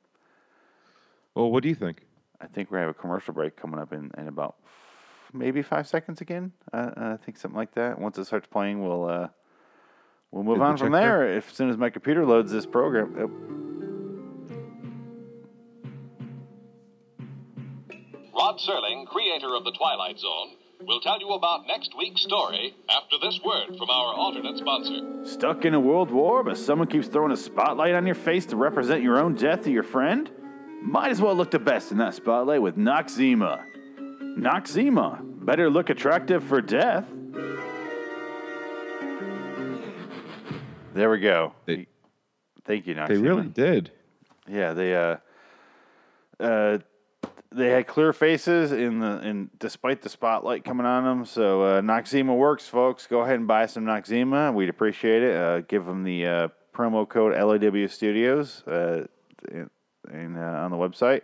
Well, 1.36 1.52
what 1.52 1.62
do 1.62 1.68
you 1.68 1.76
think? 1.76 2.02
I 2.40 2.46
think 2.46 2.72
we 2.72 2.78
have 2.78 2.88
a 2.88 2.94
commercial 2.94 3.32
break 3.32 3.54
coming 3.56 3.78
up 3.78 3.92
in, 3.92 4.10
in 4.18 4.26
about 4.26 4.56
f- 4.64 5.30
maybe 5.32 5.62
five 5.62 5.86
seconds 5.86 6.20
again. 6.20 6.50
Uh, 6.72 6.90
I 6.96 7.16
think 7.16 7.36
something 7.36 7.56
like 7.56 7.74
that. 7.74 8.00
Once 8.00 8.18
it 8.18 8.24
starts 8.24 8.48
playing, 8.48 8.82
we'll 8.82 9.04
uh, 9.08 9.28
we'll 10.32 10.42
move 10.42 10.56
Did 10.56 10.62
we 10.62 10.66
on 10.66 10.76
from 10.76 10.92
check 10.92 11.00
there. 11.00 11.36
If 11.36 11.50
as 11.50 11.54
soon 11.54 11.70
as 11.70 11.76
my 11.76 11.90
computer 11.90 12.26
loads 12.26 12.50
this 12.50 12.66
program. 12.66 13.14
Yep. 13.16 13.30
Rod 18.50 18.58
Serling, 18.58 19.06
creator 19.06 19.54
of 19.54 19.62
The 19.62 19.70
Twilight 19.70 20.18
Zone, 20.18 20.56
will 20.84 20.98
tell 20.98 21.20
you 21.20 21.28
about 21.34 21.68
next 21.68 21.96
week's 21.96 22.20
story 22.22 22.74
after 22.88 23.14
this 23.22 23.38
word 23.44 23.76
from 23.78 23.88
our 23.88 24.12
alternate 24.12 24.58
sponsor. 24.58 25.24
Stuck 25.24 25.64
in 25.64 25.74
a 25.74 25.78
world 25.78 26.10
war, 26.10 26.42
but 26.42 26.58
someone 26.58 26.88
keeps 26.88 27.06
throwing 27.06 27.30
a 27.30 27.36
spotlight 27.36 27.94
on 27.94 28.06
your 28.06 28.16
face 28.16 28.46
to 28.46 28.56
represent 28.56 29.04
your 29.04 29.20
own 29.20 29.36
death 29.36 29.62
to 29.62 29.70
your 29.70 29.84
friend? 29.84 30.28
Might 30.82 31.12
as 31.12 31.20
well 31.22 31.36
look 31.36 31.52
the 31.52 31.60
best 31.60 31.92
in 31.92 31.98
that 31.98 32.12
spotlight 32.14 32.60
with 32.60 32.76
Noxzema. 32.76 33.62
Noxzema. 34.36 35.44
Better 35.44 35.70
look 35.70 35.88
attractive 35.88 36.42
for 36.42 36.60
death. 36.60 37.04
There 40.92 41.08
we 41.08 41.20
go. 41.20 41.52
They- 41.66 41.86
Thank 42.64 42.88
you, 42.88 42.96
Noxzema. 42.96 43.08
They 43.08 43.16
really 43.16 43.46
did. 43.46 43.92
Yeah, 44.48 44.72
they 44.72 44.96
uh, 44.96 45.18
uh, 46.40 46.78
they 47.52 47.70
had 47.70 47.86
clear 47.86 48.12
faces 48.12 48.72
in 48.72 49.00
the 49.00 49.20
in 49.26 49.50
despite 49.58 50.02
the 50.02 50.08
spotlight 50.08 50.64
coming 50.64 50.86
on 50.86 51.04
them. 51.04 51.24
So 51.24 51.62
uh, 51.62 51.80
Noxzema 51.80 52.36
works, 52.36 52.68
folks. 52.68 53.06
Go 53.06 53.20
ahead 53.20 53.36
and 53.36 53.48
buy 53.48 53.66
some 53.66 53.84
Noxzema. 53.84 54.54
We'd 54.54 54.68
appreciate 54.68 55.22
it. 55.22 55.36
Uh, 55.36 55.60
give 55.60 55.84
them 55.84 56.04
the 56.04 56.26
uh, 56.26 56.48
promo 56.74 57.08
code 57.08 57.32
LAW 57.32 57.88
Studios 57.88 58.62
uh, 58.66 59.06
in, 59.50 59.68
in, 60.12 60.36
uh, 60.36 60.60
on 60.64 60.70
the 60.70 60.76
website. 60.76 61.22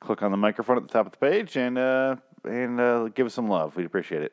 Click 0.00 0.22
on 0.22 0.30
the 0.30 0.36
microphone 0.36 0.76
at 0.76 0.82
the 0.82 0.88
top 0.88 1.06
of 1.06 1.12
the 1.12 1.18
page 1.18 1.56
and 1.56 1.78
uh, 1.78 2.16
and 2.44 2.80
uh, 2.80 3.08
give 3.08 3.26
us 3.26 3.34
some 3.34 3.48
love. 3.48 3.76
We'd 3.76 3.86
appreciate 3.86 4.22
it. 4.22 4.32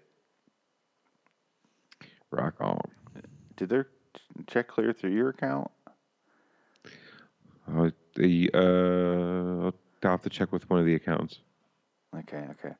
Rock 2.31 2.55
on. 2.61 2.79
Did 3.57 3.69
their 3.69 3.87
check 4.47 4.67
clear 4.67 4.93
through 4.93 5.11
your 5.11 5.29
account? 5.29 5.69
Uh, 7.69 7.91
the 8.15 8.49
uh, 8.53 9.71
I'll 10.05 10.11
have 10.11 10.21
to 10.23 10.29
check 10.29 10.51
with 10.51 10.69
one 10.69 10.79
of 10.79 10.85
the 10.85 10.95
accounts. 10.95 11.39
Okay, 12.17 12.45
okay. 12.51 12.75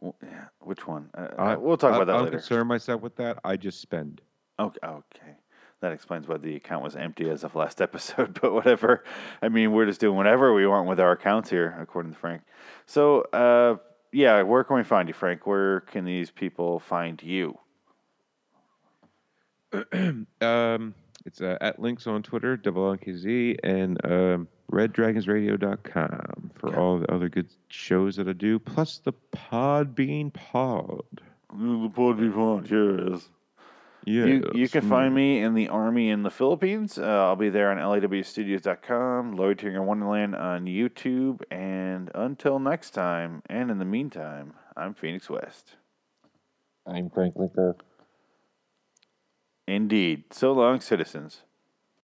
Well, 0.00 0.16
yeah, 0.22 0.46
which 0.60 0.86
one? 0.86 1.08
Uh, 1.16 1.28
I, 1.38 1.56
we'll 1.56 1.76
talk 1.76 1.92
I, 1.92 1.96
about 1.96 2.06
that 2.06 2.14
I 2.14 2.16
don't 2.16 2.24
later. 2.26 2.38
concern 2.38 2.66
myself 2.66 3.00
with 3.00 3.16
that. 3.16 3.38
I 3.44 3.56
just 3.56 3.80
spend. 3.80 4.20
Okay, 4.58 4.78
okay. 4.86 5.36
That 5.80 5.92
explains 5.92 6.28
why 6.28 6.36
the 6.38 6.56
account 6.56 6.82
was 6.82 6.96
empty 6.96 7.28
as 7.30 7.44
of 7.44 7.54
last 7.54 7.80
episode, 7.82 8.38
but 8.40 8.52
whatever. 8.52 9.04
I 9.42 9.48
mean, 9.48 9.72
we're 9.72 9.86
just 9.86 10.00
doing 10.00 10.16
whatever 10.16 10.52
we 10.54 10.66
want 10.66 10.88
with 10.88 11.00
our 11.00 11.12
accounts 11.12 11.50
here, 11.50 11.76
according 11.80 12.12
to 12.12 12.18
Frank. 12.18 12.42
So, 12.86 13.22
uh, 13.32 13.76
yeah, 14.12 14.42
where 14.42 14.64
can 14.64 14.76
we 14.76 14.84
find 14.84 15.08
you, 15.08 15.14
Frank? 15.14 15.46
Where 15.46 15.80
can 15.80 16.04
these 16.04 16.30
people 16.30 16.80
find 16.80 17.22
you? 17.22 17.58
Um, 20.40 20.94
it's 21.26 21.40
uh, 21.40 21.56
at 21.60 21.80
links 21.80 22.06
on 22.06 22.22
Twitter, 22.22 22.56
double 22.56 22.94
LKZ, 22.94 23.56
and 23.64 23.98
um, 24.04 24.48
reddragonsradio.com 24.72 26.50
for 26.54 26.68
Okay. 26.68 26.76
all 26.76 26.98
the 26.98 27.12
other 27.12 27.28
good 27.28 27.48
shows 27.68 28.16
that 28.16 28.28
I 28.28 28.32
do, 28.32 28.58
plus 28.58 28.98
the 28.98 29.12
Podbean 29.32 30.32
Pod. 30.32 31.02
The 31.50 31.88
Podbean 31.94 32.34
Pod, 32.34 32.70
yes. 32.70 33.28
Yeah, 34.06 34.24
You, 34.26 34.50
you 34.54 34.68
can 34.68 34.86
find 34.86 35.14
me 35.14 35.38
in 35.40 35.54
the 35.54 35.68
Army 35.70 36.10
in 36.10 36.24
the 36.24 36.30
Philippines. 36.30 36.98
Uh, 36.98 37.04
I'll 37.26 37.36
be 37.36 37.48
there 37.48 37.70
on 37.70 37.78
lawstudios.com, 37.78 39.32
Loitering 39.32 39.76
in 39.76 39.86
Wonderland 39.86 40.34
on 40.34 40.66
YouTube. 40.66 41.40
And 41.50 42.10
until 42.14 42.58
next 42.58 42.90
time, 42.90 43.42
and 43.48 43.70
in 43.70 43.78
the 43.78 43.86
meantime, 43.86 44.52
I'm 44.76 44.92
Phoenix 44.92 45.30
West. 45.30 45.76
I'm 46.86 47.08
Frank 47.08 47.34
Linker. 47.36 47.76
Indeed. 49.66 50.24
So 50.32 50.52
long, 50.52 50.80
citizens. 50.80 51.42